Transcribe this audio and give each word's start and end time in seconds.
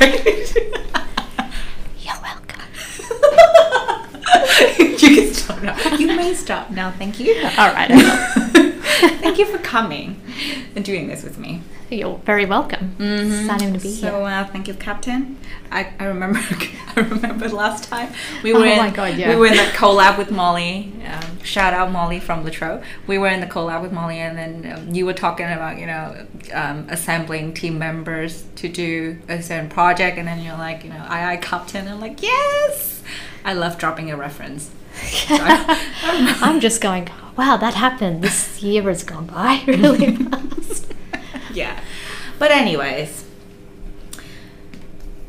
Great. 0.00 0.54
You're 2.00 2.20
welcome. 2.22 2.62
you 4.78 4.96
can 4.96 5.34
stop 5.34 5.62
now. 5.62 5.96
You 5.96 6.06
may 6.06 6.32
stop 6.34 6.70
now. 6.70 6.90
Thank 6.92 7.20
you. 7.20 7.34
All 7.58 7.72
right. 7.74 7.90
Thank 9.20 9.38
you 9.38 9.44
for 9.44 9.58
coming 9.58 10.18
and 10.74 10.82
doing 10.84 11.06
this 11.06 11.22
with 11.22 11.36
me. 11.38 11.60
You're 11.90 12.18
very 12.18 12.46
welcome. 12.46 12.94
Exciting 13.00 13.72
to 13.72 13.80
be 13.80 13.90
so, 13.92 14.18
here. 14.20 14.26
uh, 14.28 14.46
thank 14.46 14.68
you, 14.68 14.74
Captain. 14.74 15.36
I, 15.72 15.92
I 15.98 16.04
remember 16.04 16.38
I 16.96 17.00
remember 17.00 17.48
last 17.48 17.84
time 17.84 18.12
we 18.44 18.52
were 18.52 18.60
Oh 18.60 18.62
in, 18.64 18.78
my 18.78 18.90
God, 18.90 19.16
yeah. 19.16 19.30
we 19.30 19.34
were 19.36 19.46
in 19.46 19.56
the 19.56 19.70
collab 19.74 20.16
with 20.16 20.30
Molly. 20.30 20.92
Um, 21.04 21.42
shout 21.42 21.74
out 21.74 21.90
Molly 21.90 22.20
from 22.20 22.44
La 22.44 22.50
Trobe. 22.50 22.84
We 23.08 23.18
were 23.18 23.26
in 23.28 23.40
the 23.40 23.46
collab 23.46 23.82
with 23.82 23.90
Molly, 23.92 24.18
and 24.18 24.38
then 24.38 24.72
um, 24.72 24.94
you 24.94 25.04
were 25.04 25.12
talking 25.14 25.46
about 25.46 25.78
you 25.78 25.86
know 25.86 26.26
um, 26.52 26.86
assembling 26.88 27.54
team 27.54 27.76
members 27.78 28.44
to 28.56 28.68
do 28.68 29.18
a 29.28 29.42
certain 29.42 29.68
project, 29.68 30.16
and 30.16 30.28
then 30.28 30.40
you're 30.44 30.56
like 30.58 30.84
you 30.84 30.90
know 30.90 31.04
I 31.08 31.32
I 31.32 31.36
Captain. 31.38 31.88
I'm 31.88 32.00
like 32.00 32.22
yes. 32.22 33.02
I 33.44 33.52
love 33.54 33.78
dropping 33.78 34.10
a 34.12 34.16
reference. 34.16 34.70
So 34.94 35.34
I- 35.38 36.38
I'm 36.40 36.60
just 36.60 36.80
going, 36.80 37.08
wow, 37.36 37.56
that 37.56 37.74
happened. 37.74 38.22
This 38.22 38.62
year 38.62 38.82
has 38.84 39.02
gone 39.02 39.26
by 39.26 39.62
really 39.66 40.14
fast. 40.14 40.89
Yeah. 41.60 41.84
But 42.38 42.50
anyways, 42.50 43.24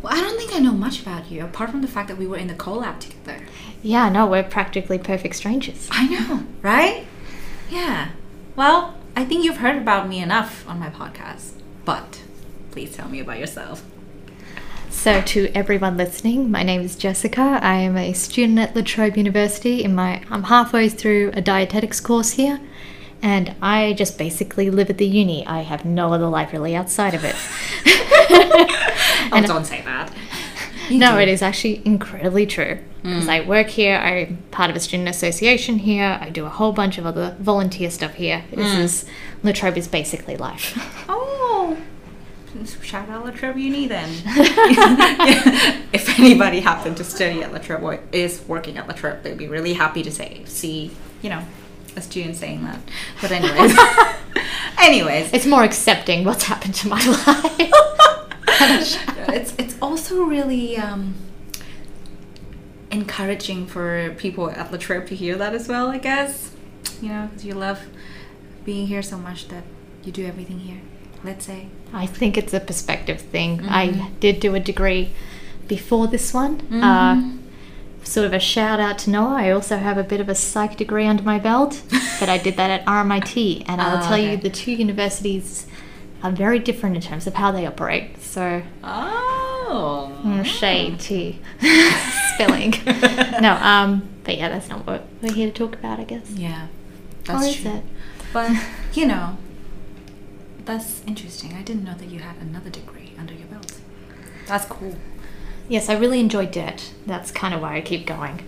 well, 0.01 0.13
I 0.13 0.21
don't 0.21 0.37
think 0.37 0.55
I 0.55 0.59
know 0.59 0.71
much 0.71 1.01
about 1.01 1.29
you 1.29 1.43
apart 1.43 1.69
from 1.69 1.81
the 1.81 1.87
fact 1.87 2.07
that 2.07 2.17
we 2.17 2.25
were 2.25 2.37
in 2.37 2.47
the 2.47 2.53
collab 2.53 2.99
together. 2.99 3.45
Yeah, 3.83 4.09
no, 4.09 4.25
we're 4.25 4.43
practically 4.43 4.97
perfect 4.97 5.35
strangers. 5.35 5.87
I 5.91 6.07
know, 6.07 6.47
right? 6.61 7.05
Yeah. 7.69 8.11
Well, 8.55 8.95
I 9.15 9.25
think 9.25 9.43
you've 9.43 9.57
heard 9.57 9.77
about 9.77 10.07
me 10.07 10.19
enough 10.19 10.67
on 10.67 10.79
my 10.79 10.89
podcast, 10.89 11.51
but 11.85 12.21
please 12.71 12.95
tell 12.95 13.09
me 13.09 13.19
about 13.19 13.39
yourself. 13.39 13.83
So, 14.89 15.21
to 15.21 15.51
everyone 15.55 15.97
listening, 15.97 16.51
my 16.51 16.63
name 16.63 16.81
is 16.81 16.95
Jessica. 16.95 17.59
I 17.61 17.75
am 17.75 17.97
a 17.97 18.13
student 18.13 18.59
at 18.59 18.75
La 18.75 18.81
Trobe 18.81 19.17
University. 19.17 19.83
In 19.83 19.95
my, 19.95 20.21
I'm 20.29 20.43
halfway 20.43 20.89
through 20.89 21.31
a 21.33 21.41
dietetics 21.41 21.99
course 22.01 22.31
here, 22.31 22.59
and 23.21 23.55
I 23.61 23.93
just 23.93 24.17
basically 24.17 24.69
live 24.69 24.89
at 24.89 24.97
the 24.97 25.05
uni. 25.05 25.45
I 25.45 25.61
have 25.61 25.85
no 25.85 26.13
other 26.13 26.27
life 26.27 26.51
really 26.53 26.75
outside 26.75 27.13
of 27.13 27.23
it. 27.23 27.35
Oh, 29.31 29.41
don't 29.41 29.65
say 29.65 29.81
that. 29.81 30.11
no, 30.91 31.17
it 31.17 31.27
is 31.29 31.41
actually 31.41 31.81
incredibly 31.85 32.45
true. 32.45 32.79
Because 33.01 33.23
hmm. 33.23 33.29
I 33.29 33.41
work 33.41 33.67
here, 33.67 33.97
I'm 33.97 34.37
part 34.51 34.69
of 34.69 34.75
a 34.75 34.79
student 34.79 35.09
association 35.09 35.79
here, 35.79 36.19
I 36.21 36.29
do 36.29 36.45
a 36.45 36.49
whole 36.49 36.71
bunch 36.71 36.97
of 36.97 37.05
other 37.05 37.35
volunteer 37.39 37.89
stuff 37.89 38.15
here. 38.15 38.43
This 38.51 38.73
hmm. 38.73 38.81
is 38.81 39.05
La 39.43 39.51
Trobe 39.53 39.77
is 39.77 39.87
basically 39.87 40.37
life. 40.37 40.77
Oh, 41.13 41.77
shout 42.81 43.07
out 43.09 43.23
La 43.23 43.31
Trobe 43.31 43.57
Uni 43.57 43.87
then. 43.87 44.09
if 45.93 46.19
anybody 46.19 46.59
happened 46.59 46.97
to 46.97 47.03
study 47.03 47.41
at 47.41 47.53
La 47.53 47.59
Trobe 47.59 47.83
or 47.83 47.99
is 48.11 48.43
working 48.47 48.77
at 48.77 48.87
La 48.87 48.93
Trobe, 48.93 49.23
they'd 49.23 49.37
be 49.37 49.47
really 49.47 49.73
happy 49.73 50.03
to 50.03 50.11
say, 50.11 50.43
see, 50.45 50.91
you 51.21 51.29
know, 51.29 51.41
a 51.95 52.01
student 52.01 52.35
saying 52.35 52.63
that. 52.63 52.79
But 53.21 53.31
anyways, 53.31 53.77
anyways, 54.79 55.33
it's 55.33 55.45
more 55.45 55.63
accepting 55.63 56.23
what's 56.23 56.43
happened 56.43 56.75
to 56.75 56.87
my 56.87 57.05
life. 57.05 57.71
it's 59.29 59.53
it's 59.57 59.75
also 59.81 60.23
really 60.23 60.77
um, 60.77 61.15
encouraging 62.91 63.67
for 63.67 64.13
people 64.17 64.49
at 64.49 64.71
La 64.71 64.77
Trobe 64.77 65.07
to 65.07 65.15
hear 65.15 65.35
that 65.37 65.53
as 65.53 65.67
well. 65.67 65.89
I 65.89 65.97
guess 65.97 66.51
you 67.01 67.09
know 67.09 67.27
because 67.27 67.45
you 67.45 67.53
love 67.53 67.81
being 68.65 68.87
here 68.87 69.01
so 69.01 69.17
much 69.17 69.47
that 69.49 69.63
you 70.03 70.11
do 70.11 70.25
everything 70.25 70.59
here. 70.59 70.81
Let's 71.23 71.45
say. 71.45 71.67
I 71.93 72.07
think 72.07 72.37
it's 72.37 72.53
a 72.53 72.59
perspective 72.59 73.21
thing. 73.21 73.67
I 73.67 74.09
did 74.19 74.39
do 74.39 74.55
a 74.55 74.59
degree 74.59 75.11
before 75.67 76.07
this 76.07 76.33
one. 76.33 76.61
Uh, 76.83 77.40
sort 78.03 78.25
of 78.25 78.33
a 78.33 78.39
shout 78.39 78.79
out 78.79 78.97
to 78.99 79.09
Noah. 79.09 79.35
I 79.35 79.51
also 79.51 79.77
have 79.77 79.97
a 79.97 80.03
bit 80.03 80.19
of 80.19 80.27
a 80.29 80.35
psych 80.35 80.77
degree 80.77 81.05
under 81.05 81.23
my 81.23 81.39
belt, 81.39 81.81
but 82.19 82.29
I 82.29 82.37
did 82.37 82.57
that 82.57 82.69
at 82.69 82.85
RMIT. 82.85 83.63
And 83.67 83.81
I 83.81 83.93
will 83.93 84.03
Ah, 84.03 84.07
tell 84.07 84.17
you, 84.17 84.37
the 84.37 84.49
two 84.49 84.71
universities 84.71 85.67
are 86.23 86.31
very 86.31 86.59
different 86.59 86.95
in 86.95 87.01
terms 87.01 87.25
of 87.27 87.35
how 87.35 87.51
they 87.51 87.65
operate. 87.65 88.21
So, 88.21 88.63
Oh. 88.83 90.11
mm, 90.23 90.45
shade 90.45 90.99
tea 90.99 91.39
spilling. 92.33 92.73
no, 93.41 93.57
um, 93.61 94.07
but 94.23 94.37
yeah, 94.37 94.49
that's 94.49 94.69
not 94.69 94.85
what 94.85 95.05
we're 95.21 95.33
here 95.33 95.47
to 95.47 95.53
talk 95.53 95.73
about, 95.75 95.99
I 95.99 96.03
guess. 96.03 96.29
Yeah, 96.31 96.65
Or 96.65 97.33
that's 97.33 97.47
is 97.47 97.55
true. 97.61 97.71
it? 97.71 97.83
But 98.33 98.51
you 98.93 99.05
know, 99.07 99.37
that's 100.65 101.01
interesting. 101.07 101.53
I 101.53 101.61
didn't 101.63 101.83
know 101.83 101.95
that 101.95 102.09
you 102.09 102.19
had 102.19 102.35
another 102.41 102.69
degree 102.69 103.13
under 103.17 103.33
your 103.33 103.47
belt. 103.47 103.73
That's 104.47 104.65
cool. 104.65 104.95
Yes, 105.71 105.87
I 105.87 105.93
really 105.93 106.19
enjoy 106.19 106.47
debt. 106.47 106.91
That's 107.05 107.31
kind 107.31 107.53
of 107.53 107.61
why 107.61 107.77
I 107.77 107.81
keep 107.81 108.05
going. 108.05 108.43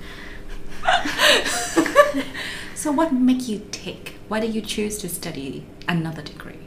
so, 2.75 2.91
what 2.91 3.13
make 3.13 3.47
you 3.47 3.65
tick? 3.71 4.15
Why 4.27 4.41
did 4.41 4.53
you 4.53 4.59
choose 4.59 4.97
to 4.97 5.07
study 5.07 5.65
another 5.87 6.21
degree? 6.21 6.59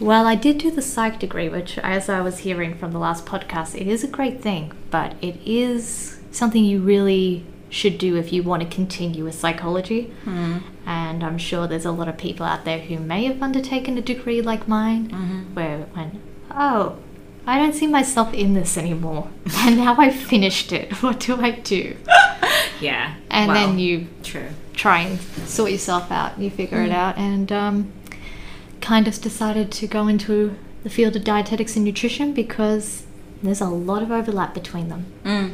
Well, 0.00 0.26
I 0.26 0.34
did 0.34 0.56
do 0.56 0.70
the 0.70 0.80
psych 0.80 1.20
degree, 1.20 1.50
which, 1.50 1.76
as 1.80 2.08
I 2.08 2.22
was 2.22 2.38
hearing 2.38 2.78
from 2.78 2.92
the 2.92 2.98
last 2.98 3.26
podcast, 3.26 3.78
it 3.78 3.86
is 3.86 4.02
a 4.02 4.08
great 4.08 4.40
thing, 4.40 4.72
but 4.90 5.14
it 5.20 5.36
is 5.44 6.20
something 6.30 6.64
you 6.64 6.80
really 6.80 7.44
should 7.68 7.98
do 7.98 8.16
if 8.16 8.32
you 8.32 8.42
want 8.42 8.62
to 8.62 8.68
continue 8.74 9.24
with 9.24 9.34
psychology. 9.34 10.04
Hmm. 10.24 10.60
And 10.86 11.22
I'm 11.22 11.36
sure 11.36 11.66
there's 11.66 11.84
a 11.84 11.92
lot 11.92 12.08
of 12.08 12.16
people 12.16 12.46
out 12.46 12.64
there 12.64 12.78
who 12.78 12.98
may 12.98 13.24
have 13.26 13.42
undertaken 13.42 13.98
a 13.98 14.00
degree 14.00 14.40
like 14.40 14.66
mine, 14.66 15.10
mm-hmm. 15.10 15.54
where 15.54 15.80
it 15.80 15.94
went, 15.94 16.18
oh, 16.50 16.96
I 17.46 17.58
don't 17.58 17.74
see 17.74 17.86
myself 17.86 18.34
in 18.34 18.54
this 18.54 18.76
anymore. 18.76 19.28
And 19.58 19.76
now 19.76 19.94
I've 19.98 20.16
finished 20.16 20.72
it. 20.72 20.92
What 21.02 21.20
do 21.20 21.40
I 21.40 21.50
do? 21.52 21.96
Yeah, 22.80 23.14
And 23.30 23.48
well, 23.52 23.68
then 23.68 23.78
you 23.78 24.06
true. 24.22 24.48
try 24.74 25.00
and 25.00 25.18
sort 25.48 25.70
yourself 25.70 26.10
out. 26.12 26.38
You 26.38 26.50
figure 26.50 26.82
it 26.82 26.90
out, 26.92 27.16
and 27.16 27.50
um, 27.50 27.90
kind 28.82 29.08
of 29.08 29.18
decided 29.22 29.72
to 29.72 29.86
go 29.86 30.08
into 30.08 30.54
the 30.82 30.90
field 30.90 31.16
of 31.16 31.24
dietetics 31.24 31.74
and 31.76 31.86
nutrition 31.86 32.34
because 32.34 33.04
there's 33.42 33.62
a 33.62 33.68
lot 33.68 34.02
of 34.02 34.10
overlap 34.10 34.52
between 34.52 34.88
them. 34.90 35.06
Mm. 35.24 35.50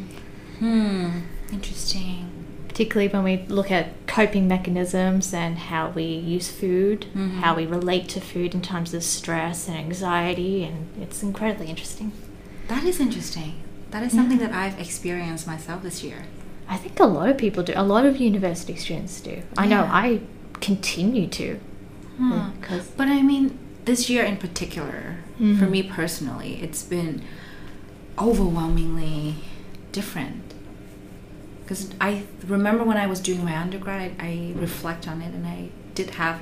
Hmm. 0.59 1.21
Interesting. 1.53 2.32
Particularly 2.73 3.13
when 3.13 3.23
we 3.23 3.37
look 3.49 3.71
at 3.71 4.07
coping 4.07 4.49
mechanisms 4.49 5.35
and 5.35 5.59
how 5.59 5.91
we 5.91 6.05
use 6.05 6.51
food, 6.51 7.05
how 7.41 7.55
we 7.55 7.67
relate 7.67 8.09
to 8.09 8.21
food 8.21 8.55
in 8.55 8.63
times 8.63 8.95
of 8.95 9.05
stress 9.05 9.69
and 9.69 9.77
anxiety, 9.77 10.65
and 10.65 10.89
it's 11.03 11.23
incredibly 11.23 11.67
interesting. 11.67 12.13
That 12.69 12.85
is 12.85 12.99
interesting. 12.99 13.63
That 13.91 14.03
is 14.03 14.13
something 14.13 14.39
that 14.39 14.53
I've 14.55 14.81
experienced 14.81 15.47
myself 15.47 15.83
this 15.83 16.03
year. 16.03 16.25
I 16.67 16.79
think 16.79 16.99
a 16.99 17.05
lot 17.05 17.29
of 17.29 17.37
people 17.37 17.63
do. 17.63 17.75
A 17.77 17.83
lot 17.85 18.07
of 18.07 18.17
university 18.17 18.75
students 18.77 19.21
do. 19.21 19.43
I 19.59 19.67
know. 19.67 19.83
I 19.93 20.21
continue 20.63 21.27
to. 21.27 21.57
Hmm. 22.17 22.39
But 22.97 23.09
I 23.09 23.21
mean, 23.21 23.59
this 23.85 24.09
year 24.09 24.25
in 24.25 24.39
particular, 24.39 25.17
for 25.37 25.43
Mhm. 25.67 25.71
me 25.71 25.83
personally, 25.83 26.59
it's 26.63 26.83
been 26.83 27.21
overwhelmingly 28.19 29.35
different. 29.93 30.42
Because 31.63 31.91
I 32.01 32.25
remember 32.47 32.85
when 32.85 32.97
I 32.97 33.07
was 33.07 33.21
doing 33.21 33.45
my 33.45 33.57
undergrad, 33.57 34.13
I, 34.19 34.53
reflect 34.57 35.07
on 35.09 35.23
it 35.23 35.33
and 35.35 35.47
I 35.47 35.69
did 35.95 36.11
have 36.11 36.41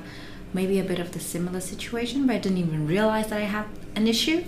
maybe 0.53 0.79
a 0.79 0.83
bit 0.83 0.99
of 0.99 1.11
the 1.11 1.19
similar 1.19 1.59
situation, 1.61 2.27
but 2.27 2.35
I 2.35 2.39
didn't 2.39 2.57
even 2.57 2.87
realize 2.87 3.27
that 3.27 3.37
I 3.39 3.45
had 3.45 3.65
an 3.95 4.07
issue. 4.07 4.43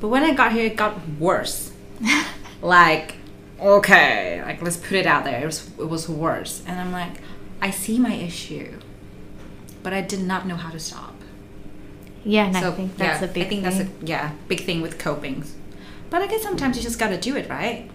But 0.00 0.08
when 0.08 0.22
I 0.22 0.32
got 0.34 0.52
here, 0.52 0.66
it 0.66 0.76
got 0.76 0.96
worse. 1.18 1.72
like, 2.62 3.16
okay, 3.60 4.40
like 4.44 4.62
let's 4.62 4.76
put 4.76 4.92
it 4.92 5.06
out 5.06 5.24
there. 5.24 5.42
It 5.42 5.46
was, 5.46 5.68
it 5.78 5.88
was 5.88 6.08
worse. 6.08 6.62
And 6.66 6.80
I'm 6.80 6.92
like, 6.92 7.20
I 7.60 7.70
see 7.70 7.98
my 7.98 8.14
issue, 8.14 8.78
but 9.82 9.92
I 9.92 10.00
did 10.00 10.22
not 10.22 10.46
know 10.46 10.56
how 10.56 10.70
to 10.70 10.78
stop. 10.78 11.14
yeah, 12.24 12.46
and 12.46 12.56
I 12.56 12.70
think 12.70 12.96
that's 12.96 13.20
yeah, 13.20 13.28
a 13.28 13.32
big 13.32 13.46
I 13.46 13.48
think 13.48 13.62
thing. 13.64 13.78
that's 13.78 13.80
a 13.80 14.06
yeah 14.06 14.32
big 14.48 14.60
thing 14.60 14.80
with 14.80 14.98
coping. 14.98 15.44
But 16.10 16.22
I 16.22 16.26
guess 16.26 16.42
sometimes 16.42 16.76
you 16.76 16.82
just 16.82 16.98
gotta 16.98 17.18
do 17.18 17.36
it, 17.36 17.48
right? 17.48 17.90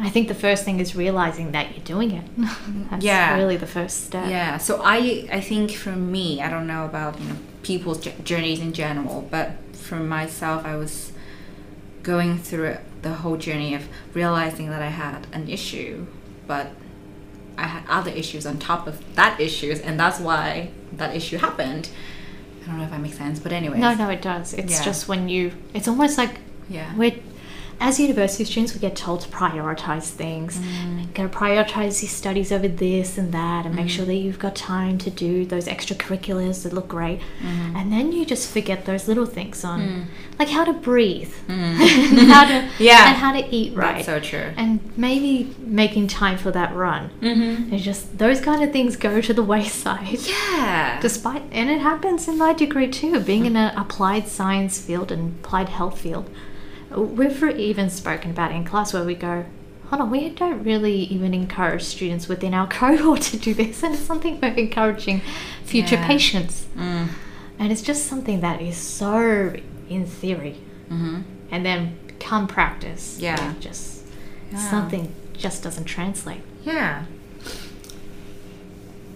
I 0.00 0.10
think 0.10 0.28
the 0.28 0.34
first 0.34 0.64
thing 0.64 0.80
is 0.80 0.96
realizing 0.96 1.52
that 1.52 1.70
you're 1.76 1.84
doing 1.84 2.10
it. 2.10 2.24
That's 2.90 3.04
Yeah. 3.04 3.36
really 3.36 3.56
the 3.56 3.66
first 3.66 4.04
step. 4.06 4.28
Yeah. 4.28 4.58
So 4.58 4.80
I 4.84 5.28
I 5.32 5.40
think 5.40 5.70
for 5.72 5.92
me, 5.92 6.40
I 6.42 6.48
don't 6.50 6.66
know 6.66 6.84
about 6.84 7.20
you 7.20 7.28
know 7.28 7.36
people's 7.62 7.98
journeys 8.24 8.60
in 8.60 8.72
general, 8.72 9.26
but 9.30 9.52
for 9.72 9.96
myself, 9.96 10.64
I 10.64 10.76
was 10.76 11.12
going 12.02 12.38
through 12.38 12.76
the 13.02 13.14
whole 13.14 13.36
journey 13.36 13.74
of 13.74 13.82
realizing 14.14 14.68
that 14.70 14.82
I 14.82 14.88
had 14.88 15.26
an 15.32 15.48
issue, 15.48 16.06
but 16.46 16.66
I 17.56 17.66
had 17.68 17.82
other 17.88 18.10
issues 18.10 18.44
on 18.46 18.58
top 18.58 18.86
of 18.86 18.96
that 19.14 19.40
issues, 19.40 19.80
and 19.80 19.98
that's 19.98 20.18
why 20.20 20.70
that 20.92 21.14
issue 21.14 21.38
happened. 21.38 21.88
I 22.62 22.66
don't 22.66 22.78
know 22.78 22.84
if 22.84 22.90
that 22.90 23.00
makes 23.00 23.18
sense, 23.18 23.38
but 23.38 23.52
anyway. 23.52 23.78
No, 23.78 23.94
no, 23.94 24.08
it 24.10 24.22
does. 24.22 24.54
It's 24.54 24.72
Yeah. 24.78 24.84
just 24.84 25.06
when 25.08 25.28
you. 25.28 25.52
It's 25.72 25.86
almost 25.88 26.18
like 26.18 26.40
Yeah. 26.68 26.90
we're. 26.96 27.12
As 27.80 27.98
university 28.00 28.44
students, 28.44 28.74
we 28.74 28.80
get 28.80 28.96
told 28.96 29.20
to 29.22 29.28
prioritize 29.28 30.04
things. 30.10 30.58
Mm. 30.58 31.12
Gotta 31.14 31.28
prioritize 31.28 32.02
your 32.02 32.08
studies 32.08 32.50
over 32.52 32.68
this 32.68 33.18
and 33.18 33.32
that, 33.32 33.66
and 33.66 33.74
make 33.74 33.86
Mm. 33.86 33.90
sure 33.90 34.04
that 34.06 34.14
you've 34.14 34.38
got 34.38 34.54
time 34.56 34.98
to 34.98 35.10
do 35.10 35.44
those 35.44 35.66
extracurriculars 35.66 36.62
that 36.62 36.72
look 36.72 36.88
great. 36.88 37.20
Mhm. 37.42 37.76
And 37.76 37.92
then 37.92 38.12
you 38.12 38.24
just 38.24 38.50
forget 38.50 38.84
those 38.84 39.06
little 39.08 39.26
things 39.26 39.64
on, 39.64 39.80
Mm. 39.80 40.02
like 40.38 40.48
how 40.50 40.64
to 40.64 40.72
breathe, 40.72 41.32
Mm. 41.48 41.76
how 42.32 42.44
to 42.46 42.64
Yeah. 42.78 43.08
and 43.08 43.16
how 43.16 43.32
to 43.32 43.44
eat 43.54 43.76
right, 43.76 44.04
That's 44.04 44.06
so 44.06 44.20
true. 44.20 44.48
and 44.56 44.80
maybe 44.96 45.54
making 45.64 46.08
time 46.08 46.36
for 46.38 46.50
that 46.50 46.74
run. 46.74 47.10
Mm-hmm. 47.22 47.72
It's 47.74 47.84
just 47.84 48.18
those 48.18 48.40
kind 48.40 48.62
of 48.64 48.72
things 48.72 48.96
go 48.96 49.20
to 49.20 49.32
the 49.34 49.42
wayside. 49.54 50.18
Yeah. 50.26 50.98
Despite, 51.00 51.42
and 51.52 51.70
it 51.70 51.80
happens 51.80 52.28
in 52.28 52.38
my 52.38 52.52
degree 52.52 52.88
too, 52.88 53.20
being 53.20 53.46
in 53.46 53.56
an 53.56 53.76
applied 53.76 54.28
science 54.28 54.78
field 54.78 55.12
and 55.12 55.36
applied 55.44 55.68
health 55.68 55.98
field. 56.00 56.28
We've 56.96 57.42
even 57.58 57.90
spoken 57.90 58.30
about 58.30 58.52
in 58.52 58.64
class 58.64 58.92
where 58.94 59.04
we 59.04 59.14
go, 59.14 59.44
hold 59.86 60.02
on, 60.02 60.10
we 60.10 60.28
don't 60.30 60.62
really 60.64 60.94
even 61.04 61.34
encourage 61.34 61.82
students 61.82 62.28
within 62.28 62.54
our 62.54 62.66
cohort 62.80 63.20
to 63.22 63.36
do 63.36 63.54
this, 63.54 63.82
and 63.82 63.94
it's 63.94 64.02
something 64.04 64.38
we're 64.40 64.54
encouraging 64.54 65.20
future 65.64 65.96
Yeah. 65.96 66.06
patients. 66.06 66.66
Mm. 66.76 67.08
And 67.58 67.72
it's 67.72 67.82
just 67.82 68.06
something 68.06 68.40
that 68.40 68.60
is 68.62 68.76
so 68.76 69.54
in 69.88 70.06
theory, 70.06 70.56
Mm-hmm. 70.90 71.20
and 71.50 71.64
then 71.66 71.98
come 72.20 72.46
practice, 72.46 73.18
Yeah. 73.20 73.54
just 73.60 74.02
Yeah. 74.52 74.58
something 74.70 75.14
just 75.32 75.62
doesn't 75.62 75.84
translate. 75.86 76.42
Yeah. 76.64 77.04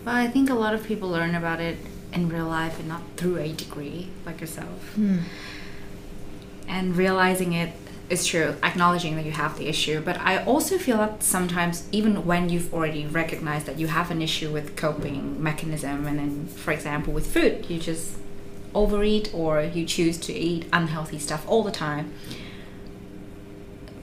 Well, 0.05 0.15
I 0.17 0.27
think 0.29 0.51
a 0.51 0.55
lot 0.55 0.75
of 0.75 0.85
people 0.85 1.09
learn 1.11 1.35
about 1.35 1.61
it 1.61 1.77
in 2.13 2.29
real 2.29 2.47
life 2.47 2.79
and 2.79 2.89
not 2.89 3.03
through 3.17 3.37
a 3.39 3.53
degree 3.53 4.09
like 4.25 4.41
yourself. 4.41 4.97
And 6.69 6.97
realizing 6.97 7.55
it 7.55 7.73
is 8.09 8.25
true, 8.25 8.55
acknowledging 8.63 9.17
that 9.17 9.25
you 9.25 9.33
have 9.33 9.59
the 9.59 9.67
issue. 9.67 10.01
But 10.01 10.19
I 10.21 10.45
also 10.45 10.79
feel 10.79 10.99
that 10.99 11.23
sometimes, 11.23 11.89
even 11.91 12.25
when 12.25 12.49
you've 12.49 12.73
already 12.73 13.07
recognized 13.07 13.67
that 13.67 13.79
you 13.79 13.89
have 13.89 14.11
an 14.11 14.23
issue 14.23 14.53
with 14.53 14.77
coping 14.77 15.43
mechanism, 15.43 16.07
and 16.07 16.19
then, 16.19 16.47
for 16.47 16.73
example, 16.73 17.13
with 17.13 17.27
food, 17.27 17.69
you 17.69 17.79
just 17.81 18.17
overeat 18.75 19.31
or 19.35 19.63
you 19.63 19.85
choose 19.85 20.19
to 20.19 20.33
eat 20.33 20.67
unhealthy 20.73 21.19
stuff 21.19 21.45
all 21.49 21.63
the 21.63 21.73
time 21.73 22.13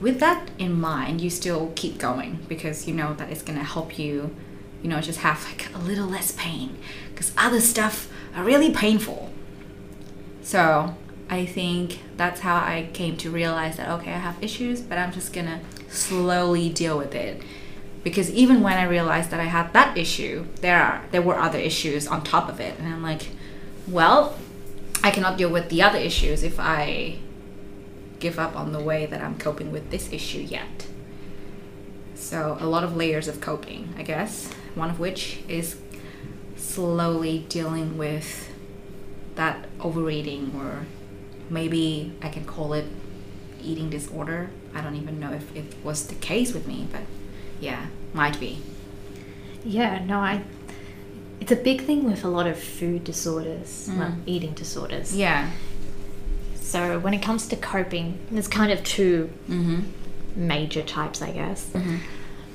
with 0.00 0.20
that 0.20 0.50
in 0.58 0.78
mind, 0.78 1.20
you 1.20 1.30
still 1.30 1.72
keep 1.74 1.98
going 1.98 2.38
because 2.48 2.86
you 2.86 2.94
know 2.94 3.14
that 3.14 3.30
it's 3.30 3.42
gonna 3.42 3.64
help 3.64 3.98
you, 3.98 4.34
you 4.82 4.88
know, 4.88 5.00
just 5.00 5.20
have 5.20 5.44
like 5.44 5.74
a 5.74 5.78
little 5.78 6.06
less 6.06 6.32
pain 6.32 6.76
because 7.10 7.32
other 7.36 7.60
stuff 7.60 8.12
are 8.34 8.44
really 8.44 8.70
painful. 8.70 9.30
So 10.42 10.94
I 11.28 11.44
think 11.44 12.00
that's 12.16 12.40
how 12.40 12.56
I 12.56 12.88
came 12.92 13.16
to 13.18 13.30
realize 13.30 13.76
that 13.78 13.88
okay, 14.00 14.12
I 14.12 14.18
have 14.18 14.42
issues, 14.42 14.80
but 14.80 14.98
I'm 14.98 15.12
just 15.12 15.32
gonna 15.32 15.60
slowly 15.88 16.68
deal 16.68 16.96
with 16.96 17.14
it. 17.14 17.42
Because 18.04 18.30
even 18.30 18.62
when 18.62 18.74
I 18.74 18.84
realized 18.84 19.30
that 19.30 19.40
I 19.40 19.44
had 19.44 19.72
that 19.72 19.96
issue, 19.98 20.46
there 20.60 20.80
are 20.80 21.04
there 21.10 21.22
were 21.22 21.38
other 21.38 21.58
issues 21.58 22.06
on 22.06 22.22
top 22.22 22.48
of 22.48 22.60
it, 22.60 22.78
and 22.78 22.86
I'm 22.86 23.02
like, 23.02 23.28
well, 23.88 24.36
I 25.02 25.10
cannot 25.10 25.36
deal 25.36 25.50
with 25.50 25.68
the 25.68 25.82
other 25.82 25.98
issues 25.98 26.42
if 26.42 26.60
I 26.60 27.16
give 28.18 28.38
up 28.38 28.56
on 28.56 28.72
the 28.72 28.80
way 28.80 29.06
that 29.06 29.20
I'm 29.20 29.38
coping 29.38 29.72
with 29.72 29.90
this 29.90 30.12
issue 30.12 30.40
yet. 30.40 30.86
So, 32.14 32.56
a 32.60 32.66
lot 32.66 32.82
of 32.82 32.96
layers 32.96 33.28
of 33.28 33.40
coping, 33.40 33.94
I 33.98 34.02
guess. 34.02 34.50
One 34.74 34.90
of 34.90 34.98
which 34.98 35.40
is 35.48 35.76
slowly 36.56 37.44
dealing 37.48 37.98
with 37.98 38.50
that 39.34 39.66
overeating, 39.80 40.52
or 40.56 40.86
maybe 41.50 42.12
I 42.22 42.28
can 42.28 42.44
call 42.44 42.72
it 42.74 42.86
eating 43.62 43.90
disorder. 43.90 44.50
I 44.74 44.80
don't 44.80 44.96
even 44.96 45.18
know 45.20 45.32
if 45.32 45.54
it 45.56 45.74
was 45.82 46.06
the 46.08 46.14
case 46.16 46.52
with 46.52 46.66
me, 46.66 46.86
but 46.92 47.02
yeah, 47.60 47.86
might 48.12 48.38
be. 48.38 48.58
Yeah, 49.64 50.04
no, 50.04 50.18
I. 50.20 50.42
It's 51.40 51.52
a 51.52 51.56
big 51.56 51.82
thing 51.82 52.04
with 52.04 52.24
a 52.24 52.28
lot 52.28 52.46
of 52.46 52.58
food 52.58 53.04
disorders, 53.04 53.88
well, 53.96 54.08
Mm. 54.12 54.22
eating 54.26 54.52
disorders. 54.54 55.14
Yeah. 55.14 55.50
So 56.60 56.98
when 56.98 57.14
it 57.14 57.22
comes 57.22 57.46
to 57.48 57.56
coping, 57.56 58.18
there's 58.30 58.48
kind 58.48 58.72
of 58.72 58.82
two 58.82 59.30
Mm-hmm. 59.48 59.80
major 60.36 60.82
types, 60.82 61.22
I 61.22 61.30
guess. 61.32 61.66
Mm-hmm. 61.72 61.96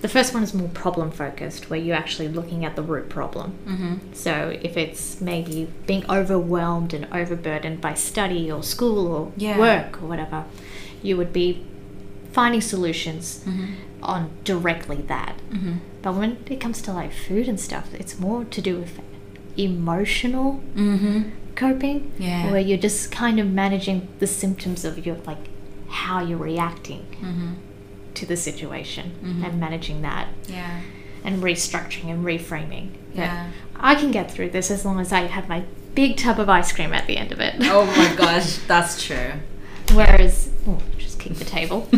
The 0.01 0.07
first 0.07 0.33
one 0.33 0.41
is 0.43 0.53
more 0.53 0.67
problem 0.69 1.11
focused, 1.11 1.69
where 1.69 1.79
you're 1.79 1.95
actually 1.95 2.27
looking 2.27 2.65
at 2.65 2.75
the 2.75 2.81
root 2.81 3.07
problem. 3.09 3.53
Mm-hmm. 3.67 3.95
So 4.13 4.57
if 4.61 4.75
it's 4.77 5.21
maybe 5.21 5.67
being 5.85 6.03
overwhelmed 6.09 6.93
and 6.93 7.05
overburdened 7.13 7.81
by 7.81 7.93
study 7.93 8.51
or 8.51 8.63
school 8.63 9.07
or 9.07 9.31
Yeah. 9.37 9.59
work 9.59 10.01
or 10.01 10.07
whatever, 10.07 10.45
you 11.03 11.17
would 11.17 11.31
be 11.31 11.63
finding 12.31 12.61
solutions 12.61 13.43
Mm-hmm. 13.45 13.73
on 14.03 14.31
directly 14.43 14.97
that. 15.07 15.35
Mm-hmm. 15.51 15.73
But 16.01 16.15
when 16.15 16.37
it 16.49 16.59
comes 16.59 16.81
to 16.83 16.91
like 16.93 17.13
food 17.13 17.47
and 17.47 17.59
stuff, 17.59 17.93
it's 17.93 18.17
more 18.19 18.43
to 18.45 18.61
do 18.61 18.79
with 18.79 18.99
emotional 19.57 20.61
Mm-hmm. 20.75 21.29
coping, 21.55 22.11
Yeah. 22.17 22.51
where 22.51 22.59
you're 22.61 22.77
just 22.89 23.11
kind 23.11 23.39
of 23.39 23.47
managing 23.51 24.07
the 24.19 24.27
symptoms 24.27 24.83
of 24.85 25.05
your 25.05 25.17
like 25.27 25.37
how 25.89 26.21
you're 26.23 26.37
reacting 26.37 27.05
Mm-hmm. 27.21 27.53
To 28.15 28.25
the 28.25 28.35
situation 28.37 29.11
Mhm. 29.23 29.45
and 29.45 29.59
managing 29.59 30.01
that 30.01 30.27
Yeah. 30.47 30.81
and 31.23 31.41
restructuring 31.41 32.09
and 32.11 32.25
reframing. 32.25 32.89
Yeah. 33.13 33.47
I 33.79 33.95
can 33.95 34.11
get 34.11 34.29
through 34.31 34.49
this 34.51 34.69
as 34.71 34.85
long 34.85 34.99
as 34.99 35.11
I 35.13 35.21
have 35.27 35.47
my 35.49 35.63
big 35.95 36.17
tub 36.17 36.39
of 36.39 36.49
ice 36.49 36.71
cream 36.71 36.93
at 36.93 37.07
the 37.07 37.17
end 37.17 37.31
of 37.31 37.39
it. 37.39 37.55
Oh 37.61 37.85
my 37.85 38.13
gosh, 38.17 38.57
that's 38.67 39.03
true. 39.03 39.33
Whereas, 39.93 40.49
oh, 40.67 40.77
just 40.97 41.19
kick 41.19 41.35
the 41.35 41.45
table. 41.45 41.87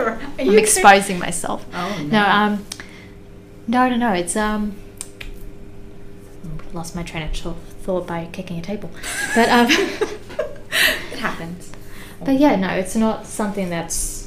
Right. 0.00 0.18
I'm 0.38 0.56
exposing 0.58 1.18
myself. 1.18 1.64
Oh 1.74 2.06
No, 2.10 2.24
um, 2.24 2.64
no, 3.66 3.88
no, 3.88 3.96
no. 3.96 4.12
It's 4.12 4.34
um, 4.36 4.74
lost 6.72 6.94
my 6.96 7.02
train 7.02 7.22
of 7.24 7.32
thought- 7.36 7.56
thought 7.82 8.06
by 8.06 8.28
kicking 8.32 8.58
a 8.58 8.62
table, 8.62 8.90
but 9.34 9.48
um, 9.50 9.66
it 9.70 11.18
happens. 11.18 11.70
but 12.24 12.38
yeah, 12.38 12.56
no, 12.56 12.68
it's 12.68 12.96
not 12.96 13.26
something 13.26 13.68
that's. 13.70 14.19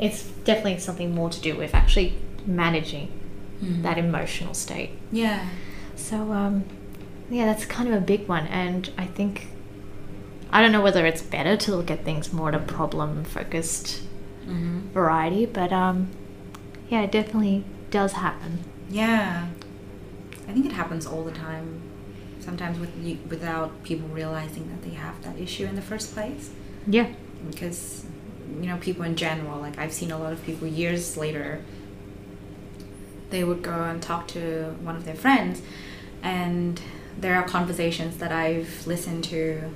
It's 0.00 0.22
definitely 0.44 0.78
something 0.80 1.14
more 1.14 1.30
to 1.30 1.40
do 1.40 1.56
with 1.56 1.74
actually 1.74 2.14
managing 2.46 3.08
Mhm. 3.62 3.82
that 3.82 3.96
emotional 3.98 4.52
state. 4.54 4.90
Yeah. 5.12 5.46
So 5.96 6.32
um, 6.32 6.64
yeah, 7.30 7.46
that's 7.46 7.64
kind 7.64 7.88
of 7.88 7.94
a 7.94 8.00
big 8.00 8.26
one, 8.28 8.46
and 8.48 8.90
I 8.98 9.06
think 9.06 9.46
I 10.52 10.60
don't 10.60 10.72
know 10.72 10.82
whether 10.82 11.04
it's 11.06 11.22
better 11.22 11.56
to 11.56 11.74
look 11.76 11.90
at 11.90 12.04
things 12.04 12.32
more 12.32 12.48
at 12.48 12.54
a 12.54 12.58
problem 12.58 13.24
focused 13.24 14.02
Mm-hmm. 14.46 14.90
variety, 14.92 15.46
but 15.46 15.72
um, 15.72 16.08
yeah, 16.90 17.00
it 17.02 17.10
definitely 17.10 17.64
does 17.90 18.12
happen. 18.12 18.58
Yeah. 18.90 19.46
I 20.46 20.52
think 20.52 20.66
it 20.66 20.72
happens 20.72 21.06
all 21.06 21.24
the 21.24 21.32
time. 21.32 21.80
Sometimes 22.40 22.78
with 22.78 22.90
you, 23.02 23.16
without 23.30 23.82
people 23.84 24.06
realizing 24.08 24.68
that 24.68 24.82
they 24.82 24.94
have 24.96 25.22
that 25.22 25.38
issue 25.40 25.64
in 25.64 25.76
the 25.76 25.80
first 25.82 26.12
place. 26.12 26.50
Yeah. 26.86 27.06
Because 27.50 28.04
you 28.60 28.66
know, 28.66 28.76
people 28.78 29.04
in 29.04 29.16
general, 29.16 29.60
like 29.60 29.78
I've 29.78 29.92
seen 29.92 30.10
a 30.10 30.18
lot 30.18 30.32
of 30.32 30.44
people 30.44 30.68
years 30.68 31.16
later. 31.16 31.62
They 33.30 33.42
would 33.42 33.62
go 33.62 33.72
and 33.72 34.00
talk 34.00 34.28
to 34.28 34.76
one 34.82 34.94
of 34.96 35.04
their 35.04 35.14
friends, 35.14 35.60
and 36.22 36.80
there 37.18 37.34
are 37.34 37.42
conversations 37.42 38.18
that 38.18 38.30
I've 38.32 38.86
listened 38.86 39.24
to 39.24 39.70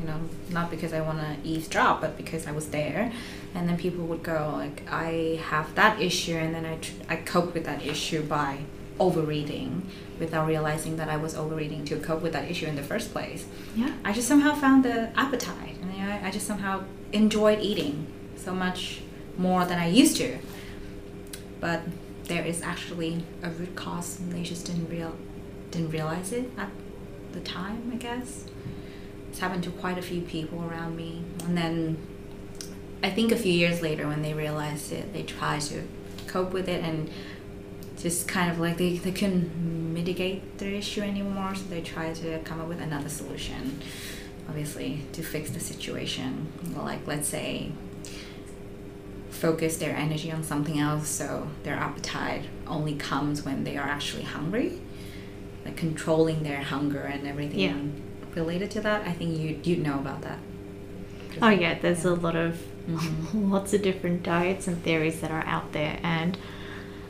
you 0.00 0.06
know, 0.06 0.20
not 0.50 0.70
because 0.70 0.92
I 0.92 1.00
want 1.00 1.20
to 1.20 1.48
eavesdrop, 1.48 2.00
but 2.00 2.16
because 2.16 2.46
I 2.46 2.52
was 2.52 2.68
there. 2.68 3.12
And 3.54 3.68
then 3.68 3.76
people 3.76 4.04
would 4.06 4.22
go 4.22 4.52
like, 4.54 4.82
I 4.90 5.40
have 5.44 5.74
that 5.74 6.00
issue, 6.00 6.34
and 6.34 6.54
then 6.54 6.66
I 6.66 6.76
tr- 6.76 6.92
I 7.08 7.16
cope 7.16 7.54
with 7.54 7.64
that 7.64 7.84
issue 7.84 8.22
by 8.22 8.60
overeating, 8.98 9.86
without 10.18 10.46
realizing 10.46 10.96
that 10.96 11.08
I 11.08 11.16
was 11.16 11.34
overeating 11.34 11.84
to 11.86 11.98
cope 11.98 12.22
with 12.22 12.32
that 12.32 12.50
issue 12.50 12.66
in 12.66 12.76
the 12.76 12.82
first 12.82 13.12
place. 13.12 13.46
Yeah. 13.74 13.92
I 14.04 14.12
just 14.12 14.28
somehow 14.28 14.54
found 14.54 14.84
the 14.84 15.10
appetite, 15.18 15.76
and 15.80 15.90
I, 15.92 16.28
I 16.28 16.30
just 16.30 16.46
somehow 16.46 16.84
enjoyed 17.12 17.60
eating 17.60 18.06
so 18.36 18.54
much 18.54 19.00
more 19.36 19.64
than 19.64 19.78
I 19.78 19.88
used 19.88 20.16
to. 20.18 20.38
But 21.60 21.82
there 22.24 22.44
is 22.44 22.62
actually 22.62 23.24
a 23.42 23.50
root 23.50 23.74
cause, 23.76 24.18
and 24.18 24.32
they 24.32 24.42
just 24.42 24.66
didn't 24.66 24.88
real 24.88 25.14
didn't 25.70 25.90
realize 25.90 26.32
it 26.32 26.50
at 26.56 26.70
the 27.32 27.40
time. 27.40 27.90
I 27.92 27.96
guess 27.96 28.44
it's 29.28 29.38
happened 29.38 29.64
to 29.64 29.70
quite 29.70 29.98
a 29.98 30.02
few 30.02 30.22
people 30.22 30.64
around 30.64 30.96
me, 30.96 31.22
and 31.44 31.56
then 31.56 31.98
I 33.02 33.10
think 33.10 33.32
a 33.32 33.36
few 33.36 33.52
years 33.52 33.82
later, 33.82 34.06
when 34.06 34.22
they 34.22 34.34
realized 34.34 34.92
it, 34.92 35.12
they 35.12 35.22
tried 35.22 35.60
to 35.62 35.82
cope 36.26 36.52
with 36.52 36.68
it 36.68 36.82
and 36.82 37.10
just 37.98 38.28
kind 38.28 38.50
of 38.50 38.58
like 38.58 38.76
they, 38.76 38.96
they 38.98 39.12
couldn't 39.12 39.94
mitigate 39.94 40.58
their 40.58 40.72
issue 40.72 41.00
anymore, 41.00 41.54
so 41.54 41.64
they 41.64 41.80
tried 41.80 42.14
to 42.16 42.38
come 42.40 42.60
up 42.60 42.68
with 42.68 42.80
another 42.80 43.08
solution, 43.08 43.80
obviously, 44.48 45.02
to 45.12 45.22
fix 45.22 45.50
the 45.50 45.60
situation. 45.60 46.52
Like, 46.76 47.06
let's 47.06 47.28
say, 47.28 47.72
focus 49.36 49.76
their 49.76 49.94
energy 49.96 50.30
on 50.32 50.42
something 50.42 50.78
else 50.78 51.08
so 51.08 51.48
their 51.62 51.74
appetite 51.74 52.44
only 52.66 52.94
comes 52.94 53.44
when 53.44 53.64
they 53.64 53.76
are 53.76 53.86
actually 53.86 54.22
hungry. 54.24 54.78
Like, 55.64 55.76
controlling 55.76 56.42
their 56.42 56.62
hunger 56.62 57.00
and 57.00 57.26
everything 57.26 57.58
Yeah. 57.60 57.74
related 58.34 58.70
to 58.72 58.80
that. 58.82 59.06
I 59.06 59.12
think 59.12 59.36
you, 59.38 59.58
you 59.64 59.76
know 59.82 59.94
about 59.98 60.22
that. 60.22 60.38
Oh 61.42 61.48
yeah, 61.50 61.78
there's 61.80 62.04
a 62.04 62.14
lot 62.14 62.36
of 62.36 62.58
Mhm. 62.88 63.50
lots 63.50 63.74
of 63.74 63.82
different 63.82 64.22
diets 64.22 64.68
and 64.68 64.82
theories 64.82 65.20
that 65.20 65.30
are 65.32 65.44
out 65.44 65.72
there. 65.72 65.98
And 66.02 66.38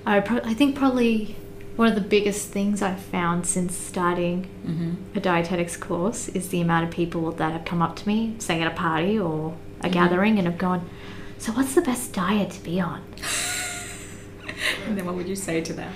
I, 0.06 0.21
pro- 0.21 0.40
I 0.42 0.54
think 0.54 0.75
probably 0.75 1.37
one 1.76 1.88
of 1.88 1.95
the 1.95 2.00
biggest 2.00 2.49
things 2.49 2.80
I've 2.80 3.00
found 3.02 3.45
since 3.45 3.75
starting 3.76 4.47
Mhm. 4.66 4.95
a 5.14 5.21
dietetics 5.21 5.76
course 5.76 6.28
is 6.30 6.49
the 6.49 6.62
amount 6.62 6.85
of 6.87 6.90
people 6.90 7.30
that 7.33 7.52
have 7.52 7.66
come 7.66 7.83
up 7.83 7.95
to 7.97 8.09
me, 8.09 8.35
say 8.38 8.62
at 8.62 8.66
a 8.66 8.75
party 8.75 9.18
or 9.18 9.54
a 9.83 9.88
Mhm. 9.88 9.92
gathering, 9.92 10.38
and 10.38 10.47
have 10.47 10.56
gone, 10.56 10.88
So, 11.38 11.52
what's 11.52 11.74
the 11.74 11.82
best 11.82 12.12
diet 12.12 12.50
to 12.52 12.62
be 12.62 12.80
on? 12.80 13.02
And 14.86 14.96
then 14.96 15.04
what 15.04 15.16
would 15.16 15.28
you 15.28 15.36
say 15.36 15.60
to 15.60 15.72
them? 15.72 15.92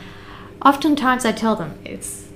Oftentimes 0.65 1.25
I 1.25 1.33
tell 1.33 1.55
them 1.57 1.79
it's, 1.85 2.27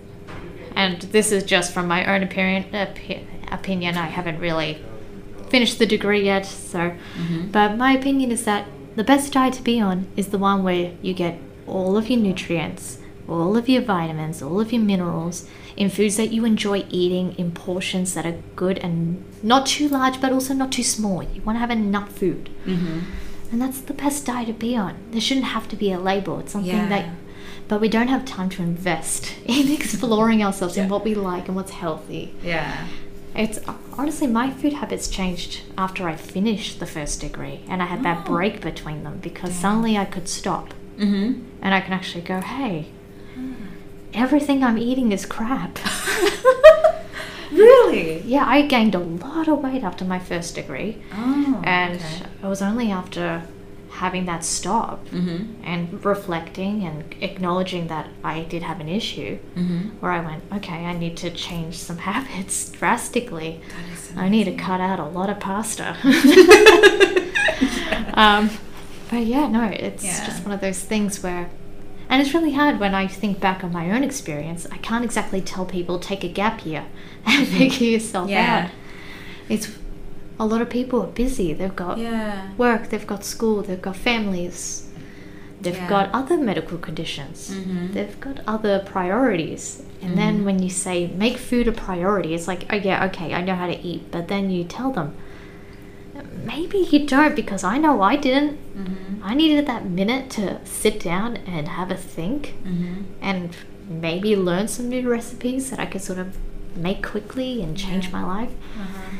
and 0.74 1.02
this 1.02 1.32
is 1.32 1.42
just 1.44 1.72
from 1.74 1.86
my 1.88 2.04
own 2.06 2.22
opinion, 2.22 2.64
opi- 2.72 3.24
opinion, 3.52 3.96
I 3.98 4.06
haven't 4.06 4.38
really 4.38 4.78
finished 5.48 5.78
the 5.78 5.86
degree 5.86 6.24
yet, 6.24 6.46
so, 6.46 6.92
Mhm. 7.18 7.52
but 7.52 7.76
my 7.76 7.92
opinion 7.92 8.30
is 8.30 8.44
that 8.44 8.66
the 8.96 9.04
best 9.04 9.32
diet 9.32 9.54
to 9.54 9.62
be 9.62 9.80
on 9.80 10.06
is 10.16 10.28
the 10.28 10.38
one 10.38 10.62
where 10.62 10.92
you 11.02 11.12
get 11.12 11.38
all 11.66 11.96
of 11.96 12.08
your 12.08 12.20
nutrients, 12.20 12.98
all 13.28 13.56
of 13.56 13.68
your 13.68 13.82
vitamins, 13.82 14.40
all 14.42 14.60
of 14.60 14.72
your 14.72 14.82
minerals 14.82 15.46
in 15.76 15.90
foods 15.90 16.16
that 16.16 16.32
you 16.32 16.44
enjoy 16.44 16.84
eating 16.90 17.34
in 17.36 17.50
portions 17.52 18.14
that 18.14 18.24
are 18.26 18.36
good 18.56 18.78
and 18.78 19.24
not 19.42 19.66
too 19.66 19.88
large 19.88 20.20
but 20.20 20.32
also 20.32 20.54
not 20.54 20.70
too 20.72 20.82
small. 20.82 21.22
You 21.22 21.42
want 21.42 21.56
to 21.56 21.60
have 21.60 21.70
enough 21.70 22.10
food. 22.12 22.50
Mhm. 22.66 23.02
And 23.52 23.60
that's 23.62 23.80
the 23.80 23.94
best 23.94 24.26
diet 24.26 24.46
to 24.48 24.52
be 24.52 24.76
on. 24.76 24.94
There 25.12 25.20
shouldn't 25.20 25.46
have 25.46 25.68
to 25.68 25.76
be 25.76 25.92
a 25.92 25.98
label. 26.00 26.38
It's 26.40 26.52
something 26.52 26.70
Yeah. 26.76 26.88
that 26.88 27.08
but 27.66 27.80
we 27.80 27.88
don't 27.88 28.08
have 28.08 28.24
time 28.26 28.50
to 28.50 28.62
invest 28.62 29.32
in 29.46 29.70
exploring 29.72 30.42
ourselves 30.44 30.76
Yeah. 30.76 30.84
in 30.84 30.88
what 30.90 31.04
we 31.04 31.14
like 31.14 31.46
and 31.48 31.56
what's 31.56 31.70
healthy. 31.72 32.34
Yeah. 32.44 32.86
It's 33.34 33.58
honestly 33.98 34.26
my 34.28 34.50
food 34.50 34.74
habits 34.74 35.08
changed 35.08 35.62
after 35.76 36.08
I 36.08 36.14
finished 36.14 36.78
the 36.78 36.86
first 36.86 37.20
degree 37.20 37.60
and 37.68 37.82
I 37.82 37.86
had 37.86 38.02
that 38.04 38.18
Oh. 38.26 38.32
break 38.32 38.60
between 38.60 39.02
them 39.02 39.18
because 39.22 39.54
suddenly 39.54 39.96
I 39.98 40.04
could 40.04 40.28
stop 40.28 40.72
Mhm. 40.98 41.40
and 41.62 41.74
I 41.74 41.80
can 41.80 41.92
actually 41.92 42.20
go, 42.22 42.40
"Hey, 42.40 42.86
everything 44.14 44.64
I'm 44.64 44.78
eating 44.78 45.12
is 45.12 45.26
crap." 45.26 45.78
Really? 47.52 48.20
yeah, 48.22 48.44
I 48.48 48.62
gained 48.62 48.96
a 48.96 48.98
lot 48.98 49.46
of 49.46 49.62
weight 49.62 49.84
after 49.84 50.04
my 50.04 50.18
first 50.18 50.56
degree 50.56 50.96
Oh. 51.16 51.60
and 51.62 51.96
okay. 52.00 52.24
it 52.42 52.46
was 52.46 52.60
only 52.60 52.90
after 52.90 53.42
having 53.90 54.24
that 54.26 54.42
stop 54.44 55.06
Mhm. 55.10 55.54
and 55.62 56.04
reflecting 56.04 56.82
and 56.82 57.04
acknowledging 57.20 57.86
that 57.86 58.08
I 58.24 58.40
did 58.40 58.64
have 58.64 58.80
an 58.80 58.88
issue 58.88 59.38
Mhm. 59.56 59.90
where 60.00 60.10
I 60.10 60.18
went, 60.20 60.42
okay, 60.56 60.84
I 60.84 60.94
need 60.98 61.16
to 61.18 61.30
change 61.30 61.78
some 61.78 61.98
habits 62.10 62.70
drastically. 62.70 63.60
I 64.16 64.28
need 64.28 64.44
to 64.44 64.52
cut 64.56 64.80
out 64.80 64.98
a 64.98 65.04
lot 65.04 65.30
of 65.30 65.38
pasta. 65.38 65.96
um, 68.14 68.50
but 69.10 69.24
yeah, 69.26 69.46
no, 69.46 69.64
it's 69.64 70.04
Yeah. 70.04 70.26
just 70.26 70.44
one 70.44 70.52
of 70.52 70.60
those 70.60 70.80
things 70.80 71.22
where, 71.22 71.48
and 72.08 72.20
it's 72.22 72.34
really 72.34 72.52
hard 72.52 72.78
when 72.80 72.94
I 72.94 73.06
think 73.06 73.40
back 73.40 73.64
on 73.64 73.72
my 73.72 73.90
own 73.90 74.02
experience. 74.04 74.66
I 74.70 74.76
can't 74.78 75.04
exactly 75.04 75.40
tell 75.40 75.64
people 75.64 75.98
take 75.98 76.22
a 76.24 76.28
gap 76.28 76.64
year 76.66 76.84
and 77.26 77.46
figure 77.46 77.86
yourself 77.88 78.28
Yeah. 78.30 78.66
out. 78.66 78.70
It's 79.48 79.68
a 80.38 80.46
lot 80.46 80.60
of 80.60 80.68
people 80.70 81.00
are 81.02 81.06
busy. 81.24 81.52
They've 81.52 81.74
got 81.76 81.98
Yeah. 81.98 82.48
work, 82.56 82.90
they've 82.90 83.06
got 83.06 83.24
school, 83.24 83.62
they've 83.62 83.80
got 83.80 83.96
families, 83.96 84.88
they've 85.60 85.76
Yeah. 85.76 85.88
got 85.88 86.10
other 86.12 86.36
medical 86.36 86.76
conditions, 86.78 87.50
Mhm. 87.54 87.92
they've 87.92 88.18
got 88.20 88.40
other 88.46 88.80
priorities. 88.80 89.82
And 90.02 90.12
Mhm. 90.12 90.16
then 90.16 90.44
when 90.44 90.62
you 90.62 90.68
say 90.70 91.10
make 91.16 91.36
food 91.38 91.66
a 91.68 91.72
priority, 91.72 92.34
it's 92.34 92.46
like, 92.48 92.66
oh 92.70 92.76
yeah, 92.76 93.04
okay, 93.06 93.32
I 93.32 93.40
know 93.42 93.54
how 93.54 93.66
to 93.66 93.78
eat. 93.86 94.10
But 94.10 94.28
then 94.28 94.50
you 94.50 94.64
tell 94.64 94.90
them, 94.90 95.14
maybe 96.44 96.78
you 96.90 97.06
don't 97.06 97.34
because 97.34 97.64
I 97.64 97.78
know 97.78 98.02
I 98.02 98.16
didn't. 98.16 98.58
Mhm. 98.76 99.13
I 99.24 99.34
needed 99.34 99.66
that 99.66 99.86
minute 99.86 100.28
to 100.32 100.60
sit 100.66 101.00
down 101.00 101.38
and 101.46 101.66
have 101.68 101.90
a 101.90 101.96
think 101.96 102.54
Mhm. 102.64 103.04
and 103.22 103.56
maybe 103.88 104.36
learn 104.36 104.68
some 104.68 104.88
new 104.90 105.08
recipes 105.08 105.70
that 105.70 105.80
I 105.80 105.86
could 105.86 106.02
sort 106.02 106.18
of 106.18 106.36
make 106.76 107.02
quickly 107.06 107.62
and 107.62 107.76
change 107.76 108.06
Yeah. 108.06 108.12
my 108.20 108.24
life. 108.24 108.50
Uh-huh. 108.78 109.16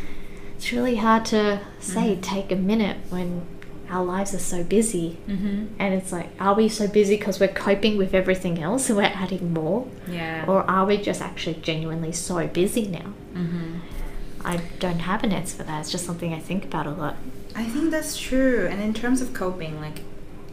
It's 0.56 0.72
really 0.72 0.96
hard 0.96 1.24
to 1.26 1.60
say 1.80 2.16
Mhm. 2.16 2.20
take 2.20 2.52
a 2.52 2.56
minute 2.56 2.98
when 3.10 3.42
our 3.90 4.04
lives 4.04 4.34
are 4.34 4.38
so 4.38 4.62
busy. 4.64 5.18
Mhm. 5.28 5.68
And 5.78 5.94
it's 5.94 6.10
like, 6.12 6.30
are 6.40 6.54
we 6.54 6.68
so 6.68 6.86
busy 6.86 7.16
because 7.16 7.38
we're 7.40 7.48
coping 7.48 7.96
with 7.96 8.12
everything 8.14 8.62
else 8.62 8.88
and 8.88 8.96
we're 8.98 9.04
adding 9.04 9.52
more? 9.54 9.86
Yeah. 10.10 10.44
Or 10.46 10.68
are 10.70 10.84
we 10.86 10.96
just 10.98 11.20
actually 11.22 11.58
genuinely 11.62 12.12
so 12.12 12.46
busy 12.46 12.88
now? 12.88 13.12
Mhm. 13.34 13.80
I 14.44 14.60
don't 14.80 15.00
have 15.00 15.22
an 15.24 15.32
answer 15.32 15.56
for 15.58 15.62
that. 15.64 15.80
It's 15.80 15.90
just 15.92 16.04
something 16.04 16.32
I 16.34 16.38
think 16.40 16.64
about 16.64 16.86
a 16.86 16.90
lot. 16.90 17.16
I 17.54 17.64
think 17.64 17.90
that's 17.90 18.18
true. 18.18 18.66
And 18.70 18.80
in 18.82 18.92
terms 18.94 19.20
of 19.20 19.32
coping, 19.32 19.80
like, 19.80 20.00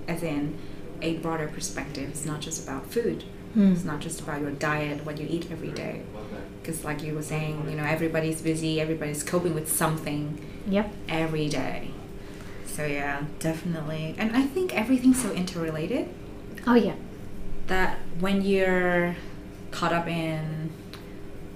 as 0.08 0.24
in 0.24 0.58
a 1.02 1.18
broader 1.18 1.48
perspective, 1.48 2.10
it's 2.10 2.26
not 2.26 2.42
just 2.42 2.64
about 2.64 2.92
food. 2.92 3.24
Hmm. 3.54 3.74
It's 3.74 3.84
not 3.84 4.00
just 4.00 4.22
about 4.22 4.42
your 4.42 4.52
diet, 4.52 5.06
what 5.06 5.18
you 5.20 5.28
eat 5.30 5.52
every 5.52 5.72
day. 5.72 6.04
Because, 6.62 6.86
like 6.86 7.02
you 7.04 7.14
were 7.16 7.24
saying, 7.24 7.68
you 7.70 7.76
know, 7.76 7.84
everybody's 7.84 8.42
busy, 8.42 8.80
everybody's 8.80 9.24
coping 9.24 9.54
with 9.56 9.72
something 9.72 10.40
Yep. 10.68 10.94
every 11.10 11.50
day. 11.50 11.90
So, 12.68 12.86
yeah, 12.86 13.24
definitely. 13.40 14.16
And 14.18 14.36
I 14.38 14.44
think 14.44 14.74
everything's 14.78 15.22
so 15.22 15.32
interrelated 15.34 16.08
Oh, 16.68 16.76
yeah. 16.76 16.94
that 17.68 17.98
when 18.20 18.44
you're 18.44 19.16
caught 19.72 19.92
up 19.92 20.08
in, 20.08 20.70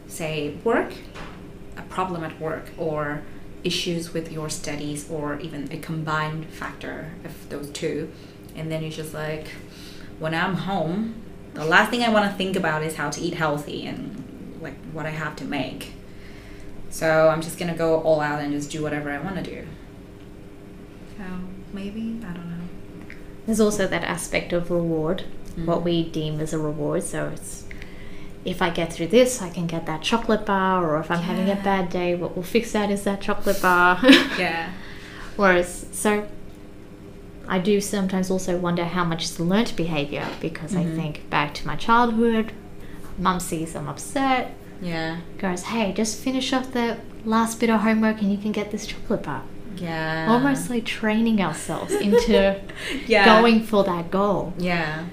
say, 0.08 0.56
work, 0.64 0.92
a 1.78 1.82
problem 1.84 2.24
at 2.24 2.40
work, 2.42 2.72
or 2.78 3.22
issues 3.66 4.14
with 4.14 4.32
your 4.32 4.50
studies, 4.50 5.10
or 5.10 5.40
even 5.40 5.72
a 5.72 5.78
combined 5.78 6.46
factor 6.50 7.12
of 7.24 7.50
those 7.50 7.70
two, 7.72 8.12
and 8.56 8.72
then 8.72 8.82
you're 8.82 8.92
just 8.92 9.14
like, 9.14 9.48
when 10.20 10.34
I'm 10.34 10.54
home, 10.56 11.16
the 11.54 11.66
last 11.66 11.90
thing 11.90 12.04
I 12.04 12.10
want 12.10 12.30
to 12.32 12.38
think 12.38 12.56
about 12.56 12.84
is 12.84 12.96
how 12.96 13.10
to 13.10 13.20
eat 13.22 13.34
healthy 13.34 13.86
and 13.86 14.58
like 14.62 14.76
what 14.94 15.06
I 15.06 15.10
have 15.10 15.36
to 15.38 15.46
make. 15.46 15.94
So 16.90 17.28
I'm 17.30 17.42
just 17.42 17.58
gonna 17.60 17.76
go 17.76 18.00
all 18.02 18.22
out 18.22 18.40
and 18.42 18.54
just 18.54 18.72
do 18.72 18.82
whatever 18.82 19.10
I 19.12 19.18
want 19.20 19.36
to 19.36 19.44
do. 19.44 19.66
So 21.18 21.24
maybe 21.74 22.20
I 22.24 22.32
don't 22.34 22.50
know. 22.50 22.66
There's 23.46 23.60
also 23.60 23.88
that 23.88 24.04
aspect 24.04 24.54
of 24.54 24.72
reward, 24.72 25.24
what 25.66 25.80
Mhm. 25.80 25.84
we 25.84 26.04
deem 26.10 26.40
as 26.40 26.54
a 26.54 26.58
reward. 26.58 27.04
So 27.04 27.30
it's 27.34 27.65
if 28.46 28.62
I 28.62 28.70
get 28.70 28.94
through 28.94 29.08
this, 29.08 29.42
I 29.42 29.50
can 29.50 29.66
get 29.68 29.86
that 29.88 30.02
chocolate 30.02 30.46
bar, 30.46 30.86
or 30.90 31.00
if 31.00 31.10
I'm 31.12 31.24
having 31.24 31.50
a 31.50 31.56
bad 31.56 31.90
day, 31.90 32.16
what 32.16 32.36
will 32.36 32.44
fix 32.44 32.72
that 32.74 32.90
is 32.92 33.04
that 33.04 33.22
chocolate 33.22 33.62
bar. 33.62 34.00
Yeah. 34.40 34.72
Whereas, 35.36 35.88
so 35.92 36.28
I 37.48 37.60
do 37.60 37.82
sometimes 37.82 38.32
also 38.32 38.58
wonder 38.58 38.86
how 38.86 39.04
much 39.04 39.24
is 39.26 39.40
learnt 39.40 39.76
behavior 39.76 40.28
because 40.40 40.76
I 40.76 40.84
Mhm. 40.84 40.96
think 40.96 41.30
back 41.30 41.54
to 41.56 41.68
my 41.68 41.76
childhood. 41.76 42.54
Mum 43.18 43.40
sees 43.40 43.76
I'm 43.76 43.88
upset, 43.88 44.54
Yeah. 44.82 45.18
goes, 45.38 45.64
"Hey, 45.64 45.92
just 45.94 46.18
finish 46.20 46.54
off 46.54 46.72
the 46.72 46.98
last 47.26 47.60
bit 47.60 47.70
of 47.70 47.82
homework 47.82 48.22
and 48.22 48.32
you 48.32 48.38
can 48.38 48.52
get 48.52 48.72
this 48.72 48.86
chocolate 48.88 49.24
bar." 49.24 49.42
Yeah. 49.78 50.28
Almost 50.30 50.70
like 50.70 50.86
training 50.86 51.42
ourselves 51.42 51.94
into 51.94 52.56
yeah. 53.08 53.26
going 53.42 53.62
for 53.64 53.84
that 53.84 54.10
goal. 54.12 54.54
Yeah. 54.58 55.04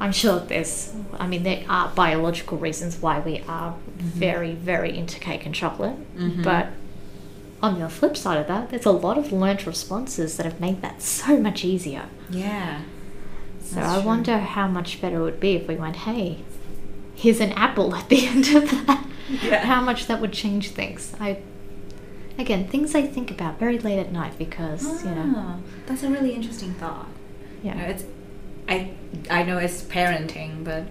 I'm 0.00 0.12
sure 0.12 0.40
there's, 0.40 0.92
I 1.18 1.26
mean, 1.26 1.42
there 1.42 1.64
are 1.68 1.88
biological 1.94 2.58
reasons 2.58 3.00
why 3.00 3.18
we 3.20 3.42
are 3.48 3.72
Mhm. 3.72 4.02
very, 4.02 4.52
very 4.54 4.96
into 4.96 5.18
cake 5.18 5.46
and 5.46 5.54
chocolate. 5.54 5.96
Mhm. 6.18 6.42
But 6.44 6.68
on 7.62 7.80
the 7.80 7.88
flip 7.88 8.16
side 8.16 8.38
of 8.38 8.46
that, 8.48 8.68
there's 8.70 8.84
a 8.84 8.90
lot 8.90 9.16
of 9.16 9.32
learned 9.32 9.66
responses 9.66 10.36
that 10.36 10.44
have 10.44 10.60
made 10.60 10.82
that 10.82 11.00
so 11.02 11.38
much 11.38 11.64
easier. 11.64 12.02
Yeah. 12.30 12.80
So 13.64 13.80
I 13.80 13.94
true. 13.94 14.02
wonder 14.06 14.38
how 14.38 14.68
much 14.68 15.00
better 15.00 15.16
it 15.20 15.22
would 15.22 15.40
be 15.40 15.54
if 15.56 15.66
we 15.66 15.76
went, 15.76 15.96
hey, 15.96 16.38
here's 17.14 17.40
an 17.40 17.52
apple 17.52 17.94
at 17.94 18.08
the 18.10 18.26
end 18.32 18.48
of 18.54 18.70
that. 18.86 19.04
Yeah. 19.42 19.64
How 19.64 19.80
much 19.80 20.06
that 20.06 20.20
would 20.20 20.32
change 20.32 20.70
things. 20.70 21.12
I, 21.18 21.38
again, 22.38 22.68
things 22.68 22.94
I 22.94 23.02
think 23.02 23.30
about 23.30 23.58
very 23.58 23.78
late 23.78 23.98
at 23.98 24.12
night 24.12 24.34
because, 24.38 25.02
you 25.04 25.10
know, 25.10 25.34
Ah, 25.36 25.56
that's 25.86 26.02
a 26.02 26.10
really 26.10 26.32
interesting 26.32 26.74
thought. 26.74 27.08
yeah. 27.62 27.74
You 27.74 27.80
know, 27.80 27.86
it's 27.88 28.04
I 28.68 28.90
I 29.30 29.42
know 29.42 29.58
it's 29.58 29.82
parenting, 29.82 30.64
but 30.64 30.84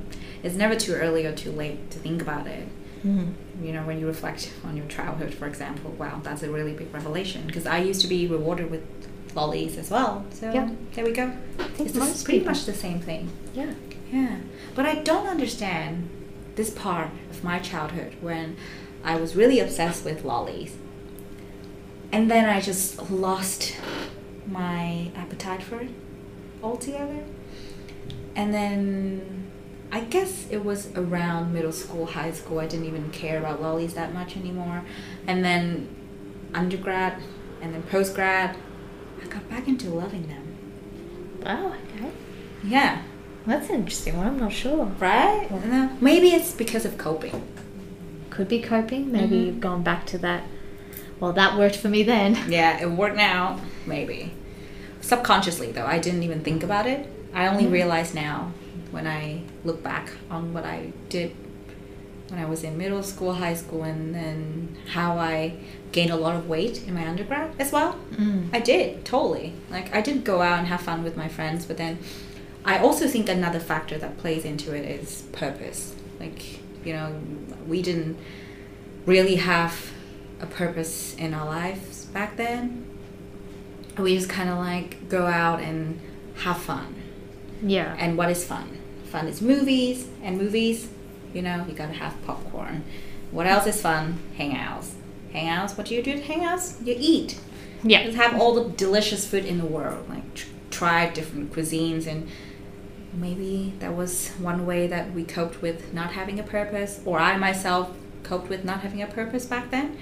it's 0.43 0.55
never 0.55 0.75
too 0.75 0.93
early 0.93 1.25
or 1.25 1.33
too 1.33 1.51
late 1.51 1.91
to 1.91 1.99
think 1.99 2.21
about 2.21 2.47
it. 2.47 2.67
Mhm. 3.05 3.33
You 3.63 3.71
know, 3.73 3.83
when 3.83 3.99
you 3.99 4.07
reflect 4.07 4.51
on 4.63 4.75
your 4.77 4.85
childhood, 4.87 5.33
for 5.33 5.47
example, 5.47 5.91
wow, 5.97 6.19
that's 6.23 6.43
a 6.43 6.49
really 6.49 6.73
big 6.73 6.93
revelation. 6.93 7.43
Because 7.47 7.65
I 7.65 7.77
used 7.79 8.01
to 8.01 8.07
be 8.07 8.27
rewarded 8.27 8.69
with 8.71 8.81
lollies 9.35 9.77
as 9.77 9.89
well. 9.91 10.25
So 10.31 10.51
Yeah. 10.51 10.69
there 10.93 11.05
we 11.05 11.11
go. 11.11 11.31
It's 11.77 12.23
pretty 12.23 12.39
people- 12.39 12.51
much 12.53 12.65
the 12.65 12.73
same 12.73 12.99
thing. 12.99 13.29
Yeah. 13.53 13.73
Yeah, 14.11 14.37
but 14.75 14.85
I 14.85 14.95
don't 14.95 15.27
understand 15.27 16.07
this 16.55 16.69
part 16.69 17.09
of 17.31 17.43
my 17.43 17.59
childhood 17.59 18.13
when 18.21 18.55
I 19.03 19.15
was 19.17 19.35
really 19.35 19.59
obsessed 19.59 20.05
with 20.05 20.23
lollies. 20.23 20.71
And 22.11 22.29
then 22.31 22.47
I 22.47 22.61
just 22.61 23.11
lost 23.11 23.75
my 24.47 25.11
appetite 25.15 25.63
for 25.63 25.81
it 25.81 25.89
altogether. 26.63 27.23
And 28.35 28.53
then 28.53 29.51
I 29.91 30.01
guess 30.01 30.47
it 30.49 30.63
was 30.65 30.91
around 30.95 31.53
middle 31.53 31.71
school, 31.71 32.05
high 32.05 32.31
school, 32.31 32.59
I 32.59 32.67
didn't 32.67 32.85
even 32.85 33.09
care 33.11 33.39
about 33.39 33.61
lollies 33.61 33.93
that 33.93 34.13
much 34.13 34.35
anymore. 34.35 34.83
And 35.27 35.43
then 35.43 35.87
undergrad 36.53 37.21
and 37.61 37.73
then 37.73 37.83
postgrad, 37.83 38.55
I 39.23 39.27
got 39.27 39.49
back 39.49 39.67
into 39.67 39.89
loving 39.89 40.27
them. 40.27 40.57
Oh, 41.45 41.75
okay. 41.95 42.11
Yeah. 42.63 43.01
That's 43.45 43.69
an 43.69 43.75
interesting 43.75 44.17
one. 44.17 44.25
I'm 44.27 44.39
not 44.39 44.51
sure. 44.51 44.85
Right? 44.99 45.47
No, 45.51 45.91
maybe 46.01 46.29
it's 46.29 46.51
because 46.51 46.83
of 46.83 46.97
coping. 46.97 47.47
Could 48.31 48.47
be 48.47 48.59
coping. 48.59 49.11
Maybe 49.11 49.35
Mhm. 49.35 49.45
you've 49.45 49.59
gone 49.61 49.83
back 49.83 50.05
to 50.07 50.17
that. 50.17 50.43
Well, 51.19 51.31
that 51.33 51.57
worked 51.57 51.75
for 51.77 51.87
me 51.87 52.03
then. 52.03 52.37
Yeah, 52.49 52.81
it 52.81 52.89
worked 52.91 53.15
now. 53.15 53.61
Maybe. 53.85 54.33
Subconsciously, 54.99 55.71
though, 55.71 55.85
I 55.85 55.99
didn't 55.99 56.23
even 56.23 56.41
think 56.41 56.63
about 56.63 56.87
it. 56.87 57.07
I 57.35 57.47
only 57.47 57.65
Mm. 57.65 57.71
realize 57.71 58.13
now 58.15 58.51
when 58.91 59.05
I 59.05 59.41
look 59.63 59.83
back 59.83 60.09
on 60.31 60.53
what 60.53 60.65
I 60.65 60.91
did 61.09 61.31
when 62.29 62.39
I 62.39 62.45
was 62.45 62.63
in 62.63 62.75
middle 62.75 63.03
school, 63.03 63.33
high 63.35 63.53
school, 63.53 63.83
and 63.83 64.15
then 64.15 64.75
how 64.93 65.19
I 65.19 65.53
gained 65.91 66.09
a 66.09 66.15
lot 66.15 66.35
of 66.35 66.49
weight 66.49 66.81
in 66.87 66.95
my 66.95 67.05
undergrad 67.07 67.51
as 67.59 67.71
well. 67.71 67.97
Mm. 68.15 68.49
I 68.51 68.59
did, 68.61 69.05
totally. 69.05 69.53
Like, 69.69 69.95
I 69.95 70.01
did 70.01 70.23
go 70.23 70.41
out 70.41 70.57
and 70.57 70.67
have 70.67 70.81
fun 70.81 71.03
with 71.03 71.15
my 71.15 71.27
friends, 71.27 71.65
but 71.67 71.77
then 71.77 71.99
I 72.65 72.79
also 72.79 73.07
think 73.07 73.29
another 73.29 73.59
factor 73.59 73.99
that 73.99 74.17
plays 74.17 74.43
into 74.43 74.73
it 74.73 74.85
is 74.89 75.21
purpose. 75.33 75.93
Like, 76.19 76.59
you 76.83 76.93
know, 76.93 77.13
we 77.67 77.83
didn't 77.83 78.17
really 79.05 79.35
have 79.35 79.91
a 80.41 80.47
purpose 80.47 81.15
in 81.19 81.35
our 81.35 81.45
lives 81.45 82.05
back 82.05 82.37
then. 82.37 82.85
We 83.99 84.15
just 84.15 84.29
kind 84.29 84.49
of 84.49 84.57
like 84.57 85.07
go 85.09 85.27
out 85.27 85.59
and 85.61 85.99
have 86.37 86.57
fun. 86.57 86.95
Yeah. 87.61 87.95
And 87.99 88.17
what 88.17 88.29
is 88.29 88.45
fun? 88.45 88.77
Fun 89.05 89.27
is 89.27 89.41
movies, 89.41 90.07
and 90.23 90.37
movies, 90.37 90.89
you 91.33 91.41
know, 91.41 91.65
you 91.67 91.73
gotta 91.73 91.93
have 91.93 92.13
popcorn. 92.25 92.83
What 93.31 93.47
else 93.47 93.65
is 93.67 93.81
fun? 93.81 94.19
Hangouts. 94.37 94.91
Hangouts, 95.33 95.77
what 95.77 95.87
do 95.87 95.95
you 95.95 96.01
do 96.03 96.11
at 96.11 96.23
hangouts? 96.23 96.85
You 96.85 96.95
eat. 96.97 97.39
yeah. 97.83 98.03
Just 98.03 98.17
have 98.17 98.39
all 98.39 98.53
the 98.55 98.69
delicious 98.69 99.27
food 99.27 99.45
in 99.45 99.57
the 99.57 99.65
world. 99.65 100.07
Like 100.09 100.33
tr- 100.33 100.47
try 100.71 101.09
different 101.09 101.51
cuisines, 101.53 102.07
and 102.07 102.27
maybe 103.13 103.73
that 103.79 103.95
was 103.95 104.29
one 104.39 104.65
way 104.65 104.87
that 104.87 105.13
we 105.13 105.23
coped 105.23 105.61
with 105.61 105.93
not 105.93 106.11
having 106.13 106.39
a 106.39 106.43
purpose, 106.43 107.01
or 107.05 107.19
I 107.19 107.37
myself 107.37 107.91
coped 108.23 108.49
with 108.49 108.63
not 108.65 108.81
having 108.81 109.01
a 109.01 109.07
purpose 109.07 109.45
back 109.45 109.71
then. 109.71 109.97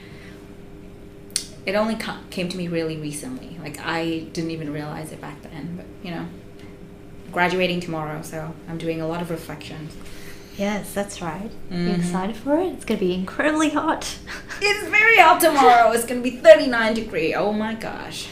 It 1.65 1.75
only 1.75 1.95
co- 1.95 2.17
came 2.29 2.49
to 2.49 2.57
me 2.57 2.67
really 2.67 2.97
recently. 2.97 3.57
Like 3.61 3.79
I 3.79 4.27
didn't 4.33 4.51
even 4.51 4.71
realize 4.73 5.11
it 5.11 5.21
back 5.21 5.41
then. 5.43 5.75
But 5.77 5.85
you 6.07 6.11
know, 6.13 6.25
graduating 7.33 7.79
tomorrow, 7.81 8.21
so 8.21 8.53
I'm 8.69 8.77
doing 8.77 9.01
a 9.01 9.07
lot 9.07 9.21
of 9.21 9.29
reflections. 9.29 9.95
Yes, 10.57 10.93
that's 10.93 11.21
right. 11.21 11.49
You 11.71 11.77
Mhm. 11.77 11.97
excited 11.99 12.35
for 12.37 12.57
it? 12.59 12.67
It's 12.73 12.85
going 12.85 12.99
to 12.99 13.05
be 13.05 13.13
incredibly 13.13 13.69
hot. 13.71 14.17
It's 14.61 14.87
very 14.87 15.17
hot 15.17 15.41
tomorrow. 15.41 15.91
It's 15.91 16.05
gonna 16.05 16.21
be 16.21 16.29
39 16.37 16.93
degree. 16.93 17.33
Oh 17.33 17.51
my 17.51 17.73
gosh. 17.73 18.27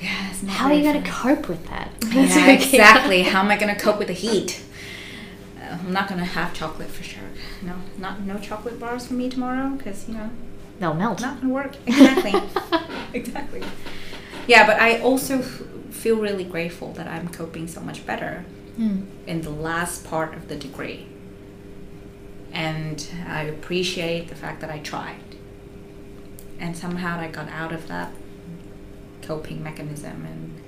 Yeah, 0.00 0.08
How 0.48 0.66
are 0.66 0.74
you 0.74 0.82
going 0.82 1.02
to 1.02 1.08
cope 1.10 1.48
with 1.48 1.66
that? 1.68 1.88
Yeah, 2.12 2.48
exactly. 2.50 3.22
How 3.22 3.40
am 3.40 3.50
I 3.50 3.56
gonna 3.56 3.78
cope 3.78 3.98
with 3.98 4.08
the 4.08 4.14
heat? 4.14 4.60
Uh, 5.58 5.76
I'm 5.80 5.92
not 5.92 6.08
gonna 6.08 6.24
have 6.24 6.52
chocolate 6.52 6.88
for 6.90 7.04
sure. 7.04 7.22
No, 7.62 7.74
not 7.98 8.20
no 8.22 8.38
chocolate 8.38 8.78
bars 8.80 9.06
for 9.06 9.14
me 9.14 9.28
tomorrow 9.30 9.68
because 9.70 10.08
you 10.08 10.14
know 10.14 10.30
They'll 10.80 10.94
melt. 10.94 11.20
not 11.20 11.40
gonna 11.40 11.52
work. 11.52 11.74
Exactly. 11.86 12.34
exactly. 13.14 13.62
Yeah, 14.46 14.66
but 14.66 14.80
I 14.80 14.98
also 15.00 15.42
feel 15.90 16.16
really 16.16 16.44
grateful 16.44 16.92
that 16.94 17.06
I'm 17.06 17.28
coping 17.28 17.66
so 17.68 17.80
much 17.80 18.06
better 18.06 18.44
Mm. 18.78 19.06
in 19.26 19.42
the 19.42 19.50
last 19.50 20.04
part 20.04 20.34
of 20.34 20.46
the 20.46 20.54
degree. 20.54 21.06
And 22.52 23.04
I 23.26 23.42
appreciate 23.42 24.28
the 24.28 24.34
fact 24.36 24.60
that 24.60 24.70
I 24.70 24.78
tried. 24.78 25.20
And 26.60 26.76
somehow 26.76 27.18
I 27.18 27.28
got 27.28 27.48
out 27.48 27.72
of 27.72 27.88
that 27.88 28.12
coping 29.22 29.62
mechanism. 29.62 30.24
And 30.24 30.60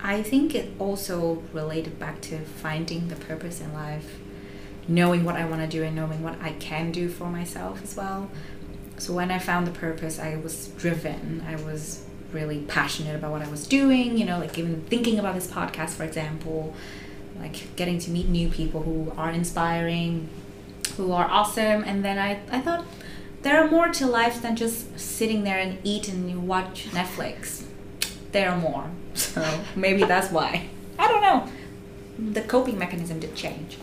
I 0.00 0.22
think 0.22 0.54
it 0.54 0.72
also 0.78 1.42
related 1.52 1.98
back 1.98 2.20
to 2.22 2.38
finding 2.40 3.08
the 3.08 3.16
purpose 3.16 3.60
in 3.60 3.72
life, 3.72 4.18
knowing 4.86 5.24
what 5.24 5.36
I 5.36 5.44
want 5.46 5.62
to 5.62 5.66
do 5.68 5.82
and 5.82 5.96
knowing 5.96 6.22
what 6.22 6.40
I 6.42 6.52
can 6.52 6.92
do 6.92 7.08
for 7.08 7.26
myself 7.30 7.82
as 7.82 7.96
well. 7.96 8.30
So 8.98 9.14
when 9.14 9.30
I 9.30 9.38
found 9.38 9.66
the 9.66 9.72
purpose, 9.72 10.18
I 10.18 10.36
was 10.36 10.68
driven. 10.78 11.42
I 11.48 11.56
was 11.56 12.04
really 12.32 12.60
passionate 12.62 13.14
about 13.16 13.32
what 13.32 13.42
I 13.42 13.48
was 13.48 13.66
doing, 13.66 14.16
you 14.18 14.24
know, 14.24 14.38
like 14.38 14.58
even 14.58 14.82
thinking 14.82 15.18
about 15.18 15.34
this 15.34 15.46
podcast, 15.46 15.90
for 15.90 16.04
example, 16.04 16.74
like 17.38 17.74
getting 17.76 17.98
to 18.00 18.10
meet 18.10 18.28
new 18.28 18.48
people 18.48 18.82
who 18.82 19.12
are 19.16 19.30
inspiring, 19.30 20.28
who 20.96 21.12
are 21.12 21.26
awesome. 21.30 21.82
And 21.84 22.04
then 22.04 22.18
I, 22.18 22.40
I 22.50 22.60
thought 22.60 22.84
there 23.42 23.62
are 23.62 23.70
more 23.70 23.88
to 23.88 24.06
life 24.06 24.42
than 24.42 24.56
just 24.56 24.98
sitting 24.98 25.44
there 25.44 25.58
and 25.58 25.78
eat 25.82 26.08
and 26.08 26.46
watch 26.46 26.88
Netflix. 26.90 27.64
There 28.32 28.50
are 28.50 28.58
more. 28.58 28.90
So 29.12 29.44
maybe 29.74 30.04
that's 30.04 30.30
why. 30.30 30.68
I 30.98 31.08
don't 31.08 31.20
know. 31.20 31.48
The 32.32 32.42
coping 32.42 32.78
mechanism 32.78 33.18
did 33.18 33.34
change. 33.34 33.76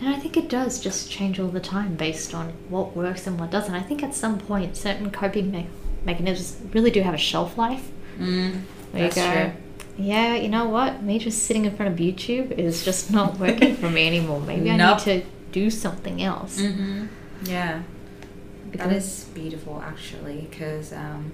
And 0.00 0.08
I 0.14 0.18
think 0.18 0.36
it 0.36 0.48
does 0.48 0.80
just 0.80 1.10
change 1.10 1.40
all 1.40 1.48
the 1.48 1.60
time 1.60 1.96
based 1.96 2.32
on 2.34 2.52
what 2.68 2.94
works 2.94 3.26
and 3.26 3.38
what 3.38 3.50
doesn't. 3.50 3.74
I 3.74 3.82
think 3.82 4.02
at 4.02 4.14
some 4.14 4.38
point, 4.38 4.76
certain 4.76 5.10
coping 5.10 5.50
me- 5.50 5.66
mechanisms 6.04 6.56
really 6.74 6.90
do 6.90 7.00
have 7.02 7.14
a 7.14 7.18
shelf 7.18 7.56
life. 7.58 7.90
Mm, 8.18 8.62
that's 8.92 9.16
you 9.16 9.22
go, 9.22 9.32
true. 9.32 9.52
yeah, 9.98 10.34
you 10.34 10.48
know 10.48 10.68
what? 10.68 11.02
Me 11.02 11.18
just 11.18 11.44
sitting 11.44 11.64
in 11.64 11.76
front 11.76 11.92
of 11.92 11.98
YouTube 11.98 12.50
is 12.52 12.84
just 12.84 13.10
not 13.18 13.38
working 13.38 13.76
for 13.76 13.90
me 13.90 14.06
anymore. 14.06 14.40
Maybe 14.40 14.70
Nope. 14.70 14.80
I 14.80 15.04
need 15.14 15.22
to 15.22 15.26
do 15.52 15.70
something 15.70 16.22
else. 16.22 16.60
Mm-hmm. 16.60 17.06
Yeah. 17.44 17.82
That 17.82 18.72
Because- 18.72 19.04
is 19.04 19.24
beautiful, 19.34 19.82
actually, 19.84 20.46
because 20.50 20.92
um, 20.92 21.32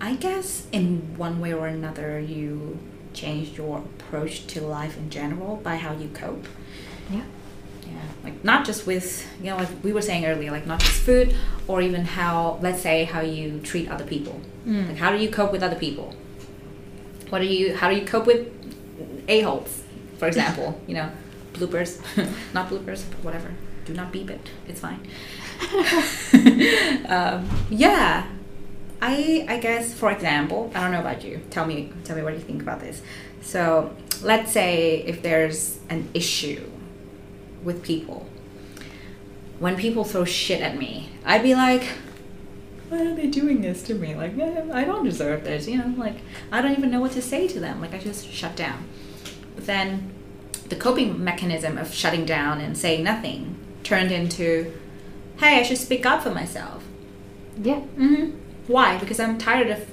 I 0.00 0.14
guess 0.16 0.66
in 0.72 1.16
one 1.16 1.40
way 1.40 1.52
or 1.52 1.66
another, 1.66 2.18
you 2.18 2.78
changed 3.12 3.56
your 3.56 3.78
approach 3.78 4.46
to 4.48 4.60
life 4.60 4.96
in 4.96 5.08
general 5.10 5.56
by 5.56 5.76
how 5.76 5.92
you 5.94 6.08
cope. 6.14 6.46
Yeah. 7.10 7.22
Not 8.44 8.64
just 8.64 8.86
with 8.86 9.26
you 9.40 9.46
know, 9.46 9.56
like 9.56 9.68
we 9.82 9.92
were 9.92 10.02
saying 10.02 10.26
earlier, 10.26 10.52
like 10.52 10.66
not 10.66 10.78
just 10.78 11.00
food, 11.00 11.34
or 11.66 11.80
even 11.80 12.04
how, 12.04 12.58
let's 12.60 12.82
say, 12.82 13.04
how 13.04 13.20
you 13.20 13.58
treat 13.60 13.90
other 13.90 14.04
people. 14.04 14.40
Mm. 14.66 14.88
Like, 14.88 14.98
how 14.98 15.10
do 15.10 15.18
you 15.18 15.30
cope 15.30 15.50
with 15.50 15.62
other 15.62 15.76
people? 15.76 16.14
What 17.30 17.40
do 17.40 17.46
you? 17.46 17.74
How 17.74 17.88
do 17.88 17.96
you 17.96 18.04
cope 18.04 18.26
with 18.26 18.46
a 19.28 19.40
holes, 19.40 19.82
for 20.18 20.28
example? 20.28 20.78
you 20.86 20.94
know, 20.94 21.10
bloopers, 21.54 22.00
not 22.54 22.68
bloopers, 22.68 23.02
but 23.10 23.24
whatever. 23.24 23.52
Do 23.86 23.94
not 23.94 24.12
beep 24.12 24.30
it. 24.30 24.50
It's 24.68 24.80
fine. 24.80 25.00
um, 27.08 27.48
yeah, 27.70 28.26
I 29.00 29.46
I 29.48 29.58
guess 29.58 29.92
for 29.92 30.10
example, 30.10 30.70
I 30.74 30.80
don't 30.80 30.92
know 30.92 31.00
about 31.00 31.24
you. 31.24 31.40
Tell 31.50 31.66
me 31.66 31.92
tell 32.04 32.16
me 32.16 32.22
what 32.22 32.34
you 32.34 32.40
think 32.40 32.62
about 32.62 32.80
this. 32.80 33.02
So 33.40 33.94
let's 34.22 34.52
say 34.52 35.02
if 35.06 35.22
there's 35.22 35.78
an 35.90 36.08
issue 36.14 36.70
with 37.62 37.82
people, 37.82 38.26
when 39.64 39.78
people 39.78 40.04
throw 40.04 40.26
shit 40.26 40.60
at 40.60 40.76
me, 40.76 41.08
I'd 41.24 41.42
be 41.42 41.54
like, 41.54 41.84
why 42.90 43.00
are 43.06 43.14
they 43.14 43.28
doing 43.28 43.62
this 43.62 43.82
to 43.84 43.94
me? 43.94 44.14
Like 44.14 44.36
eh, 44.38 44.62
I 44.70 44.84
don't 44.84 45.04
deserve 45.04 45.42
this. 45.44 45.66
You 45.66 45.78
know, 45.78 45.94
like 45.96 46.16
I 46.52 46.60
don't 46.60 46.72
even 46.72 46.90
know 46.90 47.00
what 47.00 47.12
to 47.12 47.22
say 47.22 47.48
to 47.48 47.58
them. 47.58 47.80
Like 47.80 47.94
I 47.94 47.98
just 47.98 48.30
shut 48.30 48.56
down. 48.56 48.84
But 49.54 49.64
then 49.64 50.12
the 50.68 50.76
coping 50.76 51.24
mechanism 51.24 51.78
of 51.78 51.94
shutting 51.94 52.26
down 52.26 52.60
and 52.60 52.76
saying 52.76 53.04
nothing 53.04 53.56
turned 53.84 54.12
into, 54.12 54.70
hey, 55.38 55.60
I 55.60 55.62
should 55.62 55.78
speak 55.78 56.04
up 56.04 56.22
for 56.22 56.30
myself. 56.30 56.84
Yeah. 57.56 57.80
hmm 57.80 58.32
Why? 58.66 58.98
Because 58.98 59.18
I'm 59.18 59.38
tired 59.38 59.70
of 59.70 59.88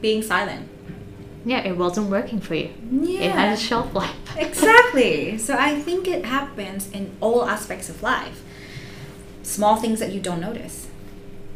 being 0.00 0.22
silent. 0.22 0.68
Yeah, 1.44 1.66
it 1.66 1.76
wasn't 1.76 2.08
working 2.08 2.38
for 2.38 2.54
you. 2.54 2.70
Yeah. 2.88 3.20
It 3.20 3.32
had 3.32 3.52
a 3.52 3.56
shelf 3.56 3.92
life. 3.92 4.14
exactly. 4.36 5.38
So 5.38 5.56
I 5.58 5.80
think 5.80 6.06
it 6.06 6.24
happens 6.24 6.88
in 6.92 7.16
all 7.20 7.44
aspects 7.44 7.88
of 7.88 8.00
life. 8.00 8.44
Small 9.48 9.76
things 9.76 9.98
that 10.00 10.12
you 10.12 10.20
don't 10.20 10.40
notice. 10.40 10.86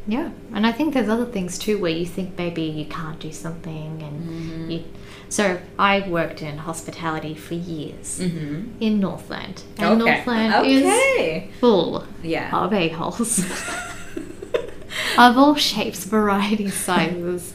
Yeah, 0.07 0.31
and 0.53 0.67
I 0.67 0.73
think 0.73 0.95
there's 0.95 1.09
other 1.09 1.27
things 1.27 1.59
too 1.59 1.79
where 1.79 1.93
you 1.93 2.07
think 2.07 2.37
maybe 2.37 2.63
you 2.63 2.87
can't 2.87 3.21
do 3.21 3.31
something, 3.33 4.03
and 4.03 4.17
Mhm. 4.29 4.73
you. 4.73 4.85
So 5.29 5.59
I 5.79 6.01
worked 6.09 6.43
in 6.43 6.59
hospitality 6.59 7.35
for 7.35 7.55
years 7.55 8.19
Mm-hmm. 8.21 8.81
in 8.81 8.99
Northland, 9.01 9.63
and 9.79 10.03
okay. 10.03 10.11
Northland 10.25 10.67
is 10.67 11.45
full 11.61 12.05
Yeah. 12.23 12.51
of 12.65 12.73
a 12.73 12.89
holes 12.89 13.39
of 15.19 15.39
all 15.39 15.55
shapes, 15.55 16.05
varieties, 16.05 16.75
sizes, 16.75 17.53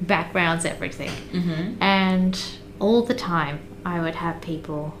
backgrounds, 0.00 0.64
everything, 0.64 1.10
mm-hmm. 1.32 1.82
and 1.82 2.40
all 2.78 3.02
the 3.02 3.14
time 3.14 3.60
I 3.84 4.00
would 4.00 4.16
have 4.16 4.40
people 4.40 4.94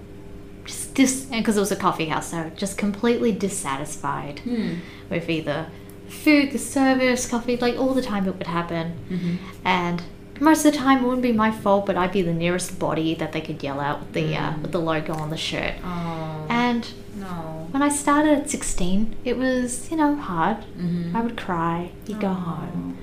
just 0.64 0.94
dis 0.94 1.24
because 1.26 1.56
it 1.56 1.60
was 1.60 1.72
a 1.72 1.76
coffee 1.76 2.06
house, 2.06 2.30
so 2.30 2.50
just 2.56 2.76
completely 2.78 3.32
dissatisfied 3.32 4.40
Hmm. 4.40 4.74
with 5.10 5.28
either 5.28 5.66
food, 6.08 6.52
the 6.52 6.58
service, 6.58 7.26
coffee, 7.26 7.56
like 7.56 7.76
all 7.78 7.94
the 7.94 8.02
time 8.02 8.26
it 8.28 8.36
would 8.36 8.46
happen. 8.46 8.92
Mm-hmm. 9.10 9.34
And 9.64 10.02
most 10.40 10.64
of 10.64 10.72
the 10.72 10.78
time 10.78 10.98
it 10.98 11.04
wouldn't 11.04 11.22
be 11.22 11.32
my 11.32 11.50
fault, 11.50 11.86
but 11.86 11.96
I'd 11.96 12.12
be 12.12 12.22
the 12.22 12.34
nearest 12.34 12.78
body 12.78 13.14
that 13.14 13.32
they 13.32 13.40
could 13.40 13.62
yell 13.62 13.80
out 13.80 14.00
with 14.00 14.12
the 14.12 14.36
uh, 14.36 14.52
Mm. 14.52 14.62
with 14.62 14.72
the 14.72 14.78
logo 14.80 15.14
on 15.14 15.30
the 15.30 15.36
shirt. 15.36 15.74
Oh. 15.84 16.46
And 16.50 16.86
no. 17.16 17.68
when 17.70 17.82
I 17.82 17.88
started 17.88 18.38
at 18.38 18.50
16, 18.50 19.14
it 19.24 19.36
was, 19.38 19.90
you 19.90 19.96
know, 19.96 20.14
hard. 20.16 20.58
Mm-hmm. 20.78 21.16
I 21.16 21.20
would 21.22 21.36
cry, 21.36 21.90
you'd 22.06 22.20
go 22.20 22.28
home. 22.34 22.98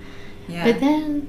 Yeah. 0.47 0.65
But 0.65 0.79
then 0.79 1.27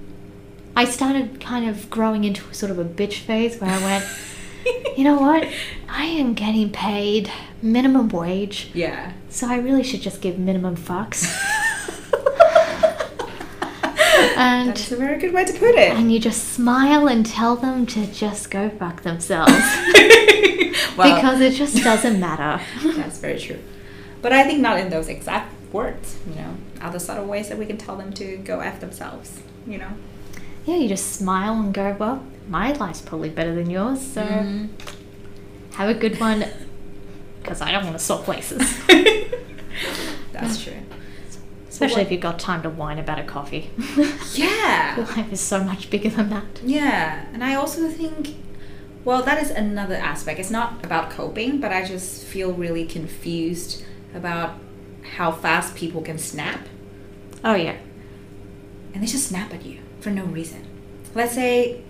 I 0.77 0.85
started 0.85 1.41
kind 1.41 1.69
of 1.69 1.89
growing 1.91 2.25
into 2.25 2.43
sort 2.53 2.71
of 2.73 2.79
a 2.79 2.85
bitch 2.85 3.19
phase 3.21 3.59
where 3.61 3.71
I 3.71 3.79
went, 3.83 4.05
you 4.97 5.05
know 5.05 5.17
what? 5.19 5.47
I 5.89 6.05
am 6.07 6.35
getting 6.35 6.71
paid 6.71 7.31
minimum 7.63 8.09
wage, 8.09 8.71
Yeah. 8.75 9.13
so 9.29 9.49
I 9.49 9.57
really 9.59 9.83
should 9.83 10.01
just 10.03 10.21
give 10.21 10.39
minimum 10.39 10.77
fucks. 10.77 11.25
and 14.37 14.71
That's 14.71 14.91
a 14.93 14.97
very 14.97 15.19
good 15.19 15.33
way 15.35 15.45
to 15.45 15.53
put 15.53 15.75
it. 15.75 15.93
and 15.93 16.13
you 16.13 16.19
just 16.21 16.49
smile 16.53 17.09
and 17.09 17.25
tell 17.27 17.57
them 17.57 17.87
to 17.87 18.07
just 18.07 18.51
go 18.51 18.71
fuck 18.71 19.03
themselves 19.03 19.53
well, 20.97 21.15
because 21.17 21.41
it 21.41 21.53
just 21.55 21.83
doesn't 21.83 22.19
matter. 22.21 22.63
that's 22.97 23.19
very 23.19 23.39
true. 23.39 23.59
But 24.23 24.33
I 24.33 24.45
think 24.45 24.61
not 24.61 24.79
in 24.79 24.91
those 24.91 25.09
exact 25.09 25.55
words, 25.73 26.17
you 26.29 26.35
know, 26.37 26.55
other 26.81 26.99
subtle 26.99 27.27
ways 27.27 27.49
that 27.49 27.59
we 27.59 27.67
can 27.67 27.77
tell 27.79 27.97
them 27.97 28.13
to 28.15 28.37
go 28.39 28.61
F 28.61 28.81
themselves, 28.81 29.41
you 29.67 29.79
know. 29.79 29.91
Yeah, 30.71 30.77
you 30.77 30.89
just 30.89 31.13
smile 31.15 31.55
and 31.55 31.75
go, 31.75 31.97
well, 31.99 32.23
my 32.49 32.73
life's 32.75 33.01
probably 33.01 33.29
better 33.31 33.55
than 33.55 33.69
yours, 33.69 34.01
so 34.01 34.23
Mhm. 34.23 34.69
have 35.75 35.89
a 35.89 35.95
good 35.95 36.21
one 36.21 36.45
because 37.43 37.61
I 37.61 37.73
don't 37.73 37.85
want 37.85 37.99
to 37.99 38.05
swap 38.05 38.23
places. 38.25 38.63
That's 40.33 40.63
true. 40.63 40.75
Especially 41.69 42.03
if 42.03 42.11
you've 42.13 42.21
got 42.21 42.39
time 42.39 42.63
to 42.63 42.71
whine 42.71 42.99
about 42.99 43.19
a 43.19 43.25
coffee. 43.25 43.71
Yeah. 44.35 44.95
Life 45.17 45.33
is 45.33 45.41
so 45.41 45.65
much 45.65 45.91
bigger 45.91 46.11
than 46.11 46.31
that. 46.31 46.45
Yeah, 46.65 47.25
and 47.33 47.43
I 47.43 47.55
also 47.55 47.89
think, 47.89 48.37
well, 49.05 49.23
that 49.23 49.43
is 49.43 49.51
another 49.51 49.97
aspect. 49.97 50.39
It's 50.39 50.51
not 50.51 50.85
about 50.85 51.11
coping, 51.11 51.61
but 51.61 51.73
I 51.73 51.85
just 51.85 52.25
feel 52.25 52.53
really 52.53 52.87
confused 52.87 53.83
about 54.15 54.55
how 55.17 55.33
fast 55.33 55.75
people 55.75 56.01
can 56.03 56.19
snap, 56.19 56.61
Oh, 57.43 57.55
yeah. 57.55 57.77
and 58.95 59.03
they 59.03 59.07
just 59.07 59.27
snap 59.29 59.53
at 59.55 59.65
you 59.67 59.79
for 60.01 60.11
no 60.11 60.25
reason. 60.25 60.67
Let's 61.15 61.35
say 61.35 61.83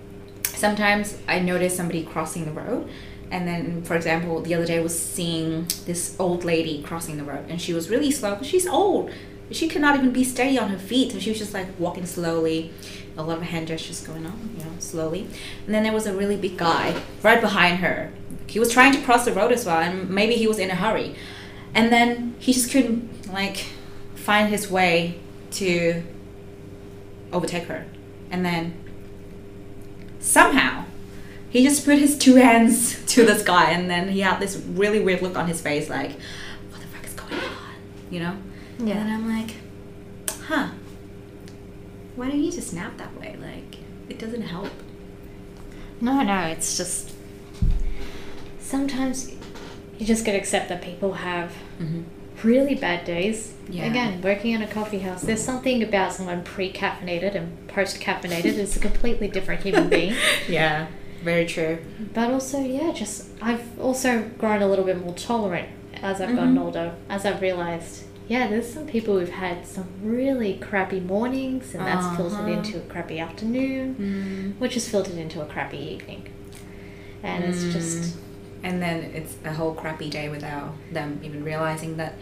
sometimes 0.42 1.16
I 1.29 1.40
notice 1.40 1.77
somebody 1.77 2.05
crossing 2.05 2.44
the 2.44 2.53
road, 2.53 2.88
and 3.31 3.46
then, 3.46 3.83
for 3.83 3.94
example, 3.94 4.40
the 4.40 4.55
other 4.55 4.66
day 4.66 4.79
I 4.79 4.83
was 4.83 4.99
seeing 4.99 5.68
this 5.87 6.16
old 6.18 6.44
lady 6.44 6.83
crossing 6.83 7.16
the 7.16 7.25
road, 7.25 7.46
and 7.49 7.61
she 7.61 7.73
was 7.73 7.88
really 7.88 8.11
slow 8.11 8.35
because 8.35 8.49
she's 8.49 8.66
old. 8.66 9.11
She 9.53 9.68
could 9.68 9.81
not 9.81 9.96
even 9.96 10.12
be 10.12 10.25
steady 10.25 10.59
on 10.59 10.70
her 10.70 10.79
feet, 10.79 11.12
so 11.12 11.18
she 11.18 11.31
was 11.31 11.38
just 11.38 11.55
like 11.55 11.66
walking 11.79 12.07
slowly, 12.07 12.73
a 13.16 13.23
lot 13.23 13.38
of 13.38 13.44
hand 13.44 13.68
gestures 13.68 14.01
going 14.01 14.25
on, 14.27 14.51
you 14.57 14.64
know, 14.64 14.70
slowly. 14.79 15.27
And 15.66 15.75
then 15.75 15.83
there 15.83 15.92
was 15.92 16.07
a 16.07 16.14
really 16.14 16.37
big 16.37 16.57
guy 16.57 17.01
right 17.23 17.40
behind 17.40 17.79
her. 17.79 18.12
He 18.46 18.59
was 18.59 18.73
trying 18.73 18.92
to 18.92 19.01
cross 19.03 19.25
the 19.25 19.33
road 19.33 19.53
as 19.53 19.66
well, 19.66 19.79
and 19.79 20.11
maybe 20.11 20.35
he 20.35 20.46
was 20.46 20.59
in 20.59 20.70
a 20.70 20.75
hurry. 20.75 21.14
And 21.75 21.92
then 21.92 22.35
he 22.38 22.53
just 22.53 22.70
couldn't 22.70 23.33
like 23.33 23.66
find 24.14 24.49
his 24.49 24.70
way 24.70 25.18
to 25.53 26.03
overtake 27.33 27.64
her. 27.64 27.87
And 28.31 28.45
then 28.45 28.75
somehow 30.21 30.85
he 31.51 31.64
just 31.64 31.85
put 31.85 31.99
his 31.99 32.16
two 32.16 32.37
hands 32.37 33.05
to 33.14 33.25
the 33.25 33.37
sky 33.38 33.71
and 33.73 33.90
then 33.90 34.09
he 34.09 34.21
had 34.21 34.38
this 34.38 34.57
really 34.57 35.01
weird 35.01 35.23
look 35.23 35.37
on 35.37 35.49
his 35.49 35.61
face 35.61 35.88
like 35.88 36.12
what 36.71 36.81
the 36.81 36.87
fuck 36.88 37.05
is 37.07 37.14
going 37.14 37.33
on 37.35 37.75
you 38.11 38.21
know 38.21 38.37
Yeah. 38.79 38.99
and 38.99 39.11
i'm 39.11 39.27
like 39.29 39.57
huh 40.43 40.69
why 42.16 42.29
don't 42.29 42.40
you 42.43 42.53
just 42.53 42.69
snap 42.69 42.97
that 42.99 43.19
way 43.19 43.37
like 43.40 43.79
it 44.11 44.19
doesn't 44.19 44.43
help 44.43 44.71
No, 46.03 46.23
no, 46.23 46.40
it's 46.47 46.77
just. 46.77 47.12
Sometimes 48.59 49.31
you 49.99 50.07
just 50.07 50.25
gotta 50.25 50.38
accept 50.38 50.69
that 50.71 50.81
people 50.83 51.12
have 51.14 51.51
mm-hmm. 51.79 52.03
Really 52.44 52.74
bad 52.74 53.05
days. 53.05 53.55
Yeah. 53.68 53.85
Again, 53.87 54.20
working 54.22 54.53
in 54.53 54.62
a 54.62 54.66
coffee 54.66 54.98
house, 54.98 55.22
there's 55.22 55.42
something 55.42 55.83
about 55.83 56.12
someone 56.12 56.42
pre 56.42 56.72
caffeinated 56.72 57.35
and 57.35 57.68
post 57.68 58.00
caffeinated 58.00 58.57
is 58.59 58.76
a 58.76 58.81
completely 58.81 59.29
different 59.29 59.62
human 59.62 59.88
being. 59.96 60.14
yeah 60.48 60.87
very 61.22 61.44
true 61.46 61.79
But 62.14 62.31
also, 62.31 62.59
yeah, 62.61 62.92
just 62.92 63.29
I've 63.42 63.79
also 63.79 64.22
grown 64.38 64.62
a 64.62 64.66
little 64.66 64.85
bit 64.87 65.05
more 65.05 65.14
tolerant 65.14 65.68
as 66.03 66.20
I've 66.20 66.35
gotten 66.35 66.57
Mhm. 66.57 66.62
older, 66.64 66.94
as 67.11 67.26
I've 67.26 67.42
realized, 67.42 68.05
yeah, 68.26 68.46
there's 68.48 68.72
some 68.72 68.87
people 68.87 69.18
who've 69.18 69.29
had 69.29 69.66
some 69.66 69.87
really 70.03 70.55
crappy 70.55 70.98
mornings, 71.00 71.74
and 71.74 71.87
that's 71.87 72.16
filtered 72.16 72.38
Uh-huh. 72.40 72.53
into 72.53 72.79
a 72.79 72.81
crappy 72.81 73.18
afternoon, 73.18 74.55
mm. 74.57 74.61
which 74.61 74.76
is 74.79 74.88
filtered 74.88 75.18
into 75.18 75.42
a 75.42 75.44
crappy 75.46 75.76
evening. 75.79 76.22
And 77.22 77.44
it's 77.44 77.64
just, 77.72 78.16
and 78.62 78.83
then 78.83 79.05
it's 79.14 79.35
a 79.44 79.53
whole 79.53 79.75
crappy 79.75 80.11
day 80.11 80.29
without 80.29 80.73
them 80.92 81.20
even 81.23 81.42
realizing 81.44 81.96
that 81.96 82.14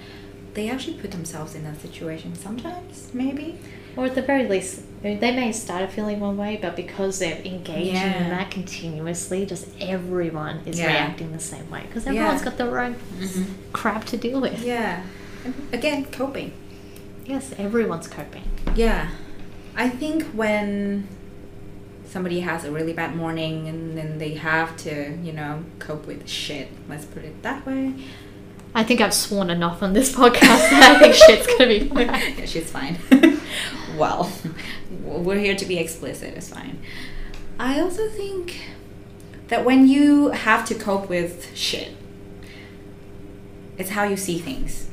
they 0.54 0.68
actually 0.70 0.96
put 0.98 1.10
themselves 1.10 1.54
in 1.54 1.62
that 1.64 1.80
situation 1.80 2.34
sometimes 2.34 3.10
maybe 3.12 3.58
or 3.96 4.04
at 4.04 4.14
the 4.14 4.22
very 4.22 4.46
least, 4.46 4.82
they 5.02 5.16
may 5.18 5.50
started 5.50 5.90
feeling 5.90 6.20
one 6.20 6.36
way, 6.36 6.56
but 6.62 6.76
because 6.76 7.18
they're 7.18 7.38
engaging 7.44 7.94
Yeah. 7.96 8.22
in 8.22 8.30
that 8.30 8.48
continuously, 8.48 9.44
just 9.44 9.66
everyone 9.80 10.60
is 10.66 10.78
Yeah. 10.78 10.86
reacting 10.86 11.32
the 11.32 11.40
same 11.40 11.68
way 11.68 11.82
because 11.88 12.04
Yeah. 12.04 12.12
everyone's 12.12 12.42
got 12.42 12.58
their 12.58 12.78
own 12.78 12.94
Mhm. 13.18 13.44
crap 13.72 14.04
to 14.04 14.16
deal 14.16 14.40
with. 14.40 14.62
yeah 14.64 15.02
and 15.44 15.54
again 15.72 16.04
coping 16.12 16.52
Yes, 17.26 17.52
everyone's 17.58 18.06
coping. 18.08 18.44
Yeah. 18.74 19.08
I 19.76 19.88
think 19.90 20.22
when 20.32 21.08
somebody 22.08 22.40
has 22.40 22.64
a 22.64 22.70
really 22.70 22.92
bad 22.92 23.14
morning 23.14 23.68
and 23.68 23.96
then 23.96 24.18
they 24.18 24.34
have 24.34 24.76
to, 24.78 25.16
you 25.22 25.32
know, 25.32 25.64
cope 25.78 26.06
with 26.06 26.28
shit, 26.28 26.68
let's 26.88 27.04
put 27.04 27.24
it 27.24 27.42
that 27.42 27.64
way. 27.66 27.94
I 28.74 28.82
think 28.82 29.00
I've 29.00 29.14
sworn 29.14 29.50
enough 29.50 29.82
on 29.82 29.92
this 29.92 30.14
podcast 30.16 30.40
that 30.40 30.96
I 30.96 30.98
think 30.98 31.14
shit's 31.14 31.46
gonna 31.46 31.66
be 31.66 31.88
fine. 31.88 32.38
yeah, 32.38 32.44
shit's 32.46 32.70
fine. 32.70 32.98
well, 33.96 34.32
we're 35.02 35.38
here 35.38 35.56
to 35.56 35.66
be 35.66 35.78
explicit, 35.78 36.34
it's 36.34 36.48
fine. 36.48 36.78
I 37.60 37.80
also 37.80 38.08
think 38.08 38.60
that 39.48 39.64
when 39.64 39.86
you 39.86 40.28
have 40.30 40.64
to 40.66 40.74
cope 40.74 41.08
with 41.08 41.54
shit, 41.56 41.94
it's 43.76 43.90
how 43.90 44.04
you 44.04 44.16
see 44.16 44.38
things. 44.38 44.88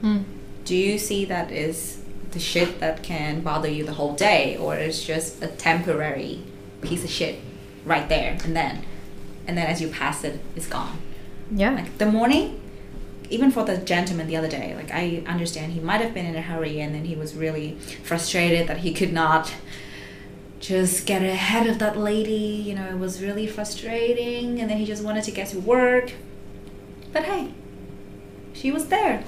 Hmm. 0.00 0.22
Do 0.64 0.76
you 0.76 0.98
see 0.98 1.24
that 1.24 1.50
is 1.50 2.01
the 2.32 2.40
shit 2.40 2.80
that 2.80 3.02
can 3.02 3.40
bother 3.40 3.68
you 3.68 3.84
the 3.84 3.94
whole 3.94 4.14
day, 4.14 4.56
or 4.56 4.74
it's 4.74 5.02
just 5.04 5.42
a 5.42 5.48
temporary 5.48 6.42
piece 6.80 7.04
of 7.04 7.10
shit 7.10 7.38
right 7.84 8.08
there 8.08 8.38
and 8.44 8.56
then, 8.56 8.84
and 9.46 9.56
then 9.56 9.66
as 9.66 9.80
you 9.80 9.88
pass 9.88 10.24
it, 10.24 10.40
it's 10.56 10.66
gone. 10.66 10.98
Yeah. 11.50 11.70
Like 11.72 11.98
the 11.98 12.06
morning, 12.06 12.60
even 13.30 13.50
for 13.50 13.64
the 13.64 13.78
gentleman 13.78 14.26
the 14.26 14.36
other 14.36 14.48
day, 14.48 14.74
like 14.74 14.90
I 14.92 15.22
understand 15.26 15.72
he 15.72 15.80
might 15.80 16.00
have 16.00 16.14
been 16.14 16.26
in 16.26 16.34
a 16.34 16.42
hurry 16.42 16.80
and 16.80 16.94
then 16.94 17.04
he 17.04 17.14
was 17.14 17.34
really 17.34 17.78
frustrated 18.02 18.66
that 18.68 18.78
he 18.78 18.92
could 18.92 19.12
not 19.12 19.54
just 20.60 21.06
get 21.06 21.22
ahead 21.22 21.66
of 21.66 21.78
that 21.80 21.98
lady. 21.98 22.32
You 22.32 22.74
know, 22.74 22.86
it 22.86 22.98
was 22.98 23.20
really 23.20 23.46
frustrating, 23.46 24.60
and 24.60 24.70
then 24.70 24.78
he 24.78 24.86
just 24.86 25.02
wanted 25.02 25.24
to 25.24 25.30
get 25.30 25.48
to 25.48 25.58
work. 25.58 26.12
But 27.12 27.24
hey, 27.24 27.52
she 28.54 28.70
was 28.70 28.86
there. 28.86 29.24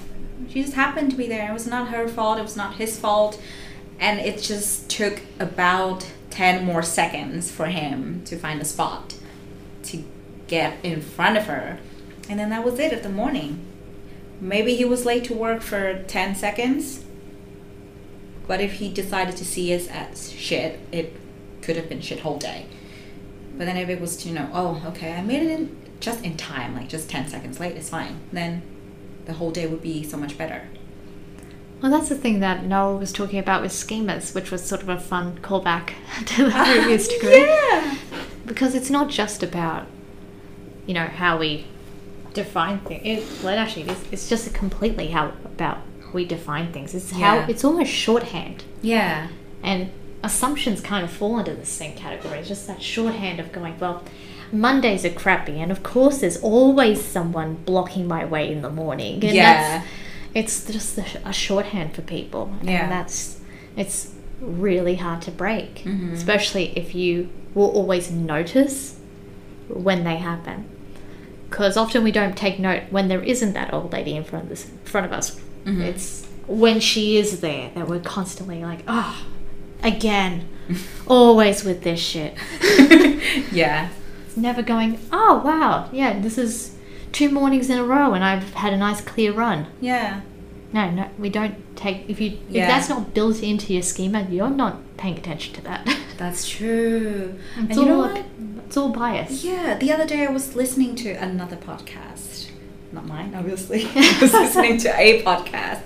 She 0.49 0.62
just 0.62 0.75
happened 0.75 1.11
to 1.12 1.16
be 1.16 1.27
there. 1.27 1.49
It 1.49 1.53
was 1.53 1.66
not 1.66 1.88
her 1.88 2.09
fault. 2.09 2.38
It 2.38 2.42
was 2.42 2.57
not 2.57 2.77
his 2.77 2.99
fault. 2.99 3.40
And 3.99 4.20
it 4.20 4.42
just 4.42 4.90
took 4.90 5.20
about 5.38 6.07
10 6.31 6.64
more 6.64 6.83
seconds 6.83 7.51
for 7.51 7.66
him 7.66 8.23
to 8.25 8.37
find 8.37 8.61
a 8.61 8.64
spot 8.64 9.14
to 9.85 10.05
get 10.49 10.85
in 10.85 11.01
front 11.01 11.37
of 11.37 11.47
her. 11.47 11.79
And 12.29 12.38
then 12.40 12.51
that 12.51 12.64
was 12.64 12.79
it 12.79 12.92
of 12.92 13.03
the 13.03 13.09
morning. 13.09 13.64
Maybe 14.40 14.75
he 14.75 14.85
was 14.85 15.07
late 15.07 15.25
to 15.25 15.35
work 15.35 15.62
for 15.62 16.03
10 16.03 16.35
seconds. 16.35 17.05
But 18.47 18.61
if 18.61 18.75
he 18.75 18.92
decided 18.92 19.37
to 19.37 19.44
see 19.44 19.75
us 19.75 19.87
as 19.87 20.33
shit, 20.33 20.81
it 20.92 21.16
could 21.62 21.77
have 21.77 21.88
been 21.88 22.01
shit 22.01 22.20
whole 22.20 22.38
day. 22.38 22.66
But 23.57 23.66
then 23.66 23.77
if 23.77 23.88
it 23.88 24.01
was 24.01 24.16
to 24.18 24.29
you 24.29 24.35
know, 24.35 24.51
oh, 24.53 24.83
okay, 24.88 25.12
I 25.12 25.23
made 25.23 25.42
it 25.42 25.51
in 25.51 25.77
just 26.01 26.25
in 26.25 26.37
time, 26.37 26.75
like 26.75 26.88
just 26.88 27.09
10 27.09 27.29
seconds 27.29 27.61
late, 27.61 27.77
it's 27.77 27.88
fine. 27.88 28.20
Then 28.33 28.62
the 29.27 29.35
whole 29.35 29.51
day 29.51 29.67
would 29.67 29.83
be 29.83 30.03
so 30.03 30.17
much 30.17 30.37
better. 30.39 30.69
Well, 31.83 31.91
that's 31.91 32.09
the 32.09 32.17
thing 32.17 32.41
that 32.41 32.65
Noah 32.65 32.97
was 32.97 33.13
talking 33.13 33.39
about 33.39 33.61
with 33.63 33.73
schemas, 33.73 34.35
which 34.35 34.51
was 34.51 34.65
sort 34.65 34.83
of 34.83 34.89
a 34.89 34.99
fun 34.99 35.39
callback 35.43 35.93
to 36.27 36.45
the 36.47 36.53
ah, 36.55 36.65
previous 36.65 37.09
degree. 37.09 37.41
Yeah. 37.41 37.97
Because 38.47 38.75
it's 38.75 38.91
not 38.91 39.09
just 39.11 39.43
about, 39.43 39.87
you 40.87 40.95
know, 40.95 41.07
how 41.07 41.39
we 41.39 41.67
define 42.33 42.81
things. 42.81 43.03
It, 43.05 43.45
well, 43.45 43.59
actually, 43.59 43.83
it's, 43.91 44.03
it's 44.13 44.29
just 44.29 44.53
completely 44.55 45.09
how 45.09 45.33
about 45.45 45.79
we 46.13 46.25
define 46.25 46.73
things. 46.73 46.95
It's 46.95 47.11
how 47.11 47.37
Yeah. 47.37 47.47
it's 47.49 47.65
almost 47.65 47.91
shorthand, 47.91 48.65
Yeah. 48.81 49.29
and 49.63 49.91
assumptions 50.23 50.81
kind 50.81 51.05
of 51.05 51.11
fall 51.11 51.39
into 51.39 51.55
the 51.55 51.67
same 51.67 51.95
category. 51.95 52.39
It's 52.39 52.49
just 52.49 52.67
that 52.67 52.81
shorthand 52.83 53.41
of 53.41 53.53
going, 53.53 53.79
well, 53.79 54.03
Mondays 54.55 55.05
are 55.05 55.11
crappy, 55.11 55.61
and 55.61 55.71
of 55.73 55.83
course, 55.83 56.19
there's 56.21 56.37
always 56.38 57.05
someone 57.05 57.55
blocking 57.67 58.07
my 58.09 58.25
way 58.25 58.51
in 58.51 58.62
the 58.62 58.71
morning. 58.71 59.14
And 59.25 59.35
Yeah. 59.35 59.83
it's 60.35 60.64
just 60.67 60.99
a, 61.25 61.33
shorthand 61.33 61.95
for 61.95 62.03
people, 62.03 62.51
Yeah. 62.62 62.88
that's 62.88 63.38
it's 63.77 64.11
really 64.40 64.97
hard 64.97 65.21
to 65.23 65.31
break, 65.31 65.83
Mhm. 65.85 66.12
especially 66.12 66.73
if 66.77 66.95
you 66.95 67.29
will 67.55 67.71
always 67.71 68.11
notice 68.11 68.97
when 69.69 70.05
they 70.05 70.17
happen. 70.17 70.67
Because 71.51 71.77
often 71.77 72.03
we 72.05 72.12
don't 72.12 72.37
take 72.37 72.59
note 72.59 72.83
when 72.90 73.09
there 73.09 73.23
isn't 73.23 73.53
that 73.55 73.73
old 73.73 73.93
lady 73.93 74.14
in 74.17 74.25
front 74.25 74.45
of 74.45 74.49
this, 74.51 74.67
front 74.85 75.07
of 75.07 75.12
us. 75.12 75.37
Mhm. 75.67 75.81
It's 75.83 76.27
when 76.47 76.79
she 76.81 77.17
is 77.17 77.40
there 77.40 77.71
that 77.75 77.88
we're 77.88 78.01
constantly 78.01 78.62
like, 78.62 78.81
oh, 78.87 79.25
again. 79.83 80.45
Always 81.07 81.64
with 81.64 81.83
this 81.83 82.01
shit. 82.01 82.35
yeah. 83.53 83.88
Never 84.37 84.62
going, 84.62 84.99
oh 85.12 85.40
wow, 85.44 85.88
yeah, 85.92 86.18
this 86.18 86.38
is 86.38 86.75
two 87.12 87.31
mornings 87.31 87.70
in 87.70 87.79
a 87.79 87.85
row 87.85 88.12
and 88.14 88.25
I've 88.25 88.55
had 88.55 88.73
a 88.73 88.77
nice 88.77 89.01
clear 89.01 89.33
run. 89.33 89.66
Yeah. 89.81 90.23
No, 90.73 90.90
no, 90.90 91.09
we 91.18 91.31
don't 91.31 91.55
take 91.77 92.09
if 92.09 92.20
you 92.20 92.38
Yeah. 92.49 92.62
if 92.62 92.68
that's 92.68 92.88
not 92.88 93.14
built 93.14 93.42
into 93.42 93.73
your 93.73 93.83
schema, 93.83 94.27
you're 94.29 94.51
not 94.51 94.97
paying 94.97 95.16
attention 95.16 95.55
to 95.55 95.62
that. 95.62 95.88
That's 96.16 96.49
true. 96.49 97.35
it's 97.57 97.70
and 97.70 97.75
you 97.77 97.85
know 97.87 98.03
all 98.05 98.09
what? 98.14 98.25
it's 98.66 98.77
all 98.77 98.88
bias. 98.90 99.44
Yeah, 99.44 99.77
the 99.77 99.92
other 99.92 100.07
day 100.07 100.25
I 100.25 100.31
was 100.31 100.55
listening 100.55 100.94
to 100.97 101.11
another 101.14 101.57
podcast. 101.57 102.51
Not 102.92 103.07
mine, 103.07 103.35
obviously. 103.35 103.85
I 103.97 104.18
was 104.20 104.33
listening 104.33 104.79
to 104.79 104.88
a 104.97 105.23
podcast, 105.25 105.83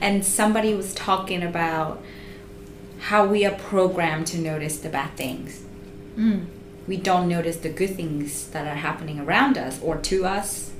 and 0.00 0.24
somebody 0.24 0.72
was 0.74 0.94
talking 0.94 1.42
about 1.42 2.00
how 3.00 3.26
we 3.26 3.44
are 3.44 3.54
programmed 3.56 4.28
to 4.28 4.38
notice 4.38 4.78
the 4.78 4.88
bad 4.88 5.16
things. 5.16 5.64
Mm. 6.16 6.46
We 6.86 6.96
don't 6.96 7.28
notice 7.28 7.56
the 7.58 7.68
good 7.68 7.94
things 7.96 8.48
that 8.48 8.66
are 8.66 8.74
happening 8.74 9.20
around 9.20 9.56
us 9.56 9.80
or 9.82 9.96
to 9.98 10.24
us, 10.26 10.72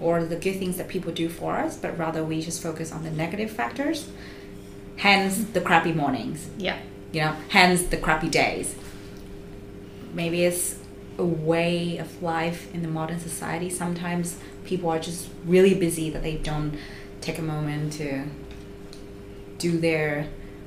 or 0.00 0.24
the 0.24 0.36
good 0.36 0.58
things 0.58 0.76
that 0.76 0.88
people 0.88 1.12
do 1.12 1.28
for 1.28 1.56
us, 1.58 1.76
but 1.76 1.96
rather 1.98 2.24
we 2.24 2.40
just 2.40 2.62
focus 2.62 2.92
on 2.92 3.02
the 3.04 3.10
negative 3.10 3.50
factors. 3.50 4.08
Hence 4.96 5.38
the 5.52 5.60
crappy 5.60 5.92
mornings 5.92 6.48
Yeah. 6.58 6.78
you 7.12 7.20
know 7.20 7.36
hence 7.50 7.84
the 7.84 7.96
crappy 7.96 8.28
days 8.28 8.74
maybe 10.12 10.44
it's 10.44 10.76
a 11.18 11.24
way 11.24 11.98
of 11.98 12.20
life 12.22 12.72
in 12.74 12.82
the 12.82 12.88
modern 12.88 13.20
society 13.20 13.70
sometimes 13.70 14.38
people 14.64 14.90
are 14.90 14.98
just 14.98 15.28
really 15.46 15.74
busy 15.74 16.10
that 16.10 16.22
they 16.24 16.36
don't 16.36 16.76
take 17.20 17.38
a 17.38 17.42
moment 17.42 17.92
to 17.94 18.24
do 19.58 19.78
their 19.78 20.26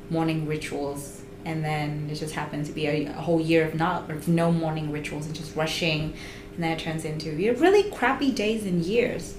morning 0.10 0.48
rituals 0.48 1.21
and 1.46 1.64
then 1.64 2.08
it 2.12 2.16
just 2.16 2.34
happens 2.36 2.68
to 2.68 2.74
be 2.74 2.86
a, 2.88 3.06
a 3.08 3.14
whole 3.14 3.42
year 3.42 3.66
of 3.68 3.74
not 3.76 4.10
of 4.12 4.28
no 4.28 4.52
morning 4.52 4.92
rituals 4.92 5.26
and 5.26 5.36
just 5.36 5.56
rushing 5.56 6.14
and 6.56 6.64
then 6.64 6.72
it 6.72 6.80
turns 6.80 7.06
into 7.06 7.30
you 7.32 7.52
know, 7.54 7.60
really 7.60 7.90
crappy 7.92 8.32
days 8.32 8.66
and 8.66 8.84
years 8.86 9.36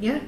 Yeah. 0.00 0.20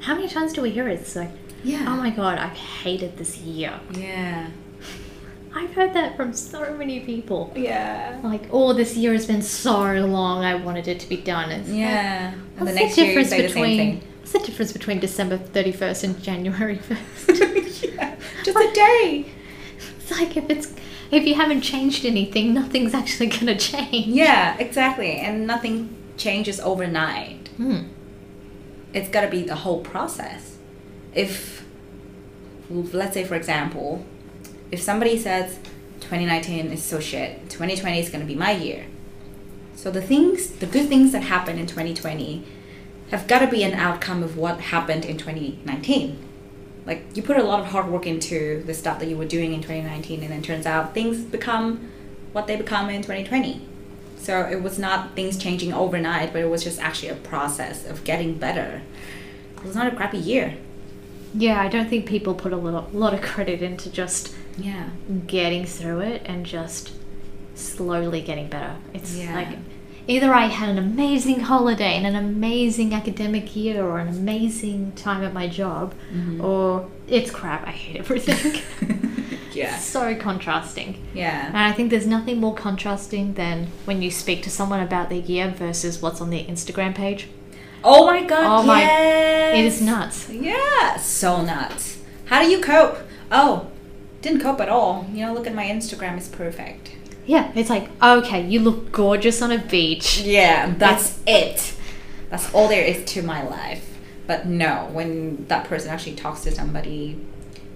How 0.00 0.14
many 0.14 0.28
times 0.28 0.52
do 0.52 0.62
we 0.62 0.70
hear 0.70 0.88
it? 0.88 1.00
It's 1.00 1.16
like, 1.16 1.30
yeah 1.64 1.84
oh 1.88 1.96
my 1.96 2.10
god, 2.10 2.38
I've 2.38 2.56
hated 2.56 3.16
this 3.16 3.38
year. 3.38 3.78
yeah 3.92 4.48
I've 5.54 5.72
heard 5.72 5.94
that 5.94 6.16
from 6.16 6.32
so 6.34 6.74
many 6.76 7.00
people. 7.00 7.52
yeah 7.56 8.20
Like, 8.22 8.42
oh, 8.52 8.74
this 8.74 8.96
year 8.96 9.12
has 9.12 9.26
been 9.26 9.42
so 9.42 9.80
long. 10.06 10.44
I 10.44 10.54
wanted 10.56 10.86
it 10.86 11.00
to 11.00 11.08
be 11.08 11.16
done. 11.16 11.50
It's 11.50 11.68
like, 11.68 11.78
yeah 11.78 12.32
and 12.32 12.44
the 12.58 12.64
what's 12.64 12.74
next 12.74 12.96
year 12.98 13.06
you 13.06 13.12
difference 13.14 13.30
say 13.30 13.42
the 13.42 13.48
same 13.48 13.62
between 13.62 13.78
thing 14.00 14.08
what's 14.20 14.32
the 14.32 14.38
difference 14.40 14.72
between 14.72 14.98
December 15.00 15.38
thirty 15.38 15.72
first 15.72 16.04
and 16.04 16.22
January 16.22 16.76
first? 16.88 17.82
yeah, 17.84 18.14
just 18.44 18.58
a 18.58 18.70
day 18.74 19.26
it's 20.10 20.18
like 20.18 20.36
if 20.36 20.50
it's 20.50 20.72
if 21.10 21.26
you 21.26 21.34
haven't 21.34 21.62
changed 21.62 22.04
anything, 22.04 22.54
nothing's 22.54 22.94
actually 22.94 23.28
gonna 23.28 23.56
change. 23.56 24.06
Yeah, 24.06 24.56
exactly. 24.58 25.12
And 25.12 25.46
nothing 25.46 25.94
changes 26.16 26.60
overnight. 26.60 27.48
Hmm. 27.56 27.88
It's 28.92 29.08
got 29.08 29.20
to 29.20 29.28
be 29.28 29.42
the 29.42 29.54
whole 29.54 29.80
process. 29.80 30.56
If, 31.14 31.64
let's 32.70 33.14
say, 33.14 33.24
for 33.24 33.34
example, 33.34 34.04
if 34.70 34.80
somebody 34.80 35.18
says 35.18 35.58
2019 36.00 36.72
is 36.72 36.82
so 36.82 36.98
shit, 36.98 37.50
2020 37.50 37.98
is 37.98 38.08
going 38.08 38.20
to 38.20 38.26
be 38.26 38.34
my 38.34 38.52
year. 38.52 38.86
So 39.74 39.90
the 39.90 40.02
things, 40.02 40.50
the 40.52 40.66
good 40.66 40.88
things 40.88 41.12
that 41.12 41.22
happened 41.22 41.60
in 41.60 41.66
2020 41.66 42.44
have 43.10 43.26
got 43.26 43.40
to 43.40 43.46
be 43.46 43.62
an 43.62 43.74
outcome 43.74 44.22
of 44.22 44.36
what 44.36 44.60
happened 44.60 45.04
in 45.04 45.18
2019. 45.18 46.27
Like 46.88 47.04
you 47.14 47.22
put 47.22 47.36
a 47.36 47.42
lot 47.44 47.60
of 47.60 47.66
hard 47.66 47.86
work 47.88 48.06
into 48.06 48.62
the 48.64 48.72
stuff 48.72 48.98
that 49.00 49.08
you 49.08 49.16
were 49.18 49.26
doing 49.26 49.52
in 49.52 49.60
2019 49.60 50.22
and 50.22 50.32
then 50.32 50.40
turns 50.42 50.64
out 50.64 50.94
things 50.94 51.18
become 51.20 51.90
what 52.32 52.46
they 52.46 52.56
become 52.56 52.88
in 52.88 53.02
2020. 53.02 53.60
So 54.16 54.40
it 54.40 54.62
was 54.62 54.78
not 54.78 55.14
things 55.14 55.36
changing 55.36 55.72
overnight, 55.74 56.32
but 56.32 56.40
it 56.40 56.48
was 56.48 56.64
just 56.64 56.80
actually 56.80 57.10
a 57.10 57.14
process 57.14 57.86
of 57.86 58.04
getting 58.04 58.38
better. 58.38 58.80
It 59.58 59.64
was 59.64 59.76
not 59.76 59.86
a 59.92 59.94
crappy 59.94 60.18
year. 60.18 60.56
Yeah, 61.34 61.60
I 61.60 61.68
don't 61.68 61.90
think 61.90 62.06
people 62.06 62.34
put 62.34 62.52
a 62.54 62.56
lot, 62.56 62.94
lot 62.94 63.12
of 63.12 63.20
credit 63.20 63.60
into 63.62 63.90
just 63.90 64.34
Yeah. 64.56 64.88
getting 65.26 65.66
through 65.66 66.00
it 66.00 66.22
and 66.24 66.46
just 66.46 66.92
slowly 67.54 68.22
getting 68.22 68.48
better. 68.48 68.76
It's 68.94 69.14
Yeah. 69.14 69.34
like 69.34 69.48
either 70.08 70.32
I 70.34 70.46
had 70.46 70.68
an 70.70 70.78
amazing 70.78 71.40
holiday 71.40 71.94
and 71.96 72.04
an 72.06 72.16
amazing 72.16 72.92
academic 72.94 73.54
year 73.54 73.84
or 73.84 73.98
an 74.00 74.08
amazing 74.08 74.92
time 74.96 75.22
at 75.22 75.32
my 75.32 75.46
job, 75.46 75.94
Mhm. 76.12 76.42
or 76.42 76.88
it's 77.06 77.30
crap, 77.30 77.66
I 77.66 77.70
hate 77.70 77.96
everything. 77.96 78.62
yeah. 79.52 79.76
so 79.78 80.14
contrasting. 80.16 80.96
Yeah. 81.14 81.46
And 81.48 81.56
I 81.58 81.72
think 81.72 81.90
there's 81.90 82.06
nothing 82.06 82.40
more 82.40 82.54
contrasting 82.54 83.34
than 83.34 83.68
when 83.84 84.02
you 84.02 84.10
speak 84.10 84.42
to 84.44 84.50
someone 84.50 84.80
about 84.80 85.08
their 85.10 85.20
year 85.20 85.48
versus 85.56 86.00
what's 86.02 86.20
on 86.20 86.30
their 86.30 86.44
Instagram 86.44 86.94
page. 86.94 87.28
Oh 87.84 88.06
my 88.06 88.22
god. 88.24 88.44
Oh 88.60 88.62
my- 88.64 88.80
yes. 88.80 89.58
It 89.58 89.64
is 89.64 89.80
nuts. 89.82 90.28
Yeah, 90.30 90.96
so 90.96 91.42
nuts. 91.42 91.98
How 92.26 92.42
do 92.42 92.48
you 92.50 92.60
cope? 92.60 92.98
Oh, 93.30 93.66
didn't 94.20 94.40
cope 94.40 94.60
at 94.60 94.68
all. 94.68 95.06
You 95.12 95.26
know, 95.26 95.32
look 95.34 95.46
at 95.46 95.54
my 95.54 95.64
Instagram, 95.64 96.16
it's 96.16 96.28
perfect. 96.28 96.92
Yeah, 97.28 97.52
it's 97.54 97.68
like, 97.68 97.90
okay, 98.02 98.46
you 98.46 98.60
look 98.60 98.90
gorgeous 98.90 99.42
on 99.42 99.52
a 99.52 99.58
beach. 99.58 100.22
Yeah, 100.22 100.72
that's 100.78 101.20
it. 101.26 101.74
That's 102.30 102.52
all 102.54 102.68
there 102.68 102.82
is 102.82 103.04
to 103.12 103.22
my 103.22 103.46
life. 103.46 103.98
But 104.26 104.46
no, 104.46 104.88
when 104.92 105.46
that 105.48 105.66
person 105.66 105.90
actually 105.90 106.14
talks 106.14 106.40
to 106.44 106.54
somebody 106.54 107.20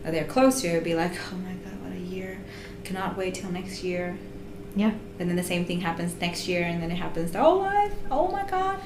that 0.05 0.13
they're 0.13 0.25
close 0.25 0.63
to, 0.63 0.69
it'd 0.69 0.85
be 0.85 0.95
like, 0.95 1.13
oh 1.31 1.37
my 1.37 1.53
god, 1.53 1.83
what 1.83 1.93
a 1.93 2.01
year. 2.01 2.41
Cannot 2.85 3.19
wait 3.19 3.35
till 3.35 3.53
next 3.53 3.85
year. 3.85 4.17
Yeah. 4.75 4.95
And 5.19 5.29
then 5.29 5.37
the 5.37 5.43
same 5.43 5.67
thing 5.67 5.83
happens 5.83 6.19
next 6.19 6.49
year, 6.49 6.65
and 6.65 6.83
then 6.83 6.91
it 6.91 6.97
happens 6.97 7.33
the 7.33 7.41
whole 7.41 7.59
life. 7.59 7.93
Oh 8.11 8.29
my 8.29 8.47
god. 8.47 8.81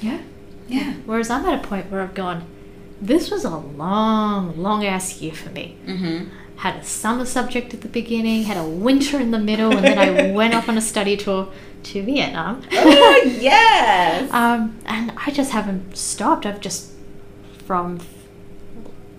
Yeah. 0.00 0.20
Yeah. 0.66 0.94
Whereas 1.06 1.30
I'm 1.30 1.46
at 1.46 1.64
a 1.64 1.68
point 1.68 1.92
where 1.92 2.00
I've 2.00 2.14
gone, 2.14 2.44
this 3.00 3.30
was 3.30 3.44
a 3.44 3.56
long, 3.56 4.60
long 4.60 4.84
ass 4.84 5.20
year 5.20 5.32
for 5.32 5.50
me. 5.50 5.76
Mm-hmm. 5.86 6.28
Had 6.64 6.76
a 6.76 6.84
summer 6.84 7.24
subject 7.24 7.74
at 7.74 7.80
the 7.80 7.88
beginning, 7.88 8.44
had 8.44 8.56
a 8.56 8.64
winter 8.64 9.18
in 9.18 9.30
the 9.32 9.38
middle, 9.50 9.70
and 9.76 9.84
then 9.84 9.98
I 9.98 10.30
went 10.40 10.54
off 10.54 10.68
on 10.68 10.76
a 10.78 10.80
study 10.80 11.16
tour 11.16 11.48
to 11.88 12.02
Vietnam. 12.04 12.62
Oh, 12.72 13.36
yes. 13.50 14.30
Um, 14.40 14.78
and 14.86 15.12
I 15.26 15.30
just 15.32 15.50
haven't 15.50 15.96
stopped. 15.96 16.46
I've 16.46 16.60
just, 16.60 16.92
from 17.66 17.98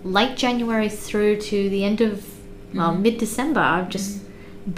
late 0.02 0.36
January 0.36 0.88
through 0.88 1.40
to 1.42 1.68
the 1.68 1.84
end 1.84 2.00
of, 2.00 2.24
well, 2.72 2.94
Mhm. 2.94 3.00
mid 3.02 3.18
December, 3.18 3.60
I've 3.60 3.88
just 3.90 4.20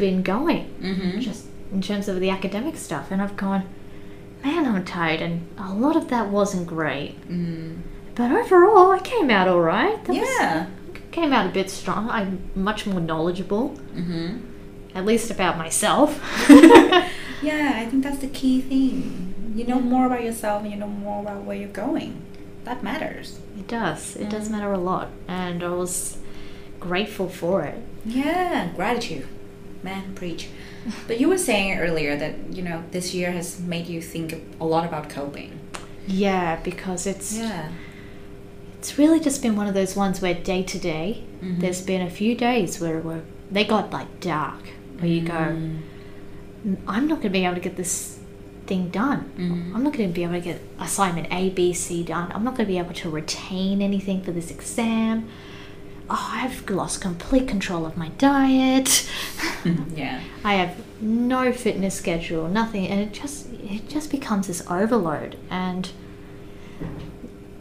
been 0.02 0.22
going, 0.22 0.64
mm-hmm. 0.83 1.20
just 1.20 1.44
in 1.72 1.81
terms 1.83 2.09
of 2.09 2.18
the 2.20 2.31
academic 2.31 2.76
stuff. 2.76 3.11
And 3.12 3.22
I've 3.22 3.37
gone, 3.37 3.62
man, 4.44 4.66
I'm 4.66 4.85
tired. 4.85 5.20
And 5.22 5.46
a 5.59 5.72
lot 5.72 5.96
of 5.96 6.09
that 6.09 6.29
wasn't 6.31 6.66
great. 6.66 7.14
mm. 7.31 7.76
But 8.16 8.33
overall, 8.33 8.90
I 8.92 8.98
came 9.00 9.31
out 9.31 9.46
all 9.46 9.61
right. 9.61 10.02
That 10.05 10.16
was- 10.16 10.29
Yeah. 10.40 10.66
Came 11.16 11.33
out 11.33 11.46
a 11.46 11.52
bit 11.61 11.68
strong. 11.70 12.02
I'm 12.18 12.31
much 12.55 12.87
more 12.87 13.00
knowledgeable, 13.00 13.66
Mm-hmm. 13.94 14.29
at 14.98 15.05
least 15.11 15.31
about 15.37 15.55
myself. 15.59 16.09
Yeah, 17.42 17.72
I 17.83 17.85
think 17.90 18.02
that's 18.02 18.18
the 18.26 18.29
key 18.40 18.61
thing. 18.62 19.52
You 19.55 19.64
know 19.66 19.79
more 19.79 20.07
about 20.07 20.24
yourself 20.24 20.62
and 20.62 20.70
you 20.72 20.79
know 20.79 20.88
more 21.07 21.20
about 21.22 21.44
where 21.44 21.57
you're 21.57 21.68
going. 21.87 22.11
That 22.64 22.83
matters. 22.83 23.38
It 23.61 23.68
does. 23.68 24.16
It 24.16 24.31
does 24.31 24.48
Mm. 24.48 24.52
matter 24.52 24.72
a 24.72 24.79
lot. 24.79 25.09
And 25.29 25.62
I 25.62 25.68
was 25.68 26.16
grateful 26.81 27.29
for 27.29 27.62
it. 27.70 27.79
Yeah, 28.07 28.70
gratitude. 28.74 29.26
Man, 29.83 30.14
preach. 30.14 30.48
But 31.09 31.20
you 31.20 31.29
were 31.29 31.38
saying 31.50 31.79
earlier 31.79 32.16
that, 32.22 32.35
you 32.57 32.62
know, 32.68 32.79
this 32.90 33.12
year 33.14 33.31
has 33.33 33.61
made 33.61 33.87
you 33.94 34.00
think 34.12 34.29
a 34.61 34.64
lot 34.64 34.85
about 34.90 35.11
coping. 35.11 35.50
Yeah, 36.07 36.57
because 36.68 37.07
it's 37.12 37.37
Yeah. 37.37 37.68
It's 38.78 38.98
really 38.98 39.20
just 39.20 39.42
been 39.42 39.56
one 39.56 39.66
of 39.66 39.74
those 39.74 39.96
ones 39.96 40.20
where 40.20 40.34
day 40.34 40.62
to 40.62 40.78
day, 40.78 41.22
Mhm. 41.42 41.60
there's 41.60 41.82
been 41.82 42.02
a 42.02 42.10
few 42.10 42.34
days 42.34 42.80
where, 42.80 43.00
where 43.00 43.22
they 43.50 43.64
got 43.64 43.92
like 43.92 44.20
dark, 44.20 44.62
where 44.98 45.10
you 45.10 45.22
go, 45.22 45.32
Mm. 45.34 45.78
"Mm, 46.66 46.76
I'm 46.88 47.06
not 47.08 47.16
going 47.16 47.32
to 47.32 47.38
be 47.38 47.44
able 47.44 47.54
to 47.54 47.60
get 47.60 47.76
this 47.76 48.18
thing 48.66 48.88
done. 48.88 49.30
Mhm. 49.38 49.74
I'm 49.74 49.82
not 49.84 49.92
going 49.92 50.08
to 50.08 50.14
be 50.14 50.24
able 50.24 50.34
to 50.34 50.40
get 50.40 50.60
assignment 50.80 51.28
A, 51.32 51.50
B, 51.50 51.72
C 51.72 52.02
done. 52.02 52.32
I'm 52.34 52.42
not 52.42 52.56
going 52.56 52.66
to 52.66 52.72
be 52.72 52.78
able 52.78 52.94
to 52.94 53.08
retain 53.08 53.80
anything 53.80 54.22
for 54.22 54.32
this 54.32 54.50
exam. 54.50 55.26
Oh, 56.10 56.30
I've 56.34 56.68
lost 56.70 57.00
complete 57.00 57.46
control 57.48 57.86
of 57.86 57.96
my 57.96 58.08
diet. 58.18 59.08
yeah. 59.94 60.20
I 60.44 60.54
have 60.54 60.74
no 61.00 61.52
fitness 61.52 61.94
schedule, 61.94 62.48
nothing, 62.48 62.86
and 62.88 63.00
it 63.00 63.12
just 63.12 63.46
it 63.68 63.88
just 63.88 64.10
becomes 64.10 64.46
this 64.48 64.62
overload. 64.70 65.36
And 65.50 65.88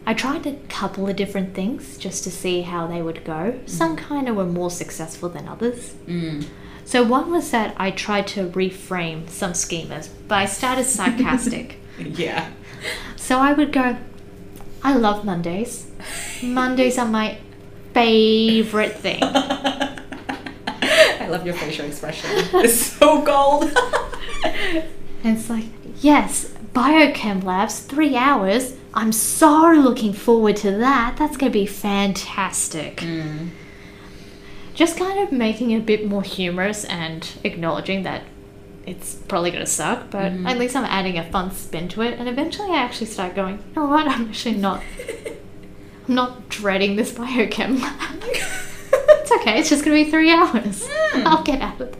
I 0.08 0.14
tried 0.14 0.46
a 0.46 0.54
couple 0.68 1.08
of 1.08 1.16
different 1.16 1.54
things 1.54 1.98
just 1.98 2.22
to 2.24 2.30
see 2.30 2.62
how 2.62 2.86
they 2.86 3.02
would 3.02 3.24
go. 3.24 3.58
Some 3.66 3.96
kind 3.96 4.28
of 4.28 4.36
were 4.36 4.46
more 4.46 4.70
successful 4.70 5.28
than 5.28 5.48
others. 5.48 5.94
Mm. 6.06 6.46
So 6.84 7.02
one 7.02 7.32
was 7.32 7.50
that 7.50 7.74
I 7.76 7.90
tried 7.90 8.28
to 8.28 8.48
reframe 8.50 9.28
some 9.28 9.50
schemas, 9.52 10.08
but 10.28 10.36
I 10.38 10.46
started 10.46 10.84
sarcastic. 10.84 11.78
Yeah. 11.98 12.50
so 13.16 13.38
I 13.38 13.54
would 13.54 13.72
go, 13.72 13.96
I 14.82 14.94
love 14.98 15.24
Mondays. 15.24 15.86
Mondays 16.42 16.98
are 16.98 17.06
my 17.08 17.38
favorite 17.94 18.96
thing. 18.98 19.20
I 19.22 21.26
love 21.30 21.46
your 21.46 21.54
facial 21.54 21.86
expression. 21.86 22.28
It's 22.52 22.76
so 22.98 23.22
gold. 23.22 23.72
And 25.24 25.38
it's 25.38 25.48
like, 25.50 25.64
yes, 26.02 26.52
biochem 26.72 27.42
labs, 27.42 27.80
three 27.80 28.14
hours. 28.14 28.74
I'm 28.96 29.12
so 29.12 29.70
looking 29.72 30.12
forward 30.14 30.56
to 30.56 30.70
that. 30.72 31.16
That's 31.18 31.36
going 31.36 31.52
to 31.52 31.58
be 31.58 31.66
fantastic. 31.66 32.96
Mm. 32.96 33.50
Just 34.74 34.96
kind 34.98 35.20
of 35.20 35.30
making 35.32 35.70
it 35.70 35.78
a 35.78 35.82
bit 35.82 36.06
more 36.08 36.22
humorous 36.22 36.84
and 36.86 37.28
acknowledging 37.44 38.02
that 38.04 38.22
it's 38.86 39.14
probably 39.14 39.50
going 39.50 39.64
to 39.64 39.70
suck, 39.70 40.10
but 40.10 40.32
Mhm. 40.32 40.48
at 40.48 40.58
least 40.58 40.76
I'm 40.76 40.84
adding 40.84 41.18
a 41.18 41.24
fun 41.24 41.50
spin 41.50 41.88
to 41.88 42.02
it. 42.02 42.18
And 42.18 42.28
eventually 42.28 42.70
I 42.70 42.76
actually 42.78 43.06
start 43.06 43.34
going, 43.34 43.56
you 43.58 43.82
know 43.82 43.86
what? 43.86 44.06
I'm 44.08 44.28
actually 44.28 44.54
not, 44.56 44.82
I'm 46.08 46.14
not 46.14 46.48
dreading 46.48 46.96
this 46.96 47.12
biochem 47.12 47.80
lab. 47.82 48.22
it's 48.92 49.32
okay. 49.32 49.58
It's 49.58 49.68
just 49.68 49.84
going 49.84 49.98
to 49.98 50.04
be 50.04 50.10
three 50.10 50.30
hours. 50.32 50.86
Hmm. 50.90 51.26
I'll 51.26 51.42
get 51.42 51.60
out 51.60 51.80
of 51.80 51.88
it. 51.88 51.96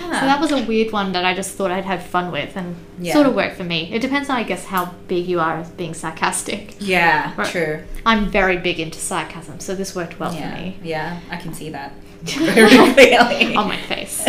So 0.00 0.26
that 0.26 0.40
was 0.40 0.50
a 0.50 0.62
weird 0.64 0.92
one 0.92 1.12
that 1.12 1.24
I 1.24 1.34
just 1.34 1.52
thought 1.56 1.70
I'd 1.70 1.84
have 1.84 2.02
fun 2.02 2.32
with 2.32 2.56
and 2.56 2.74
Yeah. 2.98 3.12
sort 3.12 3.26
of 3.26 3.34
worked 3.34 3.56
for 3.56 3.64
me. 3.64 3.90
It 3.92 4.00
depends 4.00 4.28
on, 4.30 4.36
I 4.36 4.42
guess, 4.42 4.64
how 4.64 4.86
big 5.08 5.26
you 5.26 5.38
are 5.40 5.58
as 5.58 5.68
being 5.70 5.94
sarcastic. 5.94 6.74
yeah, 6.80 7.32
Right. 7.38 7.46
true. 7.48 7.82
I'm 8.06 8.30
very 8.30 8.56
big 8.56 8.80
into 8.80 8.98
sarcasm, 8.98 9.60
so 9.60 9.74
this 9.74 9.94
worked 9.94 10.18
well 10.18 10.34
yeah, 10.34 10.54
for 10.56 10.62
me. 10.62 10.78
yeah, 10.82 11.20
I 11.30 11.36
can 11.36 11.52
see 11.54 11.70
that 11.70 11.92
very 12.24 12.70
clearly 12.94 13.54
On 13.60 13.68
my 13.68 13.76
face. 13.82 14.24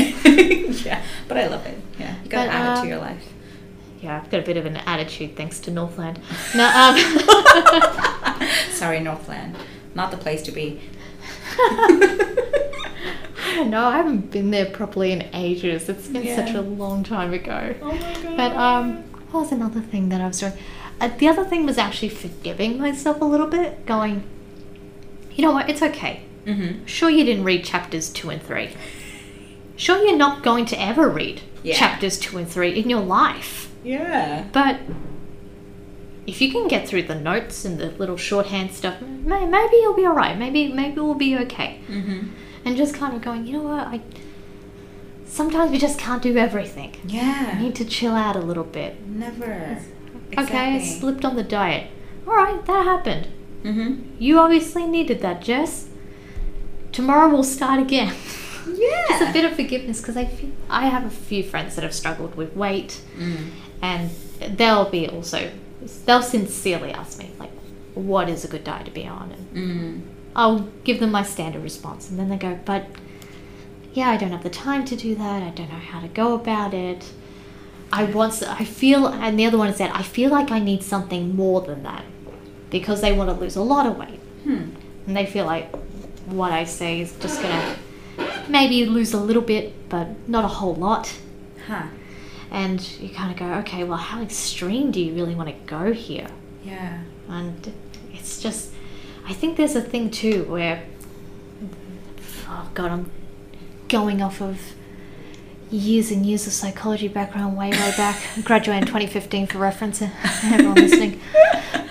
yeah, 0.85 1.01
but 1.27 1.37
I 1.37 1.47
love 1.47 1.65
it. 1.65 1.77
Yeah, 1.99 2.15
you 2.23 2.29
gotta 2.29 2.49
But, 2.49 2.55
add 2.55 2.77
it 2.77 2.81
to 2.83 2.87
your 2.87 2.99
life. 2.99 3.23
Yeah, 4.01 4.17
I've 4.17 4.29
got 4.29 4.39
a 4.39 4.43
bit 4.43 4.57
of 4.57 4.65
an 4.65 4.77
attitude 4.77 5.35
thanks 5.35 5.59
to 5.61 5.71
Northland. 5.71 6.19
No, 6.55 6.65
um, 6.67 6.97
Sorry, 8.71 8.99
Northland, 8.99 9.55
not 9.95 10.11
the 10.11 10.17
place 10.17 10.41
to 10.43 10.51
be. 10.51 10.79
Know. 13.69 13.85
I 13.85 13.97
haven't 13.97 14.31
been 14.31 14.51
there 14.51 14.65
properly 14.65 15.11
in 15.11 15.27
ages. 15.33 15.87
It's 15.89 16.07
been 16.07 16.23
Yeah. 16.23 16.35
such 16.35 16.53
a 16.55 16.61
long 16.61 17.03
time 17.03 17.33
ago. 17.33 17.75
Oh 17.81 17.85
my 17.91 17.97
god. 17.97 18.37
But 18.37 18.55
um, 18.55 19.03
what 19.31 19.41
was 19.41 19.51
another 19.51 19.81
thing 19.81 20.09
that 20.09 20.21
I 20.21 20.27
was 20.27 20.39
doing? 20.39 20.53
Uh, 20.99 21.09
the 21.17 21.27
other 21.27 21.43
thing 21.45 21.65
was 21.65 21.77
actually 21.77 22.09
forgiving 22.09 22.79
myself 22.79 23.21
a 23.21 23.25
little 23.25 23.47
bit, 23.47 23.85
going, 23.85 24.23
you 25.33 25.43
know 25.43 25.51
what? 25.51 25.69
It's 25.69 25.81
okay. 25.81 26.21
Mm-hmm. 26.45 26.85
Sure, 26.85 27.09
you 27.09 27.23
didn't 27.23 27.43
read 27.43 27.63
chapters 27.63 28.09
two 28.09 28.29
and 28.29 28.41
three. 28.41 28.69
Sure, 29.75 29.97
you're 30.03 30.17
not 30.17 30.43
going 30.43 30.65
to 30.65 30.79
ever 30.81 31.07
read 31.09 31.41
Yeah. 31.63 31.75
chapters 31.75 32.17
two 32.19 32.37
and 32.37 32.47
three 32.47 32.71
in 32.79 32.89
your 32.89 33.01
life. 33.01 33.71
Yeah. 33.83 34.45
But 34.51 34.79
if 36.27 36.41
you 36.41 36.51
can 36.51 36.67
get 36.67 36.87
through 36.87 37.03
the 37.03 37.15
notes 37.15 37.65
and 37.65 37.79
the 37.79 37.87
little 37.91 38.17
shorthand 38.17 38.71
stuff, 38.71 39.01
may, 39.01 39.45
maybe 39.45 39.75
you'll 39.77 39.95
be 39.95 40.05
alright. 40.05 40.37
Maybe 40.37 40.71
maybe 40.71 40.99
we'll 41.01 41.15
be 41.15 41.35
okay. 41.37 41.79
Mm-hmm. 41.87 42.27
And 42.65 42.77
just 42.77 42.93
kind 42.95 43.15
of 43.15 43.21
going, 43.21 43.45
you 43.47 43.53
know 43.53 43.63
what? 43.63 43.87
I 43.87 44.01
sometimes 45.25 45.71
we 45.71 45.77
just 45.77 45.97
can't 45.97 46.21
do 46.21 46.37
everything. 46.37 46.95
Yeah. 47.05 47.57
need 47.59 47.75
to 47.75 47.85
chill 47.85 48.13
out 48.13 48.35
a 48.35 48.39
little 48.39 48.63
bit. 48.63 49.05
Never. 49.07 49.79
Okay, 50.37 50.75
I 50.75 50.81
slipped 50.83 51.25
on 51.25 51.35
the 51.35 51.43
diet. 51.43 51.89
All 52.27 52.35
right, 52.35 52.63
that 52.65 52.83
happened. 52.85 53.27
Mm-hmm. 53.63 54.15
You 54.19 54.39
obviously 54.39 54.85
needed 54.87 55.21
that, 55.21 55.41
Jess. 55.41 55.87
Tomorrow 56.91 57.29
we'll 57.29 57.43
start 57.43 57.79
again. 57.81 58.13
Yeah. 58.67 59.05
It's 59.09 59.29
a 59.29 59.33
bit 59.33 59.43
of 59.43 59.55
forgiveness 59.55 60.01
because 60.01 60.15
I 60.15 60.25
feel, 60.25 60.51
I 60.69 60.85
have 60.85 61.03
a 61.03 61.09
few 61.09 61.41
friends 61.43 61.73
that 61.75 61.81
have 61.81 61.95
struggled 61.95 62.35
with 62.35 62.55
weight, 62.55 63.01
Mm. 63.17 63.47
and 63.81 64.11
they'll 64.55 64.87
be 64.89 65.09
also 65.09 65.49
they'll 66.05 66.21
sincerely 66.21 66.91
ask 66.91 67.17
me 67.17 67.31
like, 67.39 67.49
"What 67.95 68.29
is 68.29 68.45
a 68.45 68.47
good 68.47 68.63
diet 68.63 68.85
to 68.85 68.91
be 68.91 69.07
on?" 69.07 69.31
And 69.31 69.47
Mm. 69.57 70.01
I'll 70.35 70.67
give 70.83 70.99
them 70.99 71.11
my 71.11 71.23
standard 71.23 71.63
response, 71.63 72.09
and 72.09 72.17
then 72.17 72.29
they 72.29 72.37
go, 72.37 72.59
"But 72.65 72.85
yeah, 73.93 74.09
I 74.09 74.17
don't 74.17 74.31
have 74.31 74.43
the 74.43 74.49
time 74.49 74.85
to 74.85 74.95
do 74.95 75.15
that. 75.15 75.43
I 75.43 75.49
don't 75.49 75.69
know 75.69 75.75
how 75.91 75.99
to 75.99 76.07
go 76.07 76.33
about 76.33 76.73
it. 76.73 77.11
I 77.91 78.05
want. 78.05 78.41
I 78.47 78.63
feel." 78.63 79.07
And 79.07 79.37
the 79.37 79.45
other 79.45 79.57
one 79.57 79.73
said, 79.73 79.91
"I 79.93 80.03
feel 80.03 80.29
like 80.31 80.51
I 80.51 80.59
need 80.59 80.83
something 80.83 81.35
more 81.35 81.61
than 81.61 81.83
that," 81.83 82.03
because 82.69 83.01
they 83.01 83.13
want 83.13 83.29
to 83.29 83.35
lose 83.35 83.55
a 83.55 83.61
lot 83.61 83.85
of 83.85 83.97
weight, 83.97 84.19
Hmm. 84.43 84.63
and 85.05 85.15
they 85.17 85.25
feel 85.25 85.45
like 85.45 85.75
what 86.27 86.51
I 86.51 86.63
say 86.63 87.01
is 87.01 87.13
just 87.19 87.41
gonna 87.41 87.75
maybe 88.47 88.85
lose 88.85 89.13
a 89.13 89.19
little 89.19 89.41
bit, 89.41 89.89
but 89.89 90.07
not 90.27 90.45
a 90.45 90.47
whole 90.47 90.75
lot. 90.75 91.13
Huh. 91.67 91.83
And 92.51 92.81
you 92.99 93.09
kind 93.09 93.31
of 93.31 93.37
go, 93.37 93.45
okay, 93.61 93.83
well, 93.83 93.97
how 93.97 94.21
extreme 94.21 94.91
do 94.91 94.99
you 95.01 95.13
really 95.13 95.35
want 95.35 95.49
to 95.49 95.55
go 95.65 95.93
here? 95.93 96.27
Yeah. 96.65 96.99
And 97.29 97.71
it's 98.13 98.41
just, 98.41 98.71
I 99.27 99.33
think 99.33 99.57
there's 99.57 99.75
a 99.75 99.81
thing 99.81 100.09
too 100.09 100.43
where, 100.45 100.83
oh 102.47 102.69
god, 102.73 102.91
I'm 102.91 103.11
going 103.87 104.21
off 104.21 104.41
of 104.41 104.59
years 105.69 106.11
and 106.11 106.25
years 106.25 106.47
of 106.47 106.53
psychology 106.53 107.07
background 107.07 107.57
way, 107.57 107.69
way 107.71 107.93
back. 107.97 108.21
I 108.37 108.41
graduated 108.41 108.83
in 108.83 108.87
2015 108.87 109.47
for 109.47 109.57
reference, 109.59 110.01
everyone 110.43 110.75
listening. 110.75 111.19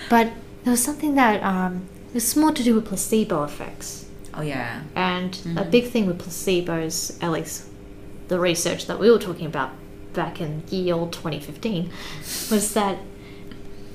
But 0.09 0.31
there 0.63 0.71
was 0.71 0.83
something 0.83 1.15
that 1.15 1.41
um, 1.43 1.87
was 2.13 2.35
more 2.35 2.51
to 2.51 2.63
do 2.63 2.75
with 2.75 2.85
placebo 2.85 3.43
effects. 3.43 4.05
Oh 4.33 4.41
yeah. 4.41 4.81
And 4.95 5.33
a 5.57 5.63
Mhm. 5.65 5.71
big 5.71 5.89
thing 5.89 6.05
with 6.05 6.19
placebos, 6.19 7.21
at 7.23 7.31
least 7.31 7.65
the 8.27 8.39
research 8.39 8.85
that 8.87 8.99
we 8.99 9.09
were 9.09 9.19
talking 9.19 9.45
about 9.45 9.71
back 10.13 10.39
in 10.39 10.63
year 10.69 10.93
old 10.95 11.11
2015, 11.11 11.89
was 12.51 12.73
that 12.73 12.99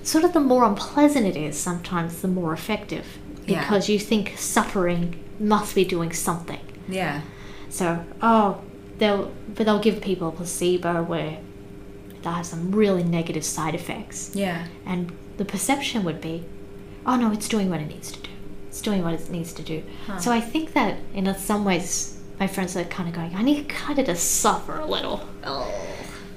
sort 0.03 0.25
of 0.25 0.33
the 0.33 0.40
more 0.40 0.64
unpleasant 0.64 1.27
it 1.27 1.37
is, 1.37 1.59
sometimes 1.59 2.20
the 2.22 2.29
more 2.29 2.53
effective. 2.53 3.18
Yeah. 3.46 3.61
Because 3.61 3.88
you 3.88 3.98
think 3.98 4.35
suffering 4.37 5.22
must 5.38 5.74
be 5.74 5.85
doing 5.85 6.12
something. 6.12 6.61
Yeah. 6.88 7.22
So, 7.68 8.04
oh, 8.22 8.62
they'll, 8.98 9.32
but 9.54 9.66
they'll 9.66 9.78
give 9.80 10.00
people 10.00 10.28
a 10.28 10.32
placebo 10.32 11.02
where 11.02 11.38
that 12.22 12.32
has 12.32 12.48
some 12.48 12.72
really 12.72 13.04
negative 13.04 13.44
side 13.44 13.74
effects. 13.74 14.32
Yeah. 14.35 14.66
And 14.85 15.12
the 15.37 15.44
perception 15.44 16.02
would 16.04 16.20
be, 16.20 16.44
oh 17.04 17.16
no, 17.16 17.30
it's 17.32 17.48
doing 17.48 17.70
what 17.70 17.80
it 17.80 17.87
needs 17.88 18.11
to 18.12 18.20
do. 18.20 18.30
It's 18.68 18.80
doing 18.80 19.02
what 19.04 19.14
it 19.14 19.30
needs 19.30 19.52
to 19.54 19.62
do. 19.62 19.82
Huh. 20.06 20.18
So 20.18 20.32
I 20.32 20.40
think 20.40 20.72
that 20.72 20.98
in 21.14 21.32
some 21.37 21.64
ways, 21.64 22.18
my 22.40 22.46
friends 22.46 22.76
are 22.76 22.85
kind 22.85 23.09
of 23.09 23.14
going, 23.14 23.35
I 23.35 23.42
need 23.42 23.68
kind 23.68 23.98
of 23.98 24.06
to 24.06 24.16
suffer 24.16 24.76
a 24.78 24.87
little. 24.87 25.26
Oh. 25.44 25.72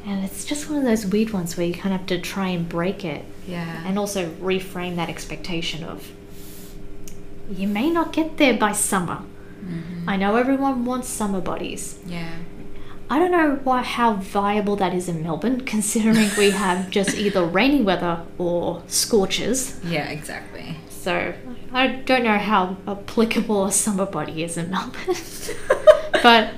And 0.06 0.24
it's 0.24 0.46
just 0.46 0.70
one 0.70 0.80
of 0.80 0.86
those 0.86 1.06
weird 1.06 1.32
ones 1.32 1.58
where 1.58 1.66
you 1.66 1.74
kind 1.74 1.94
of 1.94 2.02
have 2.02 2.08
to 2.08 2.20
try 2.20 2.48
and 2.50 2.68
break 2.68 3.04
it 3.04 3.26
Yeah. 3.48 3.84
and 3.86 4.00
also 4.00 4.30
reframe 4.36 4.96
that 4.96 5.10
expectation 5.10 5.84
of, 5.84 6.08
you 7.50 7.68
may 7.68 7.90
not 7.90 8.14
get 8.14 8.38
there 8.38 8.54
by 8.58 8.72
summer. 8.72 9.20
Mhm. 9.64 10.04
I 10.08 10.16
know 10.18 10.36
everyone 10.36 10.86
wants 10.86 11.08
summer 11.08 11.42
bodies. 11.42 12.00
Yeah. 12.08 12.30
I 13.12 13.18
don't 13.18 13.32
know 13.32 13.60
why, 13.64 13.82
how 13.82 14.14
viable 14.14 14.76
that 14.76 14.94
is 14.94 15.10
in 15.10 15.24
Melbourne, 15.24 15.62
considering 15.66 16.30
we 16.38 16.52
have 16.52 16.90
just 16.92 17.18
either 17.18 17.44
rainy 17.44 17.82
weather 17.82 18.22
or 18.38 18.84
scorches. 18.88 19.80
Yeah. 19.84 20.08
Exactly. 20.10 20.76
So 20.90 21.34
I 21.74 21.88
don't 21.88 22.24
know 22.24 22.38
how 22.38 22.78
applicable 22.88 23.66
a 23.66 23.72
summer 23.72 24.06
body 24.06 24.44
is 24.44 24.58
in 24.58 24.70
Melbourne. 24.70 25.16
but 26.24 26.54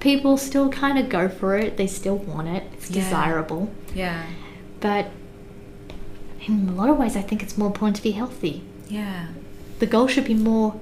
people 0.00 0.36
still 0.36 0.68
kind 0.70 0.98
of 0.98 1.08
go 1.08 1.28
for 1.28 1.56
it. 1.56 1.76
They 1.76 1.86
still 1.86 2.16
want 2.16 2.48
it. 2.48 2.64
It's 2.74 2.90
Yeah. 2.90 3.02
desirable. 3.04 3.70
Yeah. 3.94 4.22
But 4.80 5.06
in 6.46 6.68
a 6.68 6.72
lot 6.72 6.88
of 6.90 6.98
ways, 6.98 7.16
I 7.16 7.22
think 7.22 7.42
it's 7.42 7.56
more 7.56 7.68
important 7.68 7.96
to 7.96 8.02
be 8.02 8.10
healthy. 8.12 8.64
Yeah. 8.88 9.26
The 9.82 9.88
goal 9.88 10.06
should 10.06 10.26
be 10.26 10.34
more. 10.34 10.76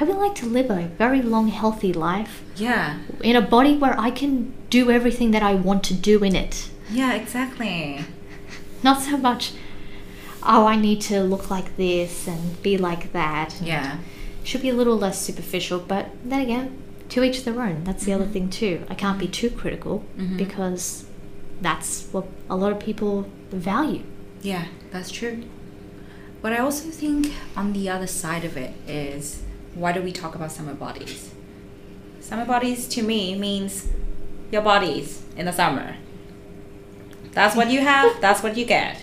I 0.00 0.02
would 0.02 0.16
like 0.16 0.34
to 0.42 0.46
live 0.46 0.68
a 0.68 0.88
very 0.98 1.22
long, 1.22 1.46
healthy 1.46 1.92
life 1.92 2.42
Yeah. 2.56 2.96
in 3.22 3.36
a 3.36 3.40
body 3.40 3.76
where 3.76 3.94
I 3.96 4.10
can 4.10 4.52
do 4.68 4.90
everything 4.90 5.30
that 5.30 5.44
I 5.44 5.54
want 5.54 5.84
to 5.84 5.94
do 5.94 6.24
in 6.24 6.34
it. 6.34 6.68
Yeah. 6.90 7.12
Exactly. 7.12 8.00
Not 8.82 9.00
so 9.00 9.16
much, 9.16 9.52
oh, 10.42 10.66
I 10.66 10.74
need 10.74 11.00
to 11.02 11.22
look 11.22 11.50
like 11.52 11.76
this 11.76 12.26
and 12.26 12.60
be 12.64 12.76
like 12.76 13.12
that. 13.12 13.54
Yeah. 13.62 13.98
should 14.42 14.62
be 14.62 14.70
a 14.70 14.74
little 14.74 14.98
less 14.98 15.22
superficial, 15.22 15.78
but 15.78 16.06
then 16.24 16.40
again, 16.40 16.76
to 17.10 17.22
each 17.22 17.44
their 17.44 17.62
own. 17.62 17.84
That's 17.84 18.04
the 18.04 18.12
other 18.12 18.24
Mhm. 18.26 18.32
thing 18.32 18.48
too. 18.50 18.80
I 18.90 18.94
can't 18.94 19.20
be 19.20 19.28
too 19.28 19.50
critical 19.50 20.02
Mhm. 20.18 20.36
because 20.36 21.04
that's 21.60 22.08
what 22.10 22.26
a 22.50 22.56
lot 22.56 22.72
of 22.72 22.80
people 22.80 23.26
value. 23.52 24.02
Yeah, 24.42 24.64
that's 24.90 25.12
true. 25.12 25.44
But 26.42 26.52
I 26.52 26.58
also 26.58 26.90
think 26.90 27.32
on 27.56 27.72
the 27.72 27.88
other 27.88 28.06
side 28.08 28.44
of 28.44 28.56
it 28.56 28.74
is 28.88 29.42
why 29.74 29.92
do 29.92 30.02
we 30.02 30.12
talk 30.12 30.34
about 30.34 30.52
summer 30.52 30.74
bodies? 30.74 31.32
Summer 32.20 32.44
bodies 32.44 32.86
to 32.88 33.02
me 33.02 33.36
means 33.38 33.88
your 34.50 34.62
bodies 34.62 35.22
in 35.36 35.46
the 35.46 35.52
summer. 35.52 35.96
That's 37.32 37.56
what 37.56 37.70
you 37.70 37.80
have, 37.80 38.20
that's 38.20 38.42
what 38.42 38.56
you 38.56 38.64
get. 38.66 39.00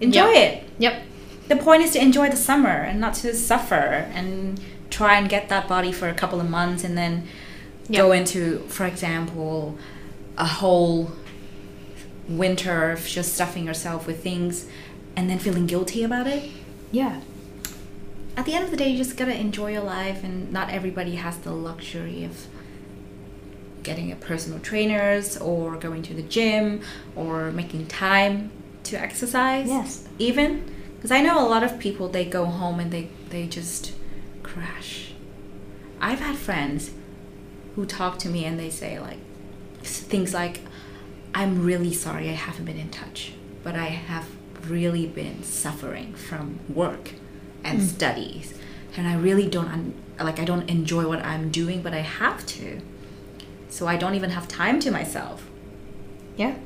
Enjoy 0.00 0.30
Yep. 0.30 0.36
it. 0.62 0.68
Yep. 0.78 1.02
The 1.48 1.56
point 1.56 1.82
is 1.82 1.92
to 1.92 2.02
enjoy 2.02 2.28
the 2.28 2.36
summer 2.36 2.68
and 2.68 3.00
not 3.00 3.14
to 3.14 3.34
suffer 3.34 4.08
and 4.12 4.60
try 4.90 5.16
and 5.16 5.28
get 5.28 5.48
that 5.48 5.68
body 5.68 5.92
for 5.92 6.08
a 6.08 6.14
couple 6.14 6.40
of 6.40 6.48
months 6.50 6.84
and 6.84 6.96
then 6.96 7.26
go 7.92 8.12
into, 8.12 8.60
for 8.68 8.86
example, 8.86 9.76
a 10.36 10.46
whole 10.46 11.10
winter 12.28 12.92
of 12.92 13.04
just 13.04 13.34
stuffing 13.34 13.66
yourself 13.66 14.06
with 14.06 14.22
things 14.22 14.66
and 15.16 15.28
then 15.28 15.38
feeling 15.38 15.66
guilty 15.66 16.02
about 16.02 16.26
it. 16.26 16.50
Yeah. 16.90 17.20
At 18.36 18.46
the 18.46 18.54
end 18.54 18.64
of 18.64 18.70
the 18.70 18.76
day, 18.76 18.88
you 18.88 18.96
just 18.96 19.16
gotta 19.16 19.38
enjoy 19.38 19.72
your 19.72 19.82
life, 19.82 20.24
and 20.24 20.52
not 20.52 20.70
everybody 20.70 21.16
has 21.16 21.38
the 21.38 21.52
luxury 21.52 22.24
of 22.24 22.46
getting 23.82 24.12
a 24.12 24.16
personal 24.16 24.58
trainers 24.60 25.36
or 25.36 25.76
going 25.76 26.02
to 26.02 26.14
the 26.14 26.22
gym 26.22 26.82
or 27.16 27.50
making 27.50 27.86
time 27.86 28.50
to 28.84 28.96
exercise. 28.96 29.68
Yes. 29.68 30.06
Even 30.18 30.74
because 30.96 31.10
I 31.10 31.22
know 31.22 31.44
a 31.44 31.48
lot 31.48 31.62
of 31.62 31.78
people 31.78 32.08
they 32.08 32.24
go 32.24 32.44
home 32.44 32.78
and 32.78 32.90
they 32.90 33.08
they 33.30 33.46
just 33.46 33.92
crash. 34.42 35.12
I've 36.00 36.20
had 36.20 36.36
friends 36.36 36.90
who 37.74 37.86
talk 37.86 38.18
to 38.20 38.28
me 38.28 38.44
and 38.44 38.58
they 38.58 38.70
say 38.70 38.98
like 38.98 39.18
things 39.82 40.34
like 40.34 40.60
I'm 41.34 41.64
really 41.64 41.92
sorry 41.92 42.28
I 42.28 42.32
haven't 42.32 42.64
been 42.64 42.78
in 42.78 42.90
touch, 42.90 43.32
but 43.62 43.76
I 43.76 43.86
have 43.86 44.26
really 44.68 45.06
been 45.06 45.42
suffering 45.42 46.14
from 46.14 46.60
work 46.68 47.12
and 47.64 47.80
mm. 47.80 47.86
studies 47.86 48.54
and 48.96 49.06
I 49.06 49.14
really 49.14 49.48
don't 49.48 49.68
un- 49.68 49.94
like 50.18 50.38
I 50.38 50.44
don't 50.44 50.68
enjoy 50.68 51.06
what 51.06 51.24
I'm 51.24 51.50
doing, 51.50 51.82
but 51.82 51.94
I 51.94 52.00
have 52.00 52.44
to. 52.46 52.80
So 53.68 53.86
I 53.86 53.96
don't 53.96 54.14
even 54.14 54.30
have 54.30 54.48
time 54.48 54.80
to 54.80 54.90
myself. 54.90 55.48
Yeah. 56.36 56.56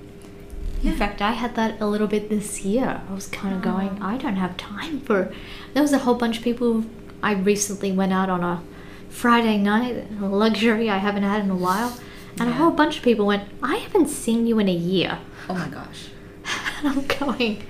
Yeah. 0.83 0.93
In 0.93 0.99
fact, 0.99 1.23
I 1.23 1.33
had 1.33 1.55
that 1.57 1.81
a 1.81 1.87
little 1.87 2.07
bit 2.07 2.29
this 2.29 2.65
year. 2.65 3.03
I 3.09 3.15
was 3.15 3.27
kind 3.27 3.55
of 3.55 3.61
Oh. 3.61 3.73
going, 3.73 4.03
I 4.03 4.19
don't 4.19 4.37
have 4.37 4.57
time 4.57 5.01
for. 5.01 5.33
There 5.73 5.83
was 5.83 5.93
a 5.93 5.99
whole 5.99 6.15
bunch 6.15 6.39
of 6.39 6.45
people. 6.45 6.85
I 7.23 7.35
recently 7.35 7.93
went 7.93 8.13
out 8.13 8.29
on 8.29 8.43
a 8.43 8.63
Friday 9.09 9.59
night, 9.59 10.07
a 10.21 10.27
luxury 10.27 10.91
I 10.91 10.99
haven't 10.99 11.23
had 11.23 11.43
in 11.43 11.51
a 11.51 11.57
while, 11.57 11.97
and 12.39 12.49
a 12.49 12.53
whole 12.53 12.73
bunch 12.73 12.99
of 12.99 13.03
people 13.03 13.27
went, 13.27 13.49
I 13.63 13.77
haven't 13.77 14.09
seen 14.09 14.47
you 14.47 14.59
in 14.59 14.69
a 14.69 14.75
year. 14.75 15.19
Oh 15.49 15.55
my 15.55 15.69
gosh. 15.69 16.09
And 16.83 16.89
I'm 16.89 17.07
going. 17.07 17.65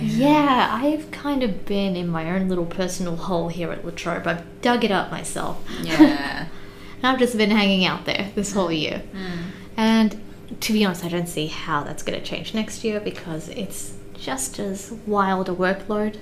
Yeah, 0.00 0.68
I've 0.82 1.10
kind 1.10 1.42
of 1.42 1.64
been 1.64 1.96
in 1.96 2.08
my 2.08 2.30
own 2.30 2.48
little 2.48 2.66
personal 2.66 3.16
hole 3.16 3.48
here 3.48 3.72
at 3.72 3.84
La 3.84 3.90
Trobe. 3.90 4.26
I've 4.26 4.60
dug 4.60 4.84
it 4.84 4.90
up 4.90 5.10
myself. 5.10 5.62
Yeah. 5.82 6.46
and 6.96 7.06
I've 7.06 7.18
just 7.18 7.36
been 7.36 7.50
hanging 7.50 7.84
out 7.84 8.04
there 8.04 8.30
this 8.34 8.52
whole 8.52 8.72
year. 8.72 9.02
Mm. 9.12 9.38
And 9.76 10.22
to 10.60 10.72
be 10.72 10.84
honest, 10.84 11.04
I 11.04 11.08
don't 11.08 11.28
see 11.28 11.46
how 11.46 11.82
that's 11.84 12.02
going 12.02 12.18
to 12.18 12.24
change 12.24 12.54
next 12.54 12.84
year 12.84 13.00
because 13.00 13.48
it's 13.50 13.94
just 14.14 14.58
as 14.58 14.92
wild 15.06 15.48
a 15.48 15.54
workload. 15.54 16.18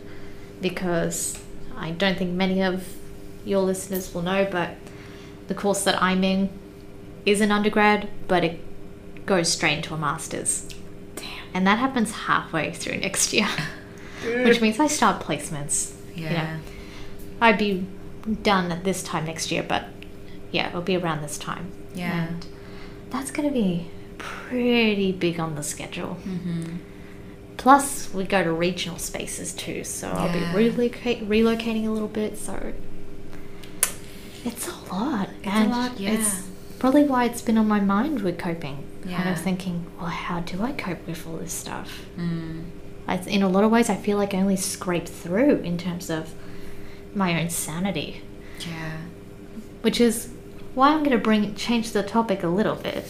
Because 0.61 1.43
I 1.77 1.91
don't 1.91 2.17
think 2.17 2.33
many 2.33 2.63
of 2.63 2.87
your 3.45 3.63
listeners 3.63 4.13
will 4.13 4.23
know, 4.23 4.49
but 4.51 4.71
the 5.49 5.55
course 5.55 5.85
that 5.85 6.03
I'm 6.03 6.25
in 6.25 6.51
is 7.25 7.41
an 7.41 7.53
undergrad, 7.53 8.09
but 8.29 8.45
it 8.45 8.61
goes 9.27 9.53
straight 9.53 9.79
into 9.79 9.95
a 9.95 9.99
master's. 9.99 10.69
And 11.57 11.67
that 11.67 11.79
happens 11.79 12.13
halfway 12.13 12.71
through 12.71 12.99
next 12.99 13.33
year, 13.33 13.49
which 14.45 14.61
means 14.61 14.79
I 14.79 14.89
start 14.89 15.23
placements. 15.23 15.95
Yeah. 16.15 16.29
You 16.29 16.37
know, 16.37 16.61
I'd 17.41 17.57
be 17.57 17.87
done 18.43 18.71
at 18.71 18.85
this 18.85 19.03
time 19.03 19.25
next 19.25 19.51
year, 19.51 19.63
but 19.63 19.87
yeah, 20.53 20.69
it'll 20.69 20.83
be 20.83 20.99
around 20.99 21.23
this 21.23 21.39
time. 21.39 21.73
Yeah. 21.95 22.27
And 22.27 22.47
that's 23.09 23.31
going 23.31 23.49
to 23.49 23.55
be 23.55 23.89
pretty 24.19 25.13
big 25.13 25.41
on 25.41 25.55
the 25.55 25.63
schedule. 25.63 26.19
Mm-hmm. 26.27 26.77
Plus, 27.57 28.13
we 28.13 28.25
go 28.25 28.45
to 28.45 28.53
regional 28.53 28.99
spaces 28.99 29.55
too, 29.55 29.83
so 29.83 30.11
I'll 30.11 30.31
be 30.31 30.45
relocate, 30.55 31.27
relocating 31.27 31.87
a 31.87 31.91
little 31.91 32.07
bit. 32.07 32.37
So 32.37 32.75
it's 34.45 34.69
a 34.69 34.93
lot. 34.93 35.31
It's 35.39 35.47
a 35.47 35.51
and 35.51 35.71
lot, 35.71 35.99
yeah. 35.99 36.11
It's 36.11 36.47
probably 36.79 37.05
why 37.05 37.25
it's 37.25 37.41
been 37.41 37.57
on 37.57 37.67
my 37.67 37.81
mind 37.81 38.21
with 38.21 38.39
coping. 38.39 38.85
Kind 39.09 39.25
Yeah. 39.27 39.33
of 39.33 39.41
thinking, 39.41 39.87
well, 39.99 40.09
how 40.11 40.41
do 40.41 40.63
I 40.63 40.73
cope 40.73 41.07
with 41.07 41.27
all 41.27 41.37
this 41.37 41.53
stuff? 41.53 42.01
Mm. 42.19 42.65
I, 43.07 43.17
in 43.19 43.43
a 43.43 43.49
lot 43.49 43.63
of 43.63 43.71
ways, 43.71 43.89
I 43.89 43.95
feel 43.95 44.17
like 44.19 44.35
I 44.35 44.39
only 44.39 44.57
scrape 44.57 45.07
through 45.07 45.57
in 45.61 45.79
terms 45.79 46.11
of 46.11 46.35
my 47.15 47.41
own 47.41 47.49
sanity, 47.51 48.23
Yeah. 48.61 48.93
which 49.83 50.01
is 50.01 50.29
why 50.75 50.89
I'm 50.91 50.99
going 51.05 51.13
to 51.17 51.19
bring 51.23 51.55
change 51.55 51.93
the 51.93 52.03
topic 52.03 52.43
a 52.43 52.49
little 52.49 52.75
bit 52.75 53.05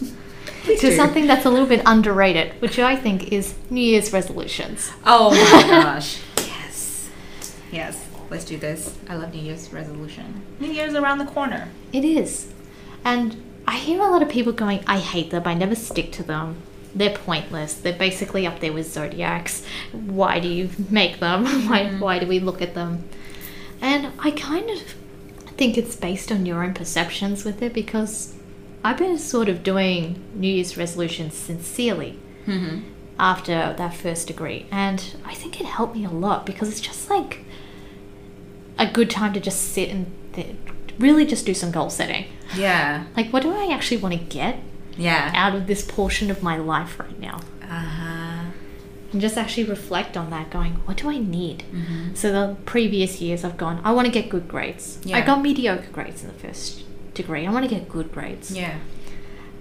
to 0.64 0.76
do. 0.78 0.96
something 0.96 1.26
that's 1.26 1.44
a 1.44 1.50
little 1.50 1.66
bit 1.68 1.82
underrated, 1.84 2.52
which 2.62 2.78
I 2.78 2.96
think 2.96 3.30
is 3.32 3.54
New 3.70 3.80
Year's 3.82 4.12
resolutions. 4.12 4.90
Oh 5.04 5.30
my 5.30 5.62
gosh. 5.68 6.18
yes. 6.38 7.08
Yes. 7.70 8.02
Let's 8.30 8.44
do 8.44 8.56
this. 8.56 8.96
I 9.08 9.14
love 9.16 9.32
New 9.34 9.42
Year's 9.42 9.72
resolution. 9.72 10.42
New 10.58 10.72
Year's 10.72 10.94
around 10.94 11.18
the 11.18 11.26
corner. 11.26 11.68
It 11.92 12.04
is, 12.04 12.52
and 13.04 13.36
I 13.66 13.76
hear 13.76 14.00
a 14.00 14.10
lot 14.10 14.22
of 14.22 14.28
people 14.28 14.52
going, 14.52 14.80
"I 14.86 14.98
hate 14.98 15.30
them. 15.30 15.42
I 15.46 15.54
never 15.54 15.74
stick 15.74 16.12
to 16.12 16.22
them. 16.22 16.56
They're 16.94 17.16
pointless. 17.16 17.74
They're 17.74 17.92
basically 17.92 18.46
up 18.46 18.60
there 18.60 18.72
with 18.72 18.90
zodiacs. 18.92 19.64
Why 19.92 20.38
do 20.40 20.48
you 20.48 20.70
make 20.90 21.20
them? 21.20 21.44
why 21.68 21.80
Mm. 21.86 21.98
why 22.00 22.18
do 22.18 22.26
we 22.26 22.38
look 22.40 22.62
at 22.62 22.74
them?" 22.74 23.04
And 23.80 24.08
I 24.18 24.30
kind 24.30 24.70
of 24.70 24.78
think 25.56 25.76
it's 25.76 25.96
based 25.96 26.30
on 26.32 26.46
your 26.46 26.62
own 26.64 26.74
perceptions 26.74 27.44
with 27.44 27.60
it 27.62 27.72
because 27.74 28.34
I've 28.84 28.98
been 28.98 29.18
sort 29.18 29.48
of 29.48 29.62
doing 29.62 30.22
New 30.34 30.48
Year's 30.52 30.76
resolutions 30.76 31.34
sincerely 31.34 32.18
Mm-hmm. 32.46 32.78
after 33.18 33.74
that 33.76 33.94
first 33.94 34.28
degree, 34.28 34.66
and 34.70 35.02
I 35.24 35.34
think 35.34 35.60
it 35.60 35.66
helped 35.66 35.96
me 35.96 36.04
a 36.04 36.10
lot 36.10 36.46
because 36.46 36.68
it's 36.68 36.80
just 36.80 37.10
like 37.10 37.44
a 38.78 38.86
good 38.86 39.10
time 39.10 39.32
to 39.32 39.40
just 39.40 39.72
sit 39.72 39.88
and 39.88 40.06
th- 40.34 40.54
really 40.98 41.26
just 41.26 41.46
do 41.46 41.54
some 41.54 41.70
goal 41.70 41.90
setting. 41.90 42.26
Yeah. 42.56 43.04
Like, 43.16 43.30
what 43.32 43.42
do 43.42 43.52
I 43.54 43.72
actually 43.72 43.98
want 43.98 44.14
to 44.14 44.20
get 44.20 44.58
Yeah. 44.96 45.30
out 45.34 45.54
of 45.54 45.66
this 45.66 45.82
portion 45.84 46.30
of 46.30 46.42
my 46.42 46.56
life 46.56 46.98
right 46.98 47.18
now? 47.20 47.40
Uh 47.62 47.66
huh. 47.66 48.42
And 49.12 49.20
just 49.20 49.36
actually 49.36 49.64
reflect 49.64 50.16
on 50.16 50.30
that, 50.30 50.50
going, 50.50 50.74
what 50.86 50.96
do 50.96 51.08
I 51.08 51.18
need? 51.18 51.64
Mm-hmm. 51.72 52.14
So, 52.14 52.32
the 52.32 52.56
previous 52.64 53.20
years 53.20 53.44
I've 53.44 53.56
gone, 53.56 53.80
I 53.84 53.92
want 53.92 54.06
to 54.06 54.12
get 54.12 54.28
good 54.28 54.48
grades. 54.48 54.98
Yeah. 55.04 55.16
I 55.18 55.20
got 55.20 55.40
mediocre 55.42 55.90
grades 55.92 56.22
in 56.22 56.28
the 56.28 56.34
first 56.34 56.82
degree. 57.14 57.46
I 57.46 57.50
want 57.52 57.64
to 57.68 57.74
get 57.74 57.88
good 57.88 58.12
grades. 58.12 58.50
Yeah. 58.50 58.78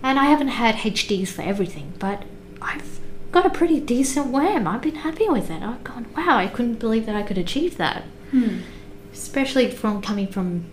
And 0.04 0.20
I 0.20 0.26
haven't 0.26 0.50
had 0.50 0.76
HDs 0.76 1.30
for 1.30 1.42
everything, 1.42 1.94
but 2.00 2.24
I've 2.62 3.00
got 3.32 3.46
a 3.46 3.50
pretty 3.50 3.80
decent 3.80 4.28
WAM. 4.28 4.68
I've 4.68 4.82
been 4.82 4.96
happy 4.96 5.28
with 5.30 5.50
it. 5.50 5.62
I've 5.64 5.84
gone, 5.84 6.06
wow, 6.16 6.38
I 6.38 6.48
couldn't 6.48 6.76
believe 6.80 7.06
that 7.06 7.16
I 7.16 7.24
could 7.24 7.38
achieve 7.38 7.78
that. 7.78 8.04
Hmm. 8.32 8.58
especially 9.14 9.70
from 9.72 10.02
coming 10.02 10.28
from 10.28 10.66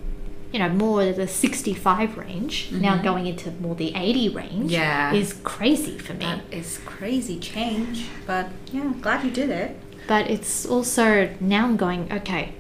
you 0.53 0.59
know 0.59 0.69
more 0.69 1.13
the 1.13 1.27
65 1.27 2.17
range 2.19 2.69
now 2.73 2.97
Mhm. 2.99 3.03
going 3.03 3.27
into 3.27 3.51
more 3.53 3.75
the 3.75 3.93
80 3.95 4.29
range 4.29 4.71
Yeah. 4.71 5.13
is 5.13 5.35
crazy 5.45 5.97
for 5.99 6.13
me 6.15 6.27
That 6.27 6.41
is 6.51 6.79
crazy 6.85 7.39
change, 7.39 8.05
but 8.27 8.49
yeah, 8.73 8.93
glad 9.01 9.25
you 9.25 9.31
did 9.31 9.51
it. 9.51 9.77
but 10.07 10.29
it's 10.31 10.67
also 10.67 11.29
now 11.41 11.65
i'm 11.65 11.77
going 11.77 12.13
okay 12.13 12.53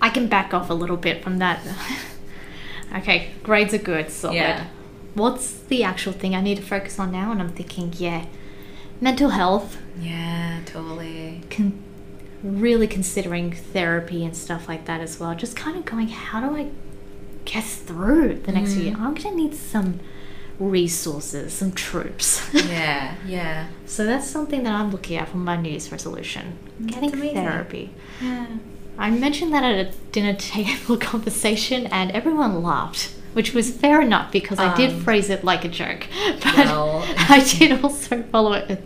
i 0.00 0.08
can 0.10 0.26
back 0.28 0.52
off 0.54 0.70
a 0.70 0.74
little 0.74 0.96
bit 0.98 1.22
from 1.24 1.38
that 1.38 1.58
okay 2.96 3.30
grades 3.42 3.72
are 3.74 3.78
good 3.78 4.10
solid 4.10 4.34
Yeah. 4.36 4.64
what's 5.14 5.50
the 5.72 5.82
actual 5.82 6.12
thing 6.12 6.34
i 6.34 6.40
need 6.40 6.56
to 6.58 6.62
focus 6.62 6.98
on 6.98 7.10
now 7.12 7.32
and 7.32 7.40
i'm 7.40 7.48
thinking 7.50 7.92
yeah 7.96 8.24
mental 9.00 9.30
health 9.30 9.78
Yeah, 10.00 10.60
totally. 10.66 11.42
con- 11.50 11.78
really 12.42 12.86
considering 12.86 13.52
therapy 13.52 14.24
and 14.24 14.36
stuff 14.36 14.68
like 14.68 14.84
that 14.86 15.00
as 15.00 15.20
well. 15.20 15.32
Just 15.34 15.54
kind 15.54 15.76
of 15.76 15.84
going, 15.84 16.08
how 16.08 16.40
do 16.40 16.56
I 16.56 16.66
get 17.44 17.64
through 17.64 18.40
the 18.44 18.52
next 18.52 18.72
Mhm. 18.72 18.82
year? 18.84 18.92
I'm 18.94 19.14
going 19.14 19.22
to 19.30 19.34
need 19.36 19.54
some 19.54 20.00
resources, 20.58 21.52
some 21.52 21.72
troops. 21.72 22.42
Yeah, 22.52 23.14
yeah. 23.26 23.66
so 23.86 24.04
that's 24.04 24.28
something 24.28 24.62
that 24.64 24.72
I'm 24.74 24.90
looking 24.90 25.16
at 25.16 25.28
for 25.28 25.36
my 25.38 25.56
New 25.56 25.70
Year's 25.70 25.90
resolution. 25.90 26.56
That's 26.78 26.94
Getting 26.94 27.12
amazing. 27.14 27.34
therapy. 27.36 27.90
Yeah. 28.22 28.46
I 28.98 29.10
mentioned 29.10 29.52
that 29.54 29.64
at 29.64 29.86
a 29.86 29.90
dinner 30.12 30.34
table 30.34 30.96
conversation 31.10 31.86
and 31.86 32.10
everyone 32.12 32.62
laughed. 32.62 33.10
Which 33.32 33.54
was 33.54 33.70
fair 33.70 34.02
enough 34.02 34.30
because 34.30 34.58
I 34.58 34.74
did 34.76 34.90
Um, 34.90 35.04
phrase 35.04 35.30
it 35.30 35.42
like 35.42 35.64
a 35.64 35.68
joke. 35.68 36.06
But 36.44 36.54
well- 36.66 37.02
I 37.16 37.40
did 37.40 37.82
also 37.82 38.22
follow 38.30 38.52
it 38.52 38.68
with, 38.68 38.80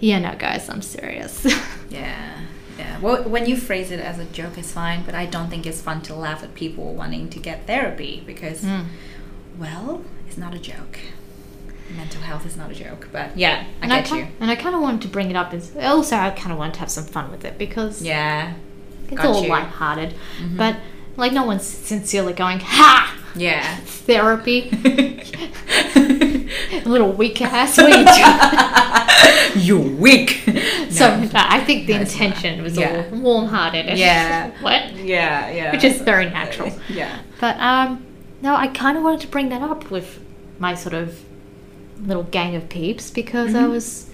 yeah, 0.00 0.18
no, 0.20 0.34
guys, 0.38 0.70
I'm 0.70 0.80
serious. 0.80 1.46
Yeah, 1.90 2.40
yeah. 2.94 3.00
Well, 3.00 3.22
when 3.24 3.46
you 3.46 3.56
phrase 3.56 3.90
it 3.90 4.00
as 4.00 4.18
a 4.18 4.24
joke, 4.24 4.58
it's 4.58 4.72
fine, 4.72 5.02
but 5.04 5.14
I 5.14 5.26
don't 5.26 5.48
think 5.50 5.66
it's 5.66 5.80
fun 5.80 6.02
to 6.02 6.14
laugh 6.14 6.42
at 6.42 6.54
people 6.54 6.94
wanting 6.94 7.28
to 7.30 7.38
get 7.38 7.66
therapy 7.66 8.22
because, 8.26 8.62
Mm. 8.62 8.84
well, 9.58 10.02
it's 10.26 10.36
not 10.38 10.54
a 10.54 10.58
joke. 10.58 10.98
Mental 11.96 12.22
health 12.22 12.46
is 12.46 12.56
not 12.56 12.70
a 12.70 12.74
joke, 12.74 13.08
but 13.12 13.36
yeah, 13.36 13.64
I 13.80 13.84
and 13.84 13.90
get 13.92 14.10
I 14.12 14.18
you. 14.18 14.26
And 14.40 14.50
I 14.50 14.56
kind 14.56 14.74
of 14.74 14.80
wanted 14.80 15.02
to 15.02 15.08
bring 15.08 15.30
it 15.30 15.36
up 15.36 15.52
as 15.52 15.76
also 15.76 16.16
I 16.16 16.30
kind 16.30 16.50
of 16.52 16.58
wanted 16.58 16.74
to 16.74 16.80
have 16.80 16.90
some 16.90 17.04
fun 17.04 17.30
with 17.30 17.44
it 17.44 17.58
because 17.58 18.00
Yeah, 18.02 18.54
it's 19.08 19.16
got 19.16 19.26
all 19.26 19.42
you. 19.42 19.48
lighthearted. 19.50 20.14
Mhm. 20.40 20.56
But 20.56 20.76
like 21.16 21.32
no 21.32 21.44
one's 21.44 21.62
sincerely 21.64 22.32
going, 22.32 22.60
ha! 22.60 23.14
yeah. 23.36 23.76
Therapy, 23.84 24.70
little 26.84 27.12
weak 27.12 27.40
ass. 27.42 27.78
You 29.56 29.78
weak. 29.78 30.42
So 30.90 31.16
No. 31.20 31.28
I 31.34 31.64
think 31.64 31.86
the 31.88 31.94
No, 31.94 32.00
intention 32.02 32.62
was 32.62 32.76
Yeah. 32.76 33.06
all 33.12 33.18
warm-hearted. 33.18 33.98
Yeah. 33.98 34.50
what? 34.60 34.94
Yeah, 34.96 35.50
yeah. 35.50 35.72
Which 35.72 35.82
is 35.84 36.00
very 36.02 36.26
natural. 36.30 36.70
Yeah. 36.88 37.18
But 37.40 37.58
um, 37.58 38.04
no, 38.42 38.54
I 38.54 38.68
kind 38.68 38.96
of 38.96 39.02
wanted 39.02 39.20
to 39.22 39.26
bring 39.28 39.48
that 39.48 39.60
up 39.62 39.90
with 39.90 40.20
my 40.60 40.74
sort 40.74 40.94
of 40.94 41.20
little 42.06 42.22
gang 42.24 42.54
of 42.54 42.68
peeps 42.68 43.10
because 43.10 43.54
I 43.54 43.62
Mhm. 43.64 43.70
was 43.70 44.10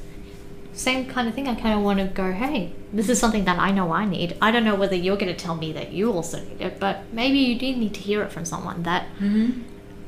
same 0.73 1.05
kind 1.07 1.29
of 1.29 1.35
thing. 1.35 1.47
I 1.49 1.55
kind 1.55 1.75
of 1.79 1.83
want 1.85 1.99
to 1.99 2.07
go, 2.07 2.33
hey, 2.33 2.73
this 2.93 3.09
is 3.11 3.19
something 3.19 3.45
that 3.45 3.59
I 3.59 3.71
know 3.73 3.93
I 3.93 4.07
need. 4.07 4.37
I 4.41 4.51
don't 4.51 4.65
know 4.65 4.75
whether 4.77 4.95
you're 4.97 5.17
going 5.19 5.35
to 5.35 5.41
tell 5.45 5.57
me 5.57 5.73
that 5.73 5.93
you 5.93 6.11
also 6.13 6.39
need 6.39 6.61
it, 6.61 6.81
but 6.81 7.03
maybe 7.13 7.39
you 7.39 7.59
do 7.59 7.77
need 7.77 7.93
to 7.95 8.01
hear 8.01 8.23
it 8.23 8.33
from 8.33 8.45
someone 8.47 8.83
that 8.85 9.03
Mm-hmm. 9.21 9.63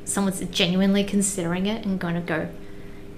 Someone's 0.05 0.39
genuinely 0.49 1.03
considering 1.03 1.65
it 1.65 1.85
and 1.85 1.99
going 1.99 2.15
to 2.15 2.21
go 2.21 2.49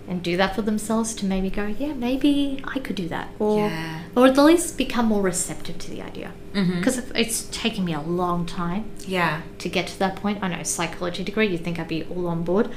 and 0.07 0.21
do 0.21 0.37
that 0.37 0.53
for 0.55 0.61
themselves 0.61 1.15
to 1.15 1.25
maybe 1.25 1.49
go, 1.49 1.65
yeah, 1.65 1.91
maybe 1.93 2.61
I 2.65 2.77
could 2.77 2.95
do 2.95 3.07
that, 3.07 3.29
or 3.39 3.67
Yeah. 3.69 4.01
or 4.15 4.27
at 4.27 4.37
least 4.37 4.77
become 4.77 5.07
more 5.07 5.21
receptive 5.23 5.79
to 5.79 5.89
the 5.89 6.01
idea. 6.03 6.31
Because 6.53 6.99
it's 7.15 7.45
taken 7.51 7.83
me 7.85 7.93
a 7.93 8.01
long 8.01 8.45
time 8.45 8.85
Yeah. 9.07 9.41
to 9.57 9.67
get 9.67 9.87
to 9.87 9.99
that 9.99 10.15
point. 10.15 10.39
I 10.43 10.47
know 10.49 10.61
psychology 10.61 11.23
degree, 11.23 11.47
you'd 11.47 11.63
think 11.63 11.79
I'd 11.79 11.87
be 11.87 12.03
all 12.03 12.27
on 12.27 12.43
board. 12.43 12.69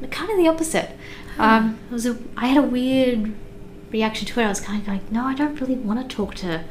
But 0.00 0.10
kind 0.10 0.30
of 0.30 0.36
the 0.36 0.46
opposite. 0.46 0.90
Um, 1.38 1.78
it 1.90 1.92
was 1.94 2.04
a, 2.04 2.18
I 2.36 2.48
had 2.48 2.62
a 2.62 2.66
weird 2.66 3.32
reaction 3.90 4.26
to 4.28 4.40
it. 4.40 4.44
I 4.44 4.48
was 4.48 4.60
kind 4.60 4.78
of 4.80 4.86
going, 4.86 5.00
no, 5.10 5.24
I 5.24 5.34
don't 5.34 5.58
really 5.60 5.74
want 5.76 6.06
to 6.08 6.14
talk 6.16 6.34
to 6.36 6.64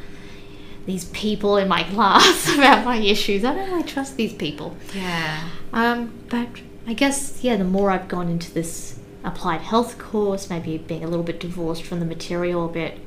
these 0.86 1.06
people 1.06 1.58
in 1.58 1.68
my 1.68 1.84
class 1.94 2.54
about 2.54 2.86
my 2.86 2.98
issues. 2.98 3.44
I 3.44 3.56
don't 3.56 3.70
really 3.72 3.84
trust 3.84 4.16
these 4.18 4.34
people. 4.34 4.78
Yeah. 4.96 5.50
Um, 5.74 6.14
but 6.30 6.48
I 6.86 6.94
guess, 6.94 7.40
yeah, 7.44 7.56
the 7.56 7.64
more 7.64 7.92
I've 7.92 8.08
gone 8.08 8.28
into 8.30 8.52
this 8.54 9.00
applied 9.24 9.62
health 9.62 9.98
course, 9.98 10.50
maybe 10.50 10.78
being 10.78 11.04
a 11.04 11.08
little 11.08 11.24
bit 11.24 11.40
divorced 11.40 11.84
from 11.84 12.00
the 12.00 12.06
material 12.06 12.66
a 12.66 12.70
bit, 12.70 13.00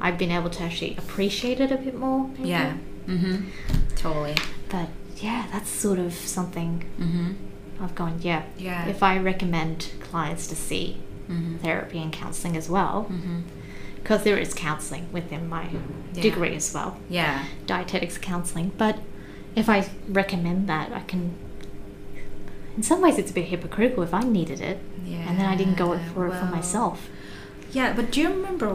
I've 0.00 0.18
been 0.18 0.32
able 0.32 0.50
to 0.50 0.62
actually 0.64 0.96
appreciate 0.96 1.60
it 1.60 1.70
a 1.70 1.76
bit 1.76 1.96
more. 1.96 2.28
maybe. 2.36 2.48
Yeah. 2.48 2.76
Mhm. 3.06 3.46
Totally. 3.96 4.34
But 4.68 4.88
yeah, 5.18 5.46
that's 5.52 5.70
sort 5.70 5.98
of 6.00 6.12
something 6.12 6.84
Mhm. 6.98 7.34
I've 7.80 7.94
gone, 7.94 8.18
yeah. 8.22 8.42
Yeah. 8.58 8.86
If 8.86 9.02
I 9.02 9.18
recommend 9.18 9.92
clients 10.00 10.46
to 10.48 10.56
see 10.56 10.98
Mhm. 11.28 11.60
therapy 11.60 11.98
and 12.02 12.12
counseling 12.12 12.56
as 12.56 12.68
well, 12.68 13.06
Mhm. 13.08 13.42
because 13.96 14.24
there 14.24 14.36
is 14.38 14.52
counseling 14.54 15.06
within 15.12 15.48
my 15.48 15.68
Yeah. 16.14 16.22
degree 16.22 16.54
as 16.56 16.72
well, 16.74 16.96
Yeah. 17.08 17.44
dietetics 17.66 18.18
counseling. 18.18 18.72
But 18.76 18.98
if 19.54 19.68
I 19.68 19.86
recommend 20.08 20.68
that, 20.68 20.92
I 20.92 21.00
can. 21.00 21.34
In 22.76 22.82
some 22.82 23.00
ways, 23.02 23.18
it's 23.18 23.30
a 23.30 23.34
bit 23.34 23.46
hypocritical 23.46 24.02
if 24.02 24.14
I 24.14 24.20
needed 24.22 24.60
it, 24.60 24.78
and 25.06 25.38
then 25.38 25.46
I 25.46 25.56
didn't 25.56 25.76
go 25.76 25.92
Yeah, 25.92 26.08
for 26.12 26.26
it 26.28 26.34
for 26.34 26.46
myself. 26.46 27.08
Yeah, 27.72 27.92
but 27.92 28.10
do 28.10 28.20
you 28.20 28.28
remember 28.30 28.68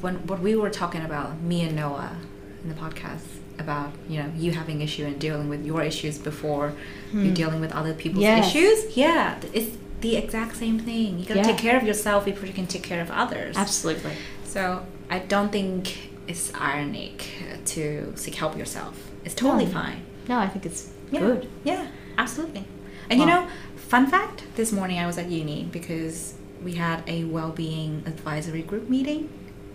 when 0.00 0.26
what 0.26 0.40
we 0.40 0.56
were 0.56 0.70
talking 0.70 1.02
about, 1.02 1.40
me 1.42 1.62
and 1.62 1.76
Noah, 1.76 2.16
in 2.62 2.68
the 2.68 2.74
podcast 2.74 3.24
about 3.58 3.92
you 4.08 4.18
know 4.22 4.30
you 4.36 4.52
having 4.52 4.80
issue 4.80 5.04
and 5.04 5.18
dealing 5.18 5.48
with 5.48 5.64
your 5.64 5.82
issues 5.82 6.16
before 6.18 6.72
you're 7.12 7.24
Hmm. 7.24 7.34
dealing 7.34 7.60
with 7.60 7.72
other 7.72 7.92
people's 7.94 8.22
Yes. 8.22 8.48
issues? 8.54 8.96
Yeah, 8.96 9.36
it's 9.52 9.76
the 10.00 10.16
exact 10.16 10.56
same 10.56 10.78
thing. 10.78 11.18
You 11.18 11.26
gotta 11.26 11.40
Yeah. 11.40 11.46
take 11.46 11.58
care 11.58 11.76
of 11.76 11.84
yourself 11.84 12.24
before 12.24 12.46
you 12.46 12.52
can 12.54 12.66
take 12.66 12.82
care 12.82 13.02
of 13.02 13.10
others. 13.10 13.56
Absolutely. 13.56 14.12
So 14.44 14.82
I 15.10 15.18
don't 15.20 15.52
think 15.52 16.10
it's 16.26 16.52
ironic 16.54 17.24
to 17.66 18.12
seek 18.16 18.34
help 18.36 18.56
yourself. 18.56 18.94
It's 19.24 19.34
totally 19.34 19.66
No. 19.66 19.72
fine. 19.72 19.98
No, 20.28 20.38
I 20.38 20.48
think 20.48 20.64
it's 20.66 20.88
Yeah. 21.10 21.20
good. 21.20 21.48
Yeah, 21.64 21.86
absolutely. 22.16 22.64
And 23.12 23.20
you 23.20 23.26
know, 23.26 23.46
fun 23.76 24.06
fact: 24.06 24.44
this 24.56 24.72
morning 24.72 24.98
I 24.98 25.06
was 25.06 25.18
at 25.18 25.28
uni 25.30 25.64
because 25.70 26.34
we 26.64 26.72
had 26.74 27.02
a 27.06 27.24
well-being 27.24 28.04
advisory 28.06 28.62
group 28.62 28.88
meeting. 28.88 29.28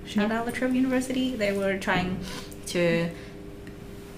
Shout 0.05 0.29
Yeah. 0.29 0.39
out 0.39 0.45
La 0.47 0.51
Trobe 0.53 0.73
University. 0.73 1.35
They 1.35 1.51
were 1.51 1.77
trying 1.77 2.19
to 2.67 3.09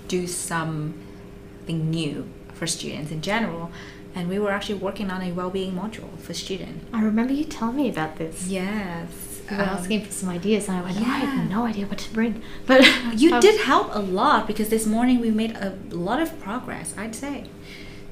do 0.07 0.25
something 0.27 1.89
new 1.89 2.27
for 2.53 2.67
students 2.67 3.11
in 3.11 3.21
general, 3.21 3.71
and 4.15 4.29
we 4.29 4.37
were 4.39 4.51
actually 4.51 4.75
working 4.79 5.09
on 5.11 5.21
a 5.21 5.31
well-being 5.31 5.73
module 5.73 6.17
for 6.19 6.33
students. 6.33 6.85
I 6.93 7.01
remember 7.01 7.33
you 7.33 7.43
telling 7.45 7.75
me 7.77 7.89
about 7.89 8.17
this. 8.17 8.47
Yes. 8.47 9.09
You 9.49 9.57
were 9.57 9.63
um, 9.63 9.69
asking 9.69 10.05
for 10.05 10.11
some 10.11 10.29
ideas, 10.29 10.67
and 10.67 10.77
I 10.77 10.81
went, 10.81 10.97
oh, 10.99 11.01
I 11.03 11.17
have 11.25 11.49
no 11.49 11.65
idea 11.65 11.85
what 11.87 11.97
to 11.99 12.13
bring. 12.13 12.41
But 12.67 12.81
You 13.19 13.33
um, 13.33 13.41
did 13.41 13.61
help 13.61 13.87
a 13.95 13.99
lot 13.99 14.45
because 14.47 14.69
this 14.69 14.85
morning 14.85 15.19
we 15.21 15.31
made 15.31 15.53
a 15.57 15.77
lot 15.89 16.21
of 16.21 16.39
progress, 16.39 16.93
I'd 16.97 17.15
say. 17.15 17.45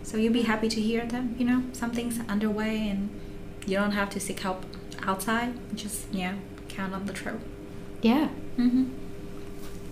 So 0.08 0.16
you'll 0.18 0.32
be 0.41 0.43
happy 0.43 0.70
to 0.70 0.80
hear 0.89 1.05
that, 1.05 1.24
you 1.38 1.45
know, 1.45 1.64
something's 1.74 2.18
underway 2.30 2.88
and 2.89 3.10
you 3.66 3.76
don't 3.76 3.91
have 3.91 4.10
to 4.12 4.20
seek 4.22 4.39
help 4.39 4.64
outside. 5.03 5.51
Just, 5.76 6.05
yeah, 6.14 6.36
count 6.70 6.93
on 6.93 7.05
La 7.05 7.14
Trobe. 7.14 7.41
Yeah, 8.01 8.30
Mm-hmm. 8.58 8.86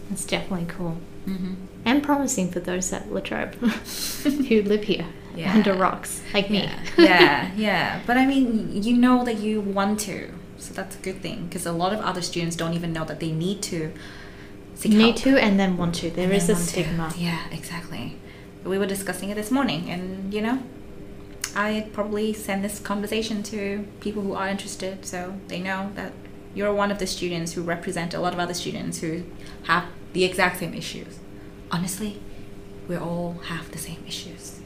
that's 0.10 0.26
definitely 0.26 0.68
cool. 0.70 0.98
Mm-hmm. 1.28 1.54
and 1.86 2.04
promising 2.04 2.52
for 2.52 2.60
those 2.60 2.94
at 2.94 3.12
La 3.12 3.20
Trobe 3.20 3.56
who 4.48 4.62
live 4.62 4.84
here 4.84 5.08
Yeah. 5.36 5.54
under 5.56 5.74
rocks 5.74 6.22
like 6.34 6.50
me. 6.50 6.60
Yeah, 6.60 6.80
yeah, 6.98 7.52
yeah. 7.56 8.02
But 8.08 8.16
I 8.18 8.26
mean, 8.26 8.84
you 8.84 8.96
know 8.96 9.26
that 9.26 9.40
you 9.40 9.60
want 9.60 10.00
to. 10.02 10.32
So 10.58 10.74
that's 10.74 10.96
a 10.96 11.00
good 11.00 11.22
thing 11.22 11.48
because 11.48 11.66
a 11.66 11.72
lot 11.74 11.92
of 11.94 12.00
other 12.00 12.22
students 12.22 12.56
don't 12.56 12.74
even 12.74 12.94
know 12.94 13.04
that 13.06 13.20
they 13.20 13.32
need 13.32 13.62
to 13.64 13.92
seek 14.76 14.92
Need 14.94 15.02
help. 15.02 15.36
to 15.36 15.38
and 15.44 15.60
then 15.60 15.76
want 15.78 15.96
to. 15.96 16.10
There 16.10 16.26
and 16.26 16.34
is 16.34 16.48
a 16.50 16.54
want 16.54 16.64
to. 16.66 16.72
stigma. 16.72 17.14
Yeah, 17.18 17.42
exactly. 17.52 18.16
We 18.66 18.78
were 18.80 18.88
discussing 18.88 19.30
it 19.30 19.36
this 19.36 19.52
morning, 19.52 19.90
and 19.92 20.34
you 20.34 20.42
know, 20.42 20.60
I 21.56 21.88
probably 21.94 22.34
send 22.34 22.64
this 22.64 22.80
conversation 22.80 23.44
to 23.44 23.86
people 24.00 24.24
who 24.24 24.34
are 24.34 24.48
interested, 24.50 25.06
so 25.06 25.36
they 25.48 25.60
know 25.60 25.92
that 25.96 26.14
you're 26.56 26.74
one 26.74 26.92
of 26.92 26.98
the 27.00 27.06
students 27.08 27.54
who 27.54 27.62
represent 27.62 28.14
a 28.14 28.20
lot 28.20 28.34
of 28.34 28.40
other 28.40 28.54
students 28.54 29.00
who 29.00 29.24
have 29.64 29.86
the 30.14 30.24
exact 30.24 30.60
same 30.60 30.74
issues. 30.74 31.20
Honestly, 31.72 32.20
we 32.88 32.96
all 32.96 33.34
have 33.46 33.72
the 33.72 33.78
same 33.78 34.04
issues, 34.08 34.60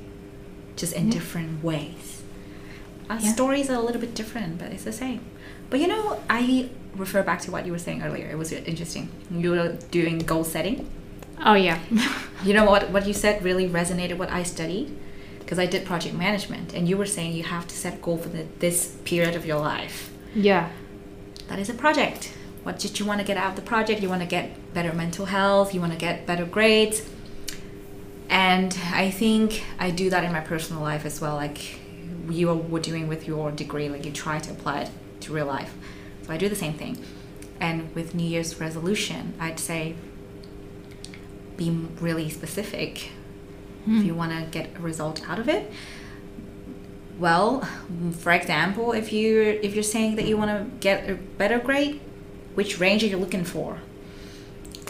just 0.78 0.94
in 0.94 1.08
Yeah. 1.08 1.12
different 1.14 1.64
ways. 1.64 2.22
Our 3.10 3.20
Yeah. 3.20 3.34
stories 3.34 3.70
are 3.70 3.76
a 3.76 3.82
little 3.82 4.00
bit 4.02 4.14
different, 4.16 4.60
but 4.60 4.72
it's 4.72 4.84
the 4.84 4.94
same. 4.94 5.22
But 5.70 5.80
you 5.82 5.88
know, 5.88 6.20
I 6.30 6.70
refer 6.96 7.22
back 7.24 7.42
to 7.42 7.52
what 7.52 7.66
you 7.66 7.72
were 7.72 7.80
saying 7.80 8.02
earlier. 8.04 8.30
It 8.32 8.38
was 8.38 8.52
interesting. 8.52 9.10
You 9.32 9.52
were 9.52 9.78
doing 9.92 10.20
goal 10.20 10.44
setting. 10.44 10.88
Oh 11.44 11.54
yeah. 11.56 11.80
You 12.42 12.54
know 12.54 12.64
what? 12.64 12.90
What 12.92 13.06
you 13.06 13.14
said 13.14 13.44
really 13.44 13.68
resonated. 13.68 14.18
What 14.18 14.30
I 14.32 14.44
studied, 14.44 14.98
because 15.40 15.60
I 15.60 15.66
did 15.66 15.86
project 15.86 16.16
management, 16.16 16.74
and 16.74 16.88
you 16.88 16.96
were 16.96 17.06
saying 17.06 17.34
you 17.34 17.44
have 17.44 17.68
to 17.68 17.76
set 17.76 17.96
a 17.96 17.98
goal 17.98 18.18
for 18.18 18.30
the, 18.30 18.46
this 18.60 18.96
period 19.04 19.36
of 19.36 19.46
your 19.46 19.60
life. 19.60 20.10
yeah. 20.34 20.70
That 21.50 21.60
is 21.60 21.70
a 21.70 21.74
project. 21.74 22.32
What 22.64 22.80
did 22.80 22.98
you 22.98 23.06
want 23.06 23.20
to 23.20 23.26
get 23.28 23.36
out 23.36 23.50
of 23.50 23.56
the 23.58 23.62
project? 23.64 24.02
You 24.02 24.08
want 24.08 24.22
to 24.22 24.28
get 24.28 24.74
better 24.74 24.94
mental 24.94 25.26
health. 25.26 25.74
You 25.74 25.82
want 25.82 25.92
to 25.92 26.00
get 26.00 26.26
better 26.26 26.46
grades. 26.46 27.02
And 28.30 28.78
I 28.94 29.10
think 29.10 29.64
I 29.80 29.90
do 29.92 30.10
that 30.12 30.24
in 30.24 30.32
my 30.32 30.42
personal 30.42 30.82
life 30.82 31.06
as 31.06 31.20
well. 31.20 31.36
Like 31.36 31.80
you 32.30 32.54
were 32.54 32.80
doing 32.80 33.08
with 33.08 33.28
your 33.28 33.52
degree, 33.52 33.90
like 33.90 34.06
you 34.06 34.12
try 34.12 34.40
to 34.40 34.52
apply 34.52 34.82
it 34.84 34.90
to 35.22 35.34
real 35.34 35.48
life. 35.48 35.74
So 36.26 36.32
I 36.32 36.38
do 36.38 36.48
the 36.48 36.56
same 36.56 36.74
thing. 36.74 37.04
And 37.60 37.94
with 37.96 38.14
New 38.16 38.28
Year's 38.28 38.60
resolution, 38.62 39.34
I'd 39.40 39.60
say 39.60 39.96
be 41.60 41.70
really 42.00 42.30
specific 42.30 43.12
if 43.86 43.86
hmm. 43.86 44.02
you 44.02 44.16
want 44.16 44.32
to 44.32 44.50
get 44.50 44.78
a 44.78 44.80
result 44.80 45.22
out 45.30 45.40
of 45.40 45.48
it. 45.50 45.72
Well 47.20 47.62
for 48.24 48.32
example 48.32 48.94
if 48.94 49.12
you 49.12 49.60
if 49.62 49.76
you're 49.76 49.92
saying 49.96 50.16
that 50.16 50.26
you 50.26 50.38
want 50.38 50.52
to 50.52 50.78
get 50.80 51.10
a 51.10 51.16
better 51.16 51.60
grade 51.60 52.00
which 52.56 52.80
range 52.80 53.04
are 53.04 53.08
you 53.08 53.18
looking 53.18 53.44
for? 53.44 53.80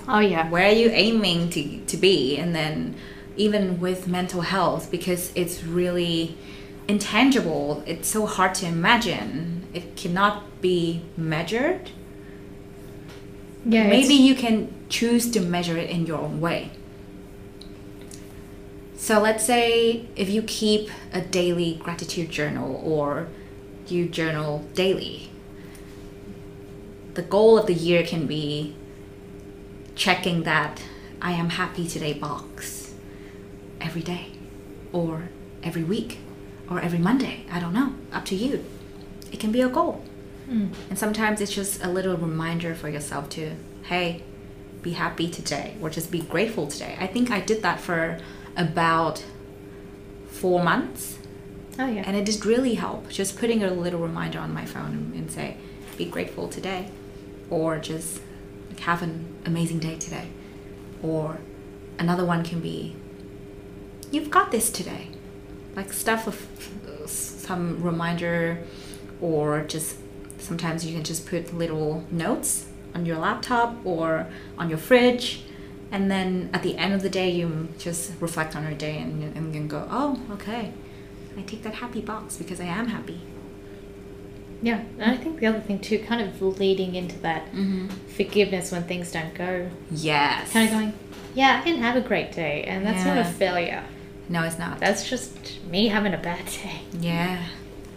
Oh 0.08 0.20
yeah. 0.20 0.50
where 0.50 0.68
are 0.68 0.80
you 0.84 0.90
aiming 0.90 1.50
to, 1.52 1.62
to 1.86 1.98
be? 1.98 2.38
And 2.38 2.56
then 2.56 2.96
even 3.36 3.80
with 3.80 4.08
mental 4.08 4.42
health 4.42 4.92
because 4.92 5.32
it's 5.36 5.64
really 5.64 6.38
intangible 6.88 7.84
it's 7.88 8.08
so 8.08 8.28
hard 8.28 8.54
to 8.56 8.68
imagine. 8.68 9.68
It 9.74 9.96
cannot 9.96 10.62
be 10.62 11.02
measured 11.18 11.90
Yeah. 13.66 13.88
maybe 13.88 14.14
you 14.14 14.36
can 14.36 14.74
choose 14.90 15.30
to 15.32 15.40
measure 15.40 15.78
it 15.78 15.90
in 15.90 16.06
your 16.06 16.20
own 16.20 16.40
way. 16.40 16.72
So 18.96 19.20
let's 19.20 19.46
say 19.46 20.06
if 20.16 20.30
you 20.30 20.42
keep 20.42 20.90
a 21.14 21.22
daily 21.22 21.76
gratitude 21.76 22.30
journal 22.30 22.82
or 22.84 23.28
you 23.88 24.08
journal 24.08 24.66
daily, 24.74 25.30
the 27.14 27.22
goal 27.22 27.58
of 27.58 27.66
the 27.66 27.74
year 27.74 28.04
can 28.04 28.28
be 28.28 28.76
checking 29.96 30.44
that 30.44 30.84
I 31.22 31.32
am 31.32 31.50
happy 31.52 31.88
today 31.88 32.14
box 32.14 32.94
every 33.82 34.02
day 34.02 34.28
or 34.94 35.30
every 35.64 35.84
week 35.84 36.20
or 36.70 36.80
every 36.80 37.00
Monday. 37.00 37.46
I 37.52 37.60
don't 37.60 37.74
know. 37.74 37.96
Up 38.12 38.26
to 38.26 38.36
you. 38.36 38.64
It 39.32 39.40
can 39.40 39.52
be 39.52 39.62
a 39.62 39.70
goal. 39.70 40.04
Mm. 40.50 40.74
And 40.90 40.98
sometimes 40.98 41.42
it's 41.42 41.54
just 41.54 41.84
a 41.84 41.90
little 41.90 42.18
reminder 42.18 42.74
for 42.74 42.90
yourself 42.90 43.30
to, 43.30 43.56
hey, 43.84 44.24
be 44.82 44.92
happy 44.92 45.30
today 45.30 45.76
or 45.82 45.90
just 45.90 46.12
be 46.12 46.22
grateful 46.22 46.68
today. 46.68 46.98
I 47.00 47.08
think 47.08 47.30
I 47.32 47.40
did 47.40 47.62
that 47.64 47.80
for 47.80 48.18
about 48.58 49.24
four 50.28 50.64
months 50.64 51.20
Oh 51.78 51.88
yeah. 51.88 52.04
and 52.06 52.16
it 52.16 52.26
did 52.26 52.46
really 52.46 52.76
help. 52.76 53.10
Just 53.10 53.38
putting 53.38 53.64
a 53.64 53.72
little 53.72 54.00
reminder 54.00 54.40
on 54.40 54.54
my 54.54 54.66
phone 54.66 54.92
and, 54.92 55.14
and 55.14 55.32
say, 55.32 55.58
be 55.98 56.06
grateful 56.06 56.48
today 56.48 56.90
or 57.50 57.78
just 57.78 58.22
like, 58.70 58.80
have 58.82 59.02
an 59.02 59.36
amazing 59.46 59.80
day 59.80 59.98
today. 59.98 60.28
Or 61.04 61.40
another 61.98 62.26
one 62.26 62.44
can 62.44 62.60
be, 62.60 62.96
you've 64.12 64.32
got 64.32 64.52
this 64.52 64.70
today. 64.72 65.08
Like 65.76 65.94
stuff 65.94 66.28
of 66.28 67.10
some 67.10 67.82
reminder 67.84 68.64
or 69.22 69.64
just 69.64 69.98
sometimes 70.40 70.86
you 70.86 70.94
can 70.94 71.04
just 71.04 71.26
put 71.28 71.54
little 71.54 72.04
notes 72.12 72.68
on 72.96 73.06
your 73.06 73.18
laptop 73.18 73.76
or 73.86 74.28
on 74.58 74.70
your 74.70 74.78
fridge 74.80 75.44
and 75.92 76.10
then 76.10 76.50
at 76.54 76.64
the 76.64 76.76
end 76.78 76.94
of 76.94 77.02
the 77.02 77.10
day 77.10 77.30
you 77.30 77.68
just 77.78 78.12
reflect 78.20 78.56
on 78.56 78.64
your 78.64 78.74
day 78.74 78.98
and, 78.98 79.24
and 79.36 79.48
you 79.54 79.60
can 79.60 79.68
go 79.68 79.88
oh 79.92 80.20
okay 80.32 80.72
I 81.38 81.42
take 81.44 81.64
that 81.64 81.76
happy 81.76 82.02
box 82.02 82.36
because 82.38 82.60
I 82.60 82.66
am 82.66 82.88
happy. 82.88 83.22
Yeah, 84.62 84.82
and 84.98 85.12
I 85.12 85.16
think 85.16 85.40
the 85.40 85.46
other 85.46 85.62
thing 85.62 85.80
too, 85.80 86.00
kind 86.00 86.22
of 86.22 86.42
leading 86.60 86.96
into 86.96 87.18
that 87.20 87.46
Mm-hmm. 87.54 87.88
forgiveness 88.18 88.72
when 88.74 88.84
things 88.84 89.10
don't 89.12 89.34
go, 89.34 89.70
Yes. 89.90 90.52
kind 90.52 90.68
of 90.68 90.74
going, 90.74 90.94
yeah, 91.34 91.60
I 91.62 91.64
didn't 91.64 91.82
have 91.82 91.96
a 91.96 92.02
great 92.02 92.34
day, 92.34 92.64
and 92.64 92.86
that's 92.86 93.06
not 93.06 93.18
a 93.18 93.24
failure. 93.24 93.84
No, 94.28 94.44
it's 94.44 94.60
not. 94.60 94.80
That's 94.80 95.10
just 95.10 95.64
me 95.66 95.88
having 95.88 96.14
a 96.14 96.18
bad 96.18 96.46
day. 96.48 96.82
yeah. 97.00 97.46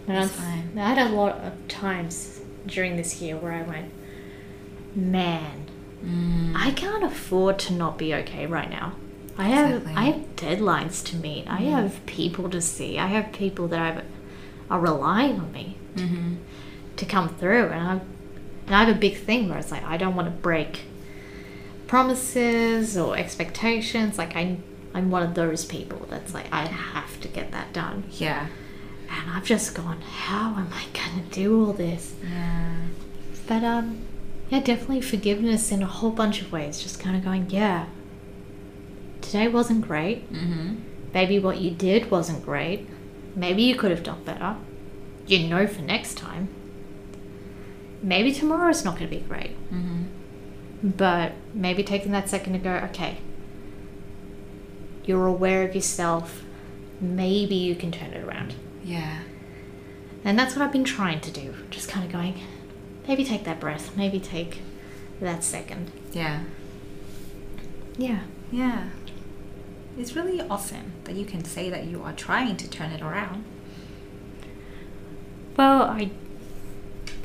And 0.08 0.16
That's 0.16 0.38
I'm- 0.40 0.70
fine. 0.74 0.78
I 0.78 0.94
had 0.94 1.10
a 1.10 1.14
lot 1.14 1.32
of 1.38 1.52
times 1.68 2.40
during 2.66 2.96
this 2.96 3.20
year 3.20 3.36
where 3.36 3.52
I 3.52 3.62
went, 3.62 3.90
man, 4.94 5.66
Mm. 6.04 6.54
I 6.56 6.72
can't 6.72 7.04
afford 7.04 7.60
to 7.60 7.72
not 7.72 7.96
be 7.96 8.12
okay 8.12 8.44
right 8.46 8.68
now. 8.68 8.94
I 9.38 9.44
have 9.44 9.70
Exactly. 9.70 9.94
I 9.94 10.04
have 10.06 10.36
deadlines 10.36 11.04
to 11.06 11.16
meet. 11.16 11.46
I 11.48 11.58
have 11.58 12.04
people 12.06 12.50
to 12.50 12.60
see. 12.60 12.98
I 12.98 13.06
have 13.06 13.30
people 13.32 13.68
that 13.68 13.80
I've, 13.80 14.04
are 14.68 14.80
relying 14.80 15.38
on 15.38 15.52
me 15.52 15.76
Mm-hmm. 15.94 16.34
to 16.96 17.04
come 17.06 17.28
through, 17.28 17.66
and 17.68 17.80
I 17.88 17.92
and 18.66 18.74
I 18.76 18.84
have 18.84 18.96
a 18.96 18.98
big 18.98 19.16
thing 19.18 19.48
where 19.48 19.58
it's 19.58 19.70
like 19.70 19.84
I 19.84 19.96
don't 19.96 20.14
want 20.16 20.26
to 20.26 20.32
break 20.32 20.80
promises 21.86 22.96
or 22.96 23.16
expectations. 23.16 24.18
Like 24.18 24.34
I 24.36 24.56
I'm 24.94 25.10
one 25.10 25.22
of 25.22 25.34
those 25.34 25.64
people 25.64 26.06
that's 26.10 26.34
like 26.34 26.46
I 26.52 26.66
have 26.66 27.20
to 27.20 27.28
get 27.28 27.52
that 27.52 27.72
done. 27.72 28.04
Yeah. 28.12 28.46
And 29.12 29.30
I've 29.30 29.44
just 29.44 29.74
gone, 29.74 30.00
how 30.00 30.54
am 30.54 30.70
I 30.72 30.84
gonna 30.94 31.22
do 31.30 31.66
all 31.66 31.72
this? 31.74 32.14
Yeah. 32.24 32.76
But 33.46 33.62
um, 33.62 33.98
yeah, 34.48 34.60
definitely 34.60 35.02
forgiveness 35.02 35.70
in 35.70 35.82
a 35.82 35.86
whole 35.86 36.10
bunch 36.10 36.40
of 36.40 36.50
ways. 36.50 36.82
Just 36.82 36.98
kind 36.98 37.14
of 37.14 37.22
going, 37.22 37.50
yeah, 37.50 37.86
today 39.20 39.48
wasn't 39.48 39.86
great. 39.86 40.32
Mm-hmm. 40.32 40.76
Maybe 41.12 41.38
what 41.38 41.58
you 41.58 41.70
did 41.70 42.10
wasn't 42.10 42.44
great. 42.44 42.88
Maybe 43.36 43.62
you 43.62 43.76
could 43.76 43.90
have 43.90 44.02
done 44.02 44.24
better. 44.24 44.56
You 45.26 45.46
know 45.48 45.66
for 45.66 45.82
next 45.82 46.16
time. 46.16 46.48
Maybe 48.02 48.32
tomorrow's 48.32 48.84
not 48.84 48.98
going 48.98 49.10
to 49.10 49.16
be 49.16 49.22
great. 49.22 49.56
Mm-hmm. 49.70 50.88
But 50.88 51.32
maybe 51.54 51.84
taking 51.84 52.12
that 52.12 52.28
second 52.28 52.54
to 52.54 52.58
go, 52.58 52.70
okay, 52.90 53.18
you're 55.04 55.26
aware 55.26 55.68
of 55.68 55.74
yourself. 55.74 56.44
Maybe 57.00 57.54
you 57.54 57.74
can 57.76 57.92
turn 57.92 58.10
it 58.10 58.24
around. 58.24 58.54
Yeah. 58.84 59.20
And 60.24 60.38
that's 60.38 60.54
what 60.54 60.64
I've 60.64 60.72
been 60.72 60.84
trying 60.84 61.20
to 61.20 61.30
do. 61.30 61.54
Just 61.70 61.88
kind 61.88 62.04
of 62.06 62.12
going, 62.12 62.40
maybe 63.08 63.24
take 63.24 63.44
that 63.44 63.60
breath, 63.60 63.96
maybe 63.96 64.20
take 64.20 64.60
that 65.20 65.42
second. 65.44 65.90
Yeah. 66.12 66.44
Yeah. 67.96 68.20
Yeah. 68.50 68.88
It's 69.98 70.16
really 70.16 70.40
awesome 70.40 70.92
that 71.04 71.16
you 71.16 71.24
can 71.24 71.44
say 71.44 71.68
that 71.70 71.84
you 71.84 72.02
are 72.02 72.12
trying 72.12 72.56
to 72.56 72.68
turn 72.68 72.90
it 72.92 73.02
around. 73.02 73.44
Well, 75.56 75.82
I 75.82 76.10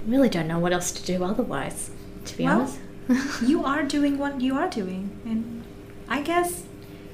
really 0.05 0.29
don't 0.29 0.47
know 0.47 0.59
what 0.59 0.73
else 0.73 0.91
to 0.91 1.03
do 1.05 1.23
otherwise, 1.23 1.91
to 2.25 2.37
be 2.37 2.43
Well, 2.43 2.69
honest. 3.09 3.41
you 3.43 3.63
are 3.63 3.83
doing 3.83 4.17
what 4.17 4.41
you 4.41 4.55
are 4.57 4.69
doing, 4.69 5.17
and 5.25 5.63
I 6.09 6.21
guess 6.21 6.63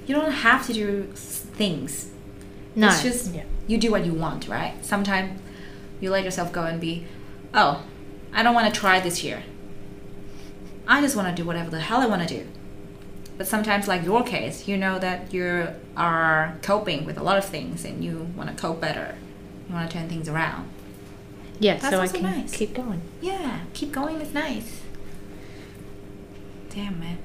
you 0.08 0.16
don't 0.16 0.32
have 0.32 0.66
to 0.68 0.74
do 0.74 1.04
things. 1.14 2.10
No. 2.76 2.88
It's 2.88 3.03
just 3.03 3.34
yeah. 3.34 3.43
you 3.67 3.78
do 3.78 3.91
what 3.91 4.05
you 4.05 4.13
want, 4.13 4.47
right? 4.47 4.74
Sometimes 4.84 5.39
you 5.99 6.09
let 6.09 6.24
yourself 6.24 6.51
go 6.51 6.63
and 6.63 6.80
be, 6.82 7.05
oh, 7.53 7.84
I 8.34 8.43
don't 8.43 8.53
want 8.53 8.74
to 8.74 8.80
try 8.80 8.99
this 8.99 9.24
year. 9.24 9.43
I 10.88 11.01
just 11.01 11.15
want 11.15 11.36
to 11.36 11.41
do 11.41 11.47
whatever 11.47 11.69
the 11.69 11.80
hell 11.80 12.01
I 12.01 12.07
want 12.07 12.28
to 12.28 12.28
do. 12.28 12.47
But 13.38 13.47
sometimes, 13.47 13.88
like 13.88 14.03
your 14.03 14.24
case, 14.24 14.67
you 14.67 14.78
know 14.78 14.99
that 14.99 15.34
you 15.34 15.69
are 15.97 16.57
coping 16.61 17.05
with 17.05 17.17
a 17.17 17.24
lot 17.24 17.38
of 17.38 17.45
things 17.45 17.84
and 17.86 18.03
you 18.03 18.32
want 18.36 18.49
to 18.49 18.55
cope 18.55 18.80
better. 18.80 19.15
You 19.67 19.76
want 19.76 19.89
to 19.89 19.97
turn 19.97 20.09
things 20.09 20.30
around. 20.30 20.69
Yeah, 21.59 21.78
That's 21.78 21.95
so 21.95 22.01
I 22.01 22.07
can 22.07 22.24
nice. 22.24 22.55
keep 22.55 22.74
going. 22.74 23.01
Yeah, 23.21 23.61
keep 23.74 23.91
going 23.91 24.19
is 24.21 24.34
nice. 24.34 24.82
Damn, 26.69 26.99
man. 26.99 27.17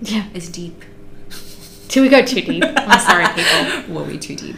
Yeah. 0.00 0.28
It's 0.34 0.48
deep. 0.48 0.82
Till 1.88 2.02
we 2.02 2.08
go 2.08 2.24
too 2.24 2.40
deep. 2.40 2.64
I'm 2.64 3.00
sorry, 3.00 3.26
people. 3.34 3.94
Will 3.94 4.06
be 4.06 4.18
too 4.18 4.36
deep. 4.36 4.56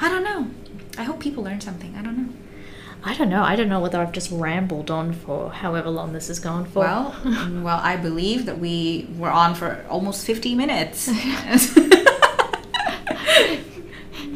I 0.00 0.08
don't 0.08 0.24
know. 0.24 0.50
I 0.96 1.04
hope 1.04 1.20
people 1.20 1.44
learn 1.44 1.60
something. 1.60 1.94
I 1.96 2.02
don't 2.02 2.16
know. 2.16 2.32
I 3.04 3.14
don't 3.14 3.28
know. 3.28 3.42
I 3.42 3.56
don't 3.56 3.68
know 3.68 3.80
whether 3.80 4.00
I've 4.00 4.12
just 4.12 4.30
rambled 4.30 4.90
on 4.90 5.12
for 5.12 5.50
however 5.50 5.88
long 5.88 6.12
this 6.12 6.28
has 6.28 6.40
gone 6.40 6.64
for. 6.64 6.80
Well, 6.80 7.16
well, 7.24 7.80
I 7.82 7.96
believe 7.96 8.46
that 8.46 8.58
we 8.58 9.08
were 9.16 9.30
on 9.30 9.54
for 9.54 9.84
almost 9.88 10.26
50 10.26 10.54
minutes. 10.54 11.08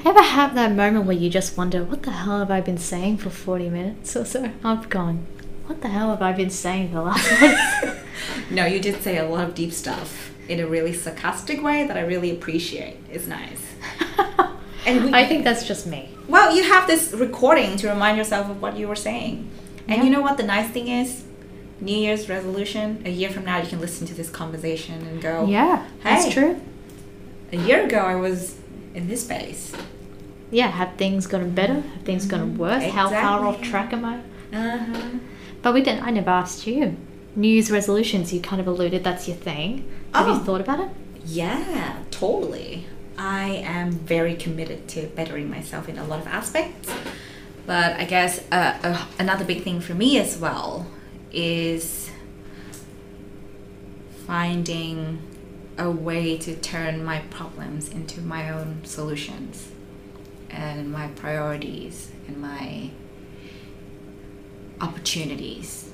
Ever 0.04 0.22
have 0.22 0.56
that 0.56 0.72
moment 0.72 1.06
where 1.06 1.16
you 1.16 1.30
just 1.30 1.56
wonder, 1.56 1.84
what 1.84 2.02
the 2.02 2.10
hell 2.10 2.40
have 2.40 2.50
I 2.50 2.60
been 2.60 2.78
saying 2.78 3.18
for 3.18 3.30
40 3.30 3.70
minutes 3.70 4.16
or 4.16 4.24
so? 4.24 4.50
I've 4.64 4.88
gone, 4.88 5.26
what 5.66 5.80
the 5.80 5.88
hell 5.88 6.10
have 6.10 6.20
I 6.22 6.32
been 6.32 6.50
saying 6.50 6.88
for 6.88 6.94
the 6.94 7.02
last 7.02 8.02
no, 8.50 8.66
you 8.66 8.80
did 8.80 9.00
say 9.00 9.18
a 9.18 9.24
lot 9.28 9.48
of 9.48 9.54
deep 9.54 9.72
stuff 9.72 10.32
in 10.48 10.58
a 10.58 10.66
really 10.66 10.92
sarcastic 10.92 11.62
way 11.62 11.86
that 11.86 11.96
I 11.96 12.00
really 12.00 12.32
appreciate. 12.32 12.96
It's 13.10 13.28
nice. 13.28 13.72
And 14.87 15.05
we- 15.07 15.14
I 15.14 15.26
think 15.26 15.45
that's 15.45 15.66
just 15.66 15.87
me. 15.87 16.09
Well, 16.28 16.55
you 16.57 16.64
have 16.64 16.87
this 16.87 17.12
recording 17.12 17.76
to 17.78 17.89
remind 17.89 18.16
yourself 18.18 18.49
of 18.51 18.61
what 18.62 18.76
you 18.76 18.89
were 18.89 18.97
saying. 18.97 19.49
And 19.89 19.99
Yeah. 19.99 20.05
you 20.05 20.11
know 20.11 20.20
what 20.20 20.37
the 20.37 20.43
nice 20.43 20.70
thing 20.70 20.89
is? 20.89 21.22
New 21.80 21.97
Year's 21.97 22.28
resolution, 22.28 23.03
a 23.05 23.11
year 23.11 23.28
from 23.30 23.45
now, 23.45 23.59
you 23.61 23.66
can 23.68 23.80
listen 23.80 24.07
to 24.07 24.14
this 24.14 24.30
conversation 24.30 24.95
and 25.09 25.20
go, 25.20 25.47
Yeah, 25.49 25.83
that's 26.05 26.28
true. 26.33 26.57
A 27.53 27.57
year 27.57 27.85
ago, 27.85 27.99
I 27.99 28.14
was 28.14 28.55
in 28.95 29.09
this 29.09 29.22
space. 29.24 29.72
Yeah, 30.51 30.68
have 30.68 30.91
things 30.97 31.26
gotten 31.26 31.51
better? 31.51 31.74
Have 31.74 32.03
things 32.05 32.26
gotten 32.26 32.57
worse? 32.57 32.85
How 32.93 33.09
far 33.09 33.45
off 33.47 33.61
track 33.62 33.93
am 33.93 34.05
I? 34.05 34.16
Uh 34.57 34.78
huh. 34.78 35.01
But 35.62 35.74
we 35.74 35.83
didn't. 35.83 36.05
I 36.05 36.11
never 36.11 36.30
asked 36.30 36.66
you. 36.66 36.97
New 37.35 37.49
Year's 37.49 37.70
resolutions. 37.70 38.33
You 38.33 38.41
kind 38.41 38.61
of 38.61 38.66
alluded 38.68 39.03
that's 39.03 39.26
your 39.26 39.37
thing. 39.37 39.85
Have 40.14 40.28
Oh. 40.28 40.35
you 40.35 40.39
thought 40.41 40.61
about 40.61 40.80
it? 40.80 40.89
Yeah, 41.26 41.95
totally. 42.11 42.87
I 43.25 43.62
am 43.64 43.93
very 43.93 44.35
committed 44.35 44.89
to 44.89 45.07
bettering 45.07 45.49
myself 45.49 45.89
in 45.89 45.97
a 45.97 46.05
lot 46.05 46.18
of 46.18 46.27
aspects. 46.27 46.93
But 47.66 47.93
I 47.93 48.05
guess 48.05 48.45
uh, 48.51 48.77
uh, 48.83 49.07
another 49.16 49.45
big 49.45 49.62
thing 49.62 49.81
for 49.81 49.95
me 49.95 50.18
as 50.18 50.39
well 50.39 50.89
is 51.31 52.11
finding 54.27 55.23
a 55.79 55.89
way 55.89 56.37
to 56.39 56.57
turn 56.57 57.05
my 57.05 57.20
problems 57.31 57.89
into 57.89 58.20
my 58.20 58.51
own 58.51 58.85
solutions 58.85 59.70
and 60.51 60.91
my 60.91 61.07
priorities 61.07 62.11
and 62.27 62.39
my 62.39 62.91
opportunities. 64.81 65.93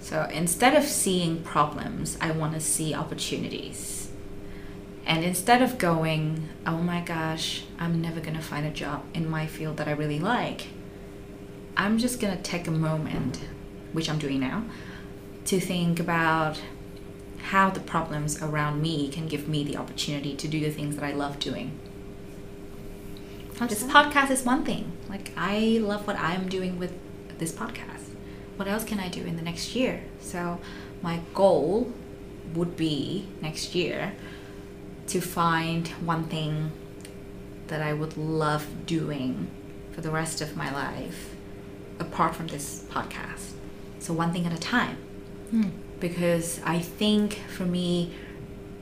So 0.00 0.26
instead 0.32 0.74
of 0.74 0.84
seeing 0.84 1.42
problems, 1.42 2.16
I 2.18 2.30
want 2.30 2.54
to 2.54 2.60
see 2.60 2.94
opportunities. 2.94 3.93
And 5.06 5.22
instead 5.22 5.60
of 5.60 5.78
going, 5.78 6.48
oh 6.66 6.78
my 6.78 7.00
gosh, 7.00 7.64
I'm 7.78 8.00
never 8.00 8.20
going 8.20 8.36
to 8.36 8.42
find 8.42 8.66
a 8.66 8.70
job 8.70 9.04
in 9.12 9.28
my 9.28 9.46
field 9.46 9.76
that 9.76 9.88
I 9.88 9.92
really 9.92 10.18
like, 10.18 10.68
I'm 11.76 11.98
just 11.98 12.20
going 12.20 12.34
to 12.34 12.42
take 12.42 12.66
a 12.66 12.70
moment, 12.70 13.40
which 13.92 14.08
I'm 14.08 14.18
doing 14.18 14.40
now, 14.40 14.64
to 15.46 15.60
think 15.60 16.00
about 16.00 16.60
how 17.42 17.68
the 17.68 17.80
problems 17.80 18.42
around 18.42 18.80
me 18.80 19.08
can 19.08 19.26
give 19.26 19.46
me 19.46 19.62
the 19.64 19.76
opportunity 19.76 20.34
to 20.36 20.48
do 20.48 20.60
the 20.60 20.70
things 20.70 20.96
that 20.96 21.04
I 21.04 21.12
love 21.12 21.38
doing. 21.38 21.78
This 23.60 23.84
podcast 23.84 24.30
is 24.30 24.42
one 24.42 24.64
thing. 24.64 24.90
Like, 25.08 25.32
I 25.36 25.78
love 25.80 26.06
what 26.06 26.18
I'm 26.18 26.48
doing 26.48 26.78
with 26.78 26.92
this 27.38 27.52
podcast. 27.52 28.08
What 28.56 28.68
else 28.68 28.84
can 28.84 28.98
I 28.98 29.08
do 29.08 29.22
in 29.22 29.36
the 29.36 29.42
next 29.42 29.76
year? 29.76 30.02
So, 30.20 30.58
my 31.02 31.20
goal 31.34 31.92
would 32.54 32.76
be 32.76 33.26
next 33.40 33.74
year 33.74 34.14
to 35.08 35.20
find 35.20 35.88
one 35.88 36.24
thing 36.24 36.72
that 37.68 37.80
I 37.82 37.92
would 37.92 38.16
love 38.16 38.86
doing 38.86 39.50
for 39.92 40.00
the 40.00 40.10
rest 40.10 40.40
of 40.40 40.56
my 40.56 40.72
life 40.72 41.34
apart 41.98 42.34
from 42.34 42.48
this 42.48 42.84
podcast. 42.90 43.52
So, 43.98 44.12
one 44.12 44.32
thing 44.32 44.46
at 44.46 44.52
a 44.52 44.58
time. 44.58 44.96
Hmm. 45.50 45.68
Because 46.00 46.60
I 46.64 46.78
think 46.78 47.34
for 47.56 47.64
me, 47.64 48.12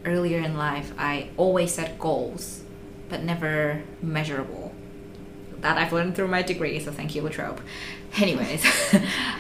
earlier 0.05 0.39
in 0.41 0.57
life, 0.57 0.93
I 0.99 1.29
always 1.37 1.75
set 1.75 1.99
goals, 1.99 2.63
but 3.09 3.23
never 3.23 3.83
measurable. 4.01 4.75
That 5.61 5.79
I've 5.79 5.93
learned 5.93 6.17
through 6.17 6.29
my 6.29 6.43
degree, 6.43 6.81
so 6.81 6.91
thank 6.91 7.15
you, 7.15 7.23
La 7.23 7.29
Trobe. 7.29 7.61
Anyways, 8.17 8.65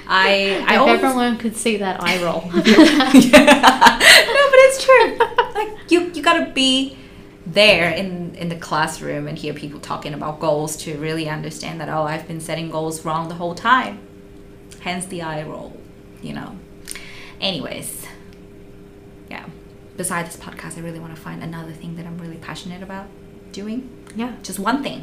I 0.06 0.64
I 0.66 0.74
if 0.74 0.80
always, 0.80 1.02
everyone 1.02 1.38
could 1.38 1.56
see 1.56 1.78
that 1.78 2.00
eye 2.02 2.22
roll. 2.22 2.42
no, 2.52 2.62
but 2.62 4.60
it's 4.60 4.84
true. 4.84 5.41
Like 5.62 5.90
you, 5.90 6.12
you 6.12 6.22
gotta 6.22 6.50
be 6.52 6.96
there 7.44 7.90
in 7.90 8.34
in 8.36 8.48
the 8.48 8.56
classroom 8.56 9.26
and 9.26 9.36
hear 9.36 9.52
people 9.52 9.80
talking 9.80 10.14
about 10.14 10.38
goals 10.40 10.76
to 10.78 10.96
really 10.98 11.28
understand 11.28 11.80
that 11.80 11.88
oh, 11.88 12.04
I've 12.04 12.26
been 12.28 12.40
setting 12.40 12.70
goals 12.70 13.04
wrong 13.04 13.28
the 13.28 13.34
whole 13.34 13.54
time. 13.54 14.00
Hence 14.80 15.06
the 15.06 15.22
eye 15.22 15.42
roll, 15.42 15.76
you 16.22 16.32
know. 16.34 16.56
Anyways, 17.40 18.06
yeah. 19.30 19.46
Besides 19.96 20.34
this 20.34 20.44
podcast, 20.44 20.78
I 20.78 20.80
really 20.80 20.98
want 20.98 21.14
to 21.14 21.20
find 21.20 21.42
another 21.42 21.72
thing 21.72 21.96
that 21.96 22.06
I'm 22.06 22.18
really 22.18 22.36
passionate 22.36 22.82
about 22.82 23.06
doing. 23.52 23.90
yeah. 24.16 24.36
Just 24.42 24.58
one 24.58 24.82
thing. 24.82 25.02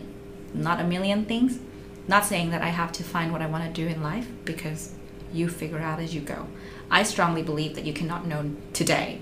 not 0.53 0.80
a 0.80 0.84
million 0.84 1.26
things. 1.26 1.60
Not 2.07 2.26
saying 2.26 2.49
that 2.49 2.64
I 2.64 2.70
have 2.70 2.91
to 2.93 3.03
find 3.03 3.32
what 3.32 3.41
I 3.41 3.45
want 3.45 3.64
to 3.66 3.82
do 3.82 3.88
in 3.88 4.01
life 4.01 4.28
because 4.43 4.95
you 5.32 5.47
figure 5.47 5.78
out 5.78 5.99
as 5.99 6.16
you 6.16 6.22
go. 6.22 6.47
I 6.89 7.03
strongly 7.03 7.43
believe 7.43 7.76
that 7.76 7.86
you 7.86 7.93
cannot 7.93 8.26
know 8.26 8.51
today 8.74 9.22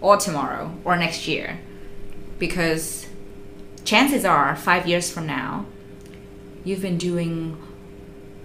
or 0.00 0.16
tomorrow 0.16 0.74
or 0.84 0.96
next 0.96 1.26
year. 1.26 1.60
Because 2.38 3.06
chances 3.84 4.24
are 4.24 4.56
5 4.56 4.86
years 4.86 5.10
from 5.10 5.26
now 5.26 5.66
you've 6.66 6.82
been 6.82 6.98
doing 6.98 7.56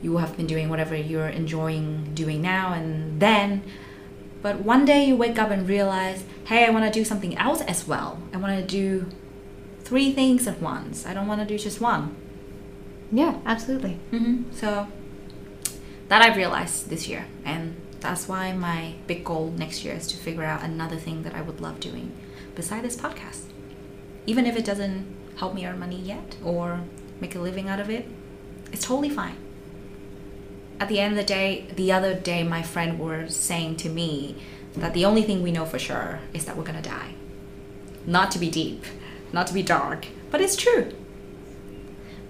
you 0.01 0.17
have 0.17 0.37
been 0.37 0.47
doing 0.47 0.69
whatever 0.69 0.95
you're 0.95 1.27
enjoying 1.27 2.11
doing 2.13 2.41
now 2.41 2.73
and 2.73 3.19
then. 3.19 3.63
But 4.41 4.61
one 4.61 4.85
day 4.85 5.05
you 5.05 5.15
wake 5.15 5.37
up 5.37 5.51
and 5.51 5.67
realize 5.67 6.23
hey 6.45 6.65
i 6.65 6.69
want 6.69 6.85
to 6.85 6.99
do 6.99 7.03
something 7.03 7.37
else 7.37 7.61
as 7.61 7.87
well. 7.87 8.19
I 8.33 8.37
want 8.37 8.57
to 8.59 8.65
do 8.65 9.09
three 9.81 10.11
things 10.11 10.47
at 10.47 10.61
once. 10.61 11.05
I 11.05 11.13
don't 11.13 11.27
want 11.27 11.41
to 11.41 11.47
do 11.47 11.57
just 11.57 11.81
one. 11.81 12.15
Yeah, 13.11 13.39
absolutely. 13.45 13.99
mm-hmm. 14.11 14.51
so 14.51 14.87
that 16.07 16.21
i've 16.21 16.37
realized 16.37 16.89
this 16.89 17.07
year. 17.07 17.25
And 17.43 17.80
that's 18.01 18.27
why 18.27 18.51
my 18.51 18.93
big 19.07 19.23
goal 19.23 19.53
next 19.57 19.83
year 19.85 19.93
is 19.93 20.07
to 20.07 20.17
figure 20.17 20.43
out 20.43 20.63
another 20.63 20.97
thing 20.97 21.23
that 21.23 21.33
i 21.35 21.41
would 21.41 21.61
love 21.61 21.79
doing 21.79 22.11
beside 22.55 22.83
this 22.83 22.97
podcast 22.97 23.43
even 24.27 24.45
if 24.45 24.55
it 24.57 24.65
doesn't 24.65 25.05
help 25.37 25.53
me 25.53 25.65
earn 25.65 25.79
money 25.79 25.99
yet 25.99 26.35
or 26.43 26.81
make 27.19 27.35
a 27.35 27.39
living 27.39 27.69
out 27.69 27.79
of 27.79 27.89
it 27.89 28.05
it's 28.71 28.85
totally 28.85 29.09
fine 29.09 29.37
at 30.79 30.87
the 30.89 30.99
end 30.99 31.11
of 31.13 31.17
the 31.17 31.23
day, 31.23 31.67
the 31.75 31.91
other 31.91 32.15
day, 32.15 32.41
my 32.41 32.63
friend 32.63 32.97
was 32.97 33.35
saying 33.35 33.75
to 33.77 33.87
me 33.89 34.35
that 34.73 34.95
the 34.95 35.05
only 35.05 35.21
thing 35.21 35.43
we 35.43 35.51
know 35.51 35.63
for 35.63 35.77
sure 35.77 36.19
is 36.33 36.45
that 36.45 36.57
we're 36.57 36.63
gonna 36.63 36.81
die. 36.81 37.13
Not 38.07 38.31
to 38.31 38.39
be 38.39 38.49
deep, 38.49 38.83
not 39.31 39.45
to 39.45 39.53
be 39.53 39.61
dark, 39.61 40.07
but 40.31 40.41
it's 40.41 40.55
true. 40.55 40.91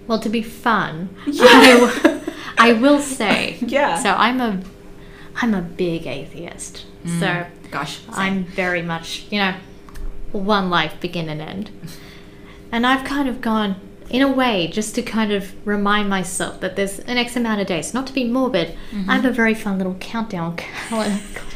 Well, 0.05 0.19
to 0.19 0.27
be 0.27 0.41
fun, 0.41 1.15
Yeah. 1.27 1.45
I, 1.47 1.79
w- 1.79 2.21
I 2.57 2.73
will 2.73 2.99
say. 2.99 3.57
Yeah. 3.65 3.95
So 4.03 4.09
I'm 4.09 4.41
a, 4.41 4.61
I'm 5.35 5.53
a 5.53 5.61
big 5.61 6.07
atheist. 6.07 6.85
Mm. 7.05 7.19
So 7.19 7.45
Gosh, 7.71 7.99
same. 7.99 8.13
I'm 8.15 8.43
very 8.43 8.81
much, 8.81 9.25
you 9.29 9.39
know, 9.39 9.55
one 10.31 10.69
life, 10.69 10.99
begin 10.99 11.29
and 11.29 11.41
end. 11.41 11.71
And 12.71 12.85
I've 12.85 13.05
kind 13.05 13.27
of 13.27 13.41
gone, 13.41 13.75
in 14.09 14.21
a 14.21 14.31
way, 14.31 14.67
just 14.67 14.95
to 14.95 15.01
kind 15.01 15.31
of 15.31 15.55
remind 15.65 16.09
myself 16.09 16.59
that 16.59 16.75
there's 16.75 16.99
an 16.99 17.17
X 17.17 17.35
amount 17.35 17.61
of 17.61 17.67
days. 17.67 17.93
Not 17.93 18.07
to 18.07 18.13
be 18.13 18.25
morbid, 18.25 18.77
mm-hmm. 18.91 19.09
I 19.09 19.15
have 19.15 19.25
a 19.25 19.31
very 19.31 19.53
fun 19.53 19.77
little 19.77 19.95
countdown 19.95 20.57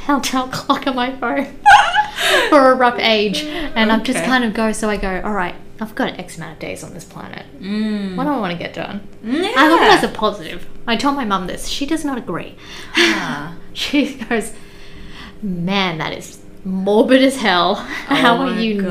countdown 0.06 0.52
clock 0.52 0.88
on 0.88 0.96
my 0.96 1.16
phone 1.16 1.58
for 2.50 2.72
a 2.72 2.76
rough 2.76 3.00
age. 3.00 3.44
And 3.44 3.92
I'm 3.92 4.04
just 4.04 4.24
kind 4.24 4.44
of 4.44 4.54
go, 4.54 4.72
so 4.72 4.90
I 4.90 4.98
go, 4.98 5.22
all 5.22 5.34
right, 5.34 5.56
I've 5.80 5.94
got 5.96 6.18
X 6.20 6.38
amount 6.38 6.54
of 6.54 6.60
days 6.60 6.84
on 6.84 6.94
this 6.94 7.04
planet. 7.04 7.46
Mm. 7.60 8.16
What 8.16 8.24
do 8.24 8.30
I 8.30 8.38
want 8.40 8.54
to 8.54 8.58
get 8.58 8.74
done? 8.74 9.06
Yeah. 9.24 9.52
I 9.58 9.70
look 9.70 9.82
at 9.82 9.92
it 9.94 10.04
as 10.04 10.10
a 10.10 10.14
positive. 10.14 10.68
I 10.88 10.96
told 10.96 11.16
my 11.16 11.26
mum 11.26 11.48
this. 11.48 11.68
She 11.68 11.86
does 11.86 12.06
not 12.06 12.18
agree. 12.18 12.56
Ah. 12.96 13.56
She 13.74 14.16
goes, 14.16 14.54
Man, 15.42 15.98
that 15.98 16.14
is 16.14 16.42
morbid 16.64 17.22
as 17.22 17.36
hell. 17.38 17.76
How 17.76 18.38
Oh 18.38 18.48
are 18.48 18.60
you? 18.60 18.84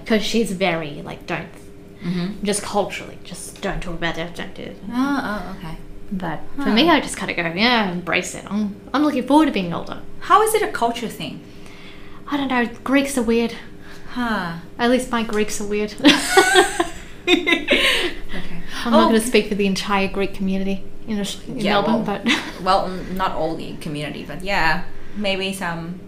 Because 0.00 0.22
she's 0.22 0.52
very, 0.52 1.00
like, 1.02 1.26
don't, 1.26 1.48
Mm-hmm. 2.02 2.44
just 2.44 2.62
culturally, 2.64 3.16
just 3.22 3.62
don't 3.62 3.80
talk 3.80 3.94
about 3.94 4.16
death, 4.16 4.34
don't 4.34 4.52
do 4.54 4.62
it. 4.64 4.76
Oh, 4.90 5.20
oh, 5.22 5.56
okay. 5.56 5.76
But 6.10 6.40
for 6.56 6.62
Huh. 6.64 6.74
me, 6.74 6.90
I 6.90 6.98
just 7.00 7.16
kind 7.16 7.30
of 7.30 7.36
go, 7.36 7.44
yeah, 7.56 7.90
embrace 7.92 8.34
it. 8.34 8.44
I'm, 8.50 8.74
I'm 8.92 9.02
looking 9.04 9.24
forward 9.24 9.46
to 9.46 9.52
being 9.52 9.72
older. 9.72 10.02
How 10.18 10.42
is 10.42 10.52
it 10.52 10.62
a 10.62 10.72
culture 10.72 11.08
thing? 11.08 11.42
I 12.26 12.36
don't 12.36 12.48
know, 12.48 12.66
Greeks 12.82 13.16
are 13.16 13.22
weird. 13.22 13.54
Huh. 14.12 14.58
At 14.78 14.90
least 14.90 15.10
my 15.10 15.22
Greeks 15.22 15.60
are 15.60 15.66
weird. 15.66 15.94
Okay. 17.28 18.62
I'm 18.84 18.94
Oh. 18.94 18.98
not 19.00 19.08
going 19.10 19.20
to 19.20 19.26
speak 19.26 19.48
for 19.48 19.54
the 19.54 19.66
entire 19.66 20.08
Greek 20.08 20.34
community 20.34 20.84
in, 21.06 21.20
Aus- 21.20 21.40
in 21.46 21.58
Yeah, 21.60 21.72
Melbourne, 21.80 22.04
well- 22.06 22.20
but 22.24 22.32
Well, 22.62 22.88
not 22.88 23.32
all 23.32 23.54
the 23.56 23.76
community, 23.76 24.24
but 24.26 24.42
yeah, 24.42 24.84
maybe 25.16 25.52
some. 25.52 26.00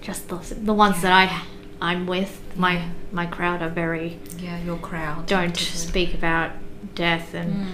just 0.00 0.28
the, 0.28 0.36
the 0.54 0.72
ones 0.72 1.02
that 1.02 1.12
I, 1.12 1.42
I'm 1.80 2.06
with, 2.06 2.40
my, 2.56 2.74
Yeah. 2.74 2.88
my 3.12 3.26
crowd 3.26 3.60
are 3.62 3.68
very 3.68 4.18
Yeah, 4.38 4.58
your 4.62 4.78
crowd. 4.78 5.26
don't 5.26 5.56
speak 5.56 6.14
about 6.14 6.52
death 6.94 7.34
and 7.34 7.52
Mm. 7.54 7.66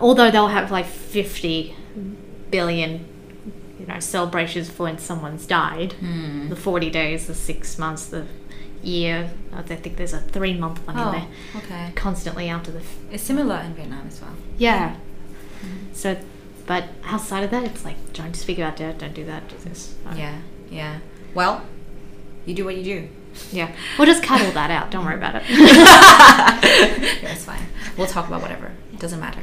although 0.00 0.30
they'll 0.30 0.48
have 0.48 0.70
like 0.70 0.86
50 0.86 1.74
billion 2.50 3.04
you 3.78 3.86
know 3.86 3.98
celebrations 4.00 4.68
for 4.70 4.84
when 4.84 4.98
someone's 4.98 5.46
died 5.46 5.92
Hmm. 5.94 6.48
the 6.48 6.56
40 6.56 6.90
days 6.90 7.26
the 7.26 7.34
six 7.34 7.78
months 7.78 8.06
the 8.06 8.26
year 8.82 9.30
i 9.52 9.62
think 9.62 9.96
there's 9.96 10.12
a 10.12 10.20
three 10.20 10.54
month 10.54 10.86
one 10.86 10.96
in 10.96 11.02
Oh, 11.02 11.10
there 11.12 11.26
okay. 11.62 11.92
constantly 11.94 12.48
after 12.48 12.70
the 12.70 12.78
f- 12.80 12.96
It's 13.10 13.22
similar 13.22 13.56
in 13.58 13.74
Vietnam 13.74 14.06
as 14.06 14.20
well. 14.20 14.34
yeah 14.56 14.96
so 15.92 16.16
but 16.66 16.84
outside 17.04 17.42
of 17.44 17.50
that 17.50 17.64
it's 17.64 17.84
like 17.84 17.96
don't 18.12 18.34
speak 18.36 18.58
about 18.58 18.76
death 18.76 18.98
don't 18.98 19.14
do 19.14 19.24
that 19.24 19.48
do 19.48 19.56
this 19.64 19.94
Uh, 20.06 20.14
Yeah, 20.16 20.38
yeah. 20.70 20.98
Well, 21.34 21.62
you 22.46 22.54
do 22.54 22.64
what 22.64 22.76
you 22.76 22.84
do. 22.84 23.08
yeah 23.52 23.72
we'll 23.98 24.06
just 24.06 24.22
cut 24.22 24.40
all 24.42 24.52
that 24.52 24.70
out 24.70 24.90
don't 24.90 25.04
worry 25.04 25.16
about 25.16 25.34
it 25.36 25.42
yeah, 25.48 27.32
it's 27.32 27.44
fine. 27.44 27.62
We'll 27.96 28.06
talk 28.06 28.28
about 28.28 28.42
whatever. 28.42 28.70
It 28.92 29.00
doesn't 29.00 29.20
matter. 29.20 29.40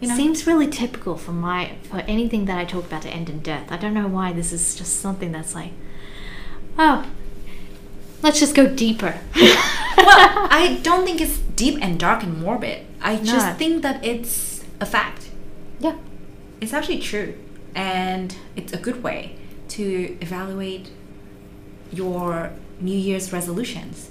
You 0.00 0.08
know? 0.08 0.16
Seems 0.16 0.46
really 0.46 0.66
typical 0.68 1.16
for 1.16 1.32
my 1.32 1.76
for 1.88 1.98
anything 2.00 2.44
that 2.46 2.58
I 2.58 2.64
talk 2.64 2.84
about 2.86 3.02
to 3.02 3.08
end 3.10 3.28
in 3.30 3.40
death. 3.40 3.72
I 3.72 3.76
don't 3.78 3.94
know 3.94 4.06
why 4.08 4.32
this 4.32 4.52
is 4.52 4.74
just 4.74 5.00
something 5.00 5.32
that's 5.32 5.54
like, 5.54 5.72
oh, 6.78 7.06
let's 8.22 8.38
just 8.38 8.54
go 8.54 8.66
deeper. 8.66 9.18
well, 9.34 9.56
I 10.50 10.80
don't 10.82 11.04
think 11.06 11.20
it's 11.20 11.38
deep 11.38 11.78
and 11.80 11.98
dark 11.98 12.22
and 12.22 12.38
morbid. 12.40 12.84
I 13.00 13.16
just 13.16 13.46
No. 13.46 13.54
think 13.54 13.82
that 13.82 14.04
it's 14.04 14.64
a 14.80 14.86
fact. 14.86 15.30
yeah, 15.80 15.96
It's 16.60 16.72
actually 16.74 16.98
true. 16.98 17.34
And 17.74 18.34
it's 18.54 18.72
a 18.72 18.78
good 18.78 19.02
way 19.02 19.36
to 19.68 20.16
evaluate 20.20 20.90
your 21.92 22.50
New 22.80 22.96
Year's 22.96 23.32
resolutions. 23.32 24.10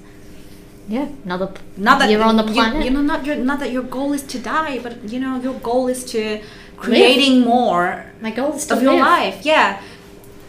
Yeah. 0.87 1.07
Another 1.23 1.51
Not 1.77 1.99
that 1.99 2.09
you're 2.09 2.23
on 2.23 2.37
the 2.37 2.43
planet. 2.43 2.85
You, 2.85 2.91
know, 2.91 3.01
not 3.01 3.25
your, 3.25 3.35
not 3.35 3.59
that 3.59 3.71
your 3.71 3.83
goal 3.83 4.13
is 4.13 4.21
to 4.23 4.39
die, 4.39 4.79
but 4.79 5.09
you 5.09 5.19
know, 5.19 5.39
your 5.39 5.55
goal 5.55 5.87
is 5.87 6.03
to 6.05 6.41
creating 6.77 7.41
more 7.41 8.05
my 8.21 8.31
goal 8.31 8.53
is 8.53 8.65
to 8.67 8.75
of 8.75 8.83
your 8.83 8.97
life. 8.99 9.45
Yeah, 9.45 9.81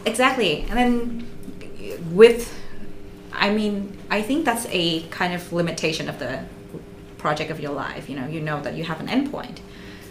exactly. 0.05 0.65
And 0.69 0.77
then 0.77 1.27
with, 2.11 2.53
I 3.31 3.49
mean, 3.49 3.97
I 4.09 4.21
think 4.21 4.45
that's 4.45 4.65
a 4.69 5.03
kind 5.03 5.33
of 5.33 5.51
limitation 5.51 6.09
of 6.09 6.19
the 6.19 6.43
project 7.17 7.51
of 7.51 7.59
your 7.59 7.73
life. 7.73 8.09
You 8.09 8.19
know, 8.19 8.27
you 8.27 8.41
know 8.41 8.61
that 8.61 8.75
you 8.75 8.83
have 8.83 8.99
an 8.99 9.07
endpoint. 9.07 9.59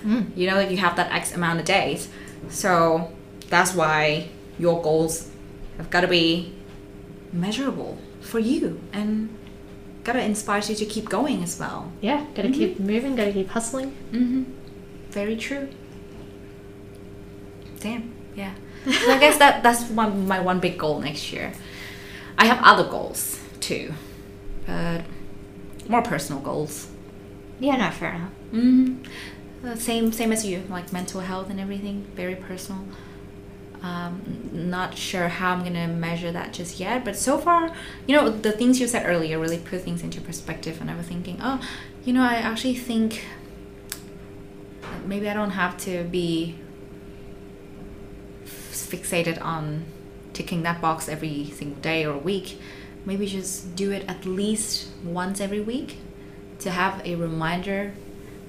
Mm. 0.04 0.36
You 0.36 0.48
know 0.48 0.56
that 0.56 0.70
you 0.70 0.76
have 0.78 0.96
that 0.96 1.12
X 1.12 1.34
amount 1.34 1.60
of 1.60 1.64
days. 1.64 2.08
So 2.48 3.12
that's 3.48 3.74
why 3.74 4.28
your 4.58 4.82
goals 4.82 5.30
have 5.76 5.90
got 5.90 6.02
to 6.02 6.08
be 6.08 6.54
measurable 7.32 7.98
for 8.20 8.38
you 8.38 8.80
and 8.92 9.28
got 10.06 10.12
to 10.12 10.22
inspire 10.22 10.62
you 10.62 10.74
to 10.76 10.86
keep 10.86 11.08
going 11.08 11.42
as 11.42 11.58
well. 11.58 11.92
Yeah, 12.00 12.24
gotta 12.34 12.50
keep 12.50 12.78
moving. 12.78 13.16
Gotta 13.16 13.32
keep 13.32 13.48
hustling. 13.48 13.90
Mm-hmm. 14.12 14.44
Very 15.10 15.36
true. 15.36 15.68
Damn. 17.80 18.14
Yeah. 18.36 18.54
So 18.84 19.10
I 19.10 19.18
guess 19.18 19.38
that 19.38 19.64
that's 19.64 19.90
one, 19.90 20.28
my 20.28 20.38
one 20.38 20.60
big 20.60 20.78
goal 20.78 21.00
next 21.00 21.32
year. 21.32 21.52
I 22.38 22.46
have 22.46 22.60
other 22.62 22.88
goals 22.88 23.40
too, 23.60 23.92
but 24.66 25.02
more 25.88 26.02
personal 26.02 26.40
goals. 26.40 26.88
Yeah, 27.58 27.76
no, 27.76 27.90
fair 27.90 28.14
enough. 28.14 28.32
Mm-hmm. 28.52 29.66
Uh, 29.66 29.74
same 29.74 30.12
same 30.12 30.30
as 30.30 30.46
you, 30.46 30.62
like 30.68 30.92
mental 30.92 31.20
health 31.20 31.50
and 31.50 31.58
everything. 31.58 32.06
Very 32.14 32.36
personal. 32.36 32.84
Um, 33.82 34.50
not 34.52 34.96
sure 34.96 35.28
how 35.28 35.52
I'm 35.52 35.62
gonna 35.62 35.86
measure 35.86 36.32
that 36.32 36.52
just 36.52 36.80
yet, 36.80 37.04
but 37.04 37.16
so 37.16 37.38
far, 37.38 37.72
you 38.06 38.16
know, 38.16 38.30
the 38.30 38.52
things 38.52 38.80
you 38.80 38.88
said 38.88 39.06
earlier 39.06 39.38
really 39.38 39.58
put 39.58 39.82
things 39.82 40.02
into 40.02 40.20
perspective, 40.20 40.80
and 40.80 40.90
I 40.90 40.96
was 40.96 41.06
thinking, 41.06 41.38
oh, 41.42 41.60
you 42.04 42.12
know, 42.12 42.22
I 42.22 42.36
actually 42.36 42.74
think 42.74 43.24
maybe 45.04 45.28
I 45.28 45.34
don't 45.34 45.50
have 45.50 45.76
to 45.78 46.04
be 46.04 46.56
fixated 48.44 49.40
on 49.42 49.84
ticking 50.32 50.62
that 50.62 50.80
box 50.80 51.08
every 51.08 51.46
single 51.46 51.80
day 51.80 52.04
or 52.04 52.16
week. 52.16 52.60
Maybe 53.04 53.26
just 53.26 53.76
do 53.76 53.92
it 53.92 54.04
at 54.08 54.24
least 54.24 54.88
once 55.04 55.40
every 55.40 55.60
week 55.60 55.98
to 56.60 56.70
have 56.70 57.04
a 57.06 57.14
reminder 57.14 57.92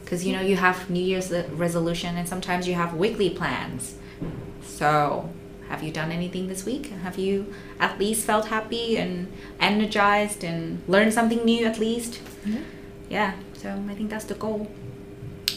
because 0.04 0.26
you 0.26 0.34
know 0.34 0.42
you 0.42 0.56
have 0.56 0.90
new 0.90 1.04
year's 1.04 1.32
resolution 1.52 2.16
and 2.16 2.28
sometimes 2.28 2.68
you 2.68 2.74
have 2.74 2.94
weekly 2.94 3.30
plans 3.30 3.96
so 4.68 5.30
have 5.70 5.84
you 5.84 5.92
done 5.92 6.12
anything 6.12 6.48
this 6.48 6.66
week? 6.66 6.88
Have 7.04 7.18
you 7.18 7.54
at 7.80 8.00
least 8.00 8.26
felt 8.26 8.48
happy 8.48 8.98
and 8.98 9.32
energized 9.60 10.44
and 10.44 10.82
learned 10.88 11.14
something 11.14 11.44
new 11.44 11.66
at 11.66 11.78
least? 11.80 12.22
Yeah. 12.46 12.60
yeah 13.10 13.34
so 13.54 13.70
i 13.90 13.94
think 13.96 14.10
that's 14.10 14.26
the 14.26 14.36
goal. 14.36 14.72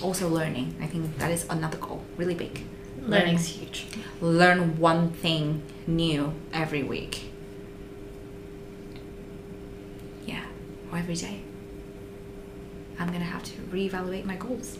Also 0.02 0.28
learning. 0.28 0.74
I 0.80 0.86
think 0.86 1.18
that 1.18 1.30
is 1.30 1.46
another 1.50 1.78
goal 1.78 2.02
really 2.16 2.34
big. 2.34 2.64
Learning's 3.02 3.46
huge. 3.46 3.86
learn 4.20 4.78
one 4.78 5.10
thing 5.10 5.62
new 5.86 6.32
every 6.52 6.82
week. 6.82 7.30
Yeah 10.26 10.44
or 10.90 10.98
every 10.98 11.14
day. 11.14 11.40
I'm 12.98 13.10
gonna 13.12 13.24
have 13.24 13.44
to 13.44 13.52
reevaluate 13.72 14.24
my 14.24 14.36
goals. 14.36 14.78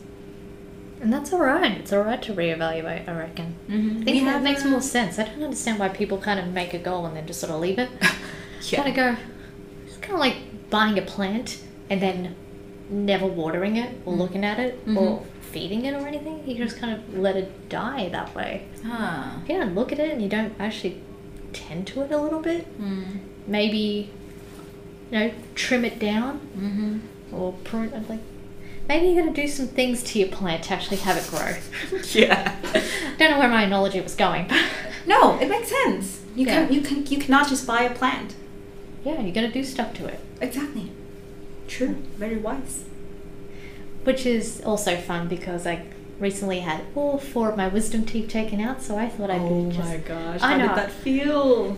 And 1.01 1.13
that's 1.13 1.33
all 1.33 1.41
right. 1.41 1.73
It's 1.73 1.93
all 1.93 2.03
right 2.03 2.21
to 2.23 2.33
reevaluate, 2.35 3.09
I 3.09 3.13
reckon. 3.17 3.55
Mm-hmm. 3.69 4.03
I 4.03 4.05
think 4.05 4.25
that 4.27 4.43
makes 4.43 4.65
more 4.65 4.83
sense. 4.83 5.19
I 5.19 5.25
don't 5.25 5.43
understand 5.43 5.79
why 5.79 5.89
people 5.89 6.19
kind 6.19 6.39
of 6.39 6.49
make 6.49 6.75
a 6.75 6.79
goal 6.79 7.07
and 7.07 7.17
then 7.17 7.27
just 7.27 7.41
sort 7.41 7.53
of 7.53 7.61
leave 7.61 7.79
it. 7.79 7.91
Yeah. 8.69 8.81
Gotta 8.81 8.93
go. 8.93 9.17
It's 9.87 9.97
kind 9.97 10.13
of 10.13 10.21
like 10.21 10.37
buying 10.69 10.99
a 10.99 11.03
plant 11.03 11.63
and 11.89 12.01
then 12.03 12.37
never 12.91 13.27
watering 13.27 13.77
it 13.77 13.97
or 14.05 14.13
Mm. 14.13 14.19
looking 14.19 14.45
at 14.45 14.59
it 14.61 14.79
or 14.95 15.25
feeding 15.41 15.87
it 15.87 15.95
or 15.95 16.07
anything. 16.07 16.47
You 16.47 16.57
just 16.63 16.77
kind 16.79 16.93
of 16.95 17.19
let 17.19 17.37
it 17.37 17.71
die 17.71 18.11
that 18.11 18.35
way. 18.35 18.67
Huh. 18.87 19.31
If 19.43 19.49
you 19.49 19.57
don't 19.59 19.75
look 19.75 19.93
at 19.93 19.99
it 19.99 20.11
and 20.11 20.21
you 20.21 20.29
don't 20.29 20.53
actually 20.61 21.01
tend 21.55 21.87
to 21.89 22.03
it 22.03 22.13
a 22.13 22.19
little 22.19 22.41
bit, 22.41 22.67
Mm. 22.79 23.21
maybe, 23.47 24.11
you 25.11 25.19
know, 25.19 25.33
trim 25.55 25.87
it 25.87 25.99
down 25.99 26.41
Mm-hmm. 26.59 27.35
or 27.35 27.55
prune 27.65 27.95
it. 27.95 28.11
Like, 28.11 28.21
maybe 28.91 29.07
you 29.09 29.21
gotta 29.21 29.33
do 29.33 29.47
some 29.47 29.69
things 29.69 30.03
to 30.03 30.19
your 30.19 30.29
plant 30.29 30.65
to 30.65 30.73
actually 30.75 30.97
have 30.99 31.17
it 31.17 31.27
grow. 31.31 31.55
Yeah. 32.13 32.57
don't 33.19 33.31
know 33.31 33.39
where 33.39 33.49
my 33.49 33.63
analogy 33.63 34.01
was 34.01 34.15
going, 34.17 34.49
but 34.49 34.61
No, 35.07 35.39
it 35.39 35.49
makes 35.49 35.69
sense. 35.69 36.21
You 36.35 36.47
Yeah. 36.47 36.67
can 36.67 36.73
you 36.75 36.81
can 36.81 37.07
you 37.07 37.19
cannot 37.19 37.49
just 37.49 37.67
buy 37.67 37.83
a 37.83 37.95
plant. 37.95 38.35
yeah, 39.05 39.21
you 39.21 39.33
gotta 39.33 39.53
do 39.59 39.63
stuff 39.65 39.95
to 39.95 40.07
it. 40.07 40.19
Exactly. 40.41 40.91
True. 41.69 41.95
Very 42.19 42.37
wise. 42.37 42.85
Which 44.05 44.27
is 44.27 44.61
also 44.65 44.97
fun 44.97 45.29
because 45.29 45.67
I 45.67 45.85
recently 46.19 46.61
had 46.61 46.81
all 46.97 47.19
four 47.19 47.49
of 47.51 47.57
my 47.57 47.69
wisdom 47.69 48.05
teeth 48.05 48.29
taken 48.29 48.61
out, 48.61 48.83
so 48.83 48.97
I 48.99 49.09
thought 49.09 49.31
I'd 49.31 49.41
oh 49.41 49.65
be 49.65 49.77
just 49.77 49.89
Oh 49.89 49.93
my 49.93 49.97
gosh. 49.99 50.43
I 50.43 50.49
How 50.53 50.57
know. 50.59 50.69
did 50.69 50.77
that 50.77 50.91
feel? 50.91 51.77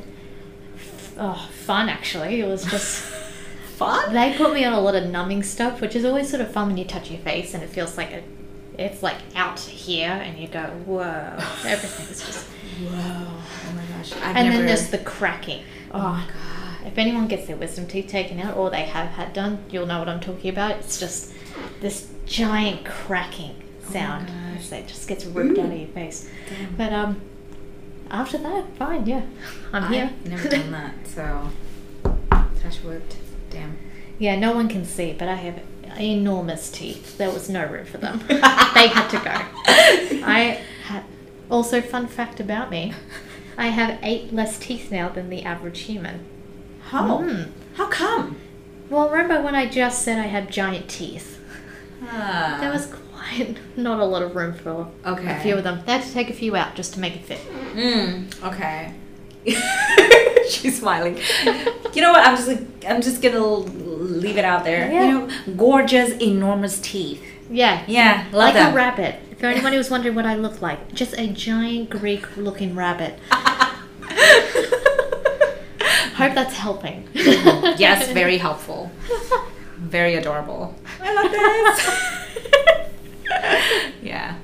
oh, 1.19 1.49
fun 1.69 1.89
actually. 1.89 2.41
It 2.41 2.47
was 2.49 2.65
just 2.65 3.13
Fun? 3.77 4.13
they 4.13 4.35
put 4.37 4.53
me 4.53 4.65
on 4.65 4.73
a 4.73 4.81
lot 4.81 4.95
of 4.95 5.09
numbing 5.09 5.43
stuff, 5.43 5.81
which 5.81 5.97
is 5.97 6.05
always 6.05 6.29
sort 6.29 6.41
of 6.41 6.53
fun 6.53 6.69
when 6.69 6.77
you 6.77 6.85
touch 6.85 7.11
your 7.11 7.21
face 7.21 7.55
and 7.55 7.63
it 7.63 7.71
feels 7.71 7.97
like 7.97 8.13
a 8.13 8.23
it's 8.79 9.03
like 9.03 9.17
out 9.35 9.61
here 9.61 10.09
and 10.09 10.39
you 10.39 10.49
go, 10.49 10.65
whoa, 10.87 11.37
everything's 11.67 12.25
just 12.25 12.49
Whoa. 12.81 12.89
Oh 12.91 13.73
my 13.75 13.85
gosh. 13.97 14.13
I've 14.13 14.37
and 14.37 14.49
never 14.49 14.57
then 14.59 14.67
there's 14.67 14.89
the 14.89 14.99
cracking. 14.99 15.63
Oh 15.93 15.99
my 15.99 16.27
god. 16.27 16.87
If 16.87 16.99
anyone 16.99 17.29
gets 17.29 17.47
their 17.47 17.57
wisdom 17.57 17.87
teeth 17.87 18.09
taken 18.09 18.41
out 18.41 18.57
or 18.57 18.71
they 18.71 18.83
have 18.83 19.09
had 19.11 19.33
done, 19.33 19.65
you'll 19.71 19.87
know 19.87 19.99
what 19.99 20.09
I'm 20.09 20.21
talking 20.21 20.51
about. 20.51 20.73
It's 20.73 20.99
just 20.99 21.33
this 21.81 22.09
giant 22.27 22.85
cracking 22.85 23.55
sound 23.91 24.29
gosh. 24.29 24.59
as 24.59 24.73
it 24.73 24.89
just 24.89 25.07
gets 25.07 25.25
ripped 25.27 25.59
out 25.59 25.67
of 25.67 25.79
your 25.79 25.89
face. 25.89 26.29
Damn. 26.49 26.75
But 26.77 26.93
um, 26.93 27.21
after 28.11 28.39
that, 28.39 28.75
fine, 28.77 29.07
yeah, 29.07 29.23
I'm 29.73 29.93
here. 29.93 30.13
I've 30.13 30.29
never 30.29 30.49
done 30.49 30.71
that, 30.73 30.95
so 31.07 31.51
touch 32.61 32.83
wood. 32.83 33.03
Damn. 33.53 33.77
yeah, 34.19 34.37
no 34.37 34.53
one 34.53 34.69
can 34.69 34.85
see, 34.85 35.13
but 35.13 35.29
I 35.29 35.35
have 35.35 35.61
enormous 36.01 36.71
teeth. 36.71 37.19
There 37.19 37.31
was 37.31 37.49
no 37.51 37.67
room 37.67 37.85
for 37.85 37.99
them. 37.99 38.23
they 38.29 38.89
had 38.89 39.09
to 39.09 39.19
go. 39.19 40.25
I 40.27 40.61
had 40.87 41.05
also 41.51 41.81
fun 41.83 42.07
fact 42.07 42.41
about 42.41 42.71
me. 42.71 42.95
I 43.59 43.67
have 43.67 43.99
eight 44.03 44.33
less 44.33 44.59
teeth 44.59 44.91
now 44.91 45.11
than 45.11 45.29
the 45.29 45.43
average 45.43 45.81
human. 45.81 46.25
How? 46.85 47.19
Hmm. 47.19 47.43
How 47.75 47.87
come? 47.89 48.37
Well, 48.89 49.09
remember 49.11 49.41
when 49.43 49.55
I 49.55 49.67
just 49.69 50.03
said 50.03 50.19
I 50.19 50.27
had 50.29 50.51
giant 50.51 50.89
teeth? 50.89 51.39
Ah. 52.05 52.57
There 52.61 52.71
was 52.71 52.87
quite 52.87 53.57
not 53.77 54.01
a 54.01 54.05
lot 54.05 54.23
of 54.23 54.35
room 54.35 54.55
for 54.55 54.89
Okay. 55.07 55.37
a 55.37 55.41
few 55.41 55.57
of 55.57 55.65
them. 55.65 55.83
They 55.87 55.93
had 55.93 56.03
to 56.03 56.13
take 56.13 56.31
a 56.31 56.35
few 56.35 56.57
out 56.57 56.75
just 56.75 56.95
to 56.95 57.01
make 57.01 57.15
it 57.17 57.25
fit. 57.25 57.41
Mm, 57.75 58.43
okay. 58.45 58.95
She's 60.49 60.79
smiling. 60.81 61.19
You 61.93 62.03
know 62.03 62.13
what? 62.13 62.27
I'm 62.27 62.37
just 62.37 62.49
like 62.49 62.61
I'm 62.89 63.01
just 63.01 63.23
gonna 63.23 63.45
leave 63.45 64.37
it 64.37 64.45
out 64.45 64.65
there. 64.65 64.91
Yeah. 64.91 65.05
You 65.05 65.13
know, 65.13 65.29
gorgeous, 65.57 66.11
enormous 66.21 66.81
teeth. 66.81 67.23
Yeah. 67.51 67.85
Yeah, 67.87 68.27
like 68.33 68.55
them. 68.55 68.73
a 68.73 68.77
rabbit. 68.77 69.17
For 69.39 69.47
anyone 69.47 69.73
who's 69.73 69.91
wondering 69.91 70.15
what 70.15 70.25
I 70.25 70.37
look 70.37 70.63
like, 70.63 70.95
just 70.95 71.15
a 71.19 71.27
giant 71.27 71.91
Greek 71.91 72.37
looking 72.37 72.75
rabbit. 72.77 73.19
Hope 76.15 76.35
that's 76.35 76.55
helping. 76.57 77.09
yes, 77.15 78.13
very 78.13 78.39
helpful. 78.39 78.91
Very 79.79 80.15
adorable. 80.15 80.75
I 81.01 81.13
love 81.13 81.33
this. 83.27 83.91
yeah. 84.03 84.37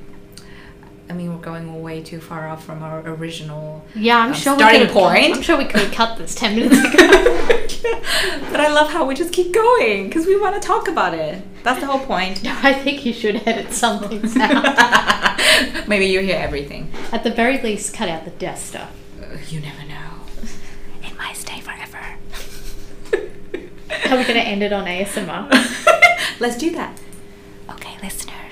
I 1.11 1.14
mean, 1.14 1.32
we're 1.32 1.40
going 1.42 1.82
way 1.82 2.02
too 2.02 2.20
far 2.20 2.48
off 2.48 2.64
from 2.64 2.82
our 2.82 3.00
original. 3.09 3.84
Yeah, 3.94 4.18
I'm 4.18 4.28
Um, 4.28 4.34
sure 4.34 4.56
starting 4.59 4.80
we 4.80 4.86
could 4.86 4.94
point. 4.94 5.36
I'm 5.36 5.42
sure 5.42 5.56
we 5.56 5.64
could 5.64 5.90
cut 5.92 6.18
this 6.18 6.34
ten 6.34 6.54
minutes 6.59 6.78
ago. 6.78 7.06
but 8.50 8.61
I 8.61 8.68
love 8.72 8.90
how 8.90 9.06
we 9.06 9.14
just 9.14 9.32
keep 9.32 9.52
going 9.54 10.09
because 10.09 10.26
we 10.26 10.36
want 10.38 10.61
to 10.61 10.66
talk 10.66 10.88
about 10.88 11.14
it. 11.14 11.42
That's 11.62 11.80
the 11.80 11.86
whole 11.86 12.00
point. 12.04 12.42
no, 12.42 12.54
I 12.62 12.72
think 12.74 13.06
you 13.06 13.12
should 13.12 13.36
edit 13.46 13.72
something 13.72 14.22
out. 14.40 15.88
Maybe 15.88 16.06
you 16.06 16.20
hear 16.20 16.36
everything. 16.38 16.90
At 17.12 17.24
the 17.24 17.30
very 17.30 17.61
least, 17.62 17.94
cut 17.94 18.09
out 18.09 18.24
the 18.24 18.30
death 18.32 18.59
stuff. 18.64 18.90
Uh, 19.22 19.36
you 19.48 19.61
never 19.61 19.84
know. 19.88 20.20
It 21.02 21.16
might 21.16 21.36
stay 21.36 21.61
forever. 21.61 22.16
Are 23.12 24.16
we 24.16 24.22
going 24.24 24.34
to 24.34 24.46
end 24.46 24.62
it 24.62 24.72
on 24.72 24.84
ASMR? 24.86 25.48
Let's 26.40 26.56
do 26.56 26.70
that. 26.72 26.98
Okay, 27.70 27.96
listeners. 28.02 28.47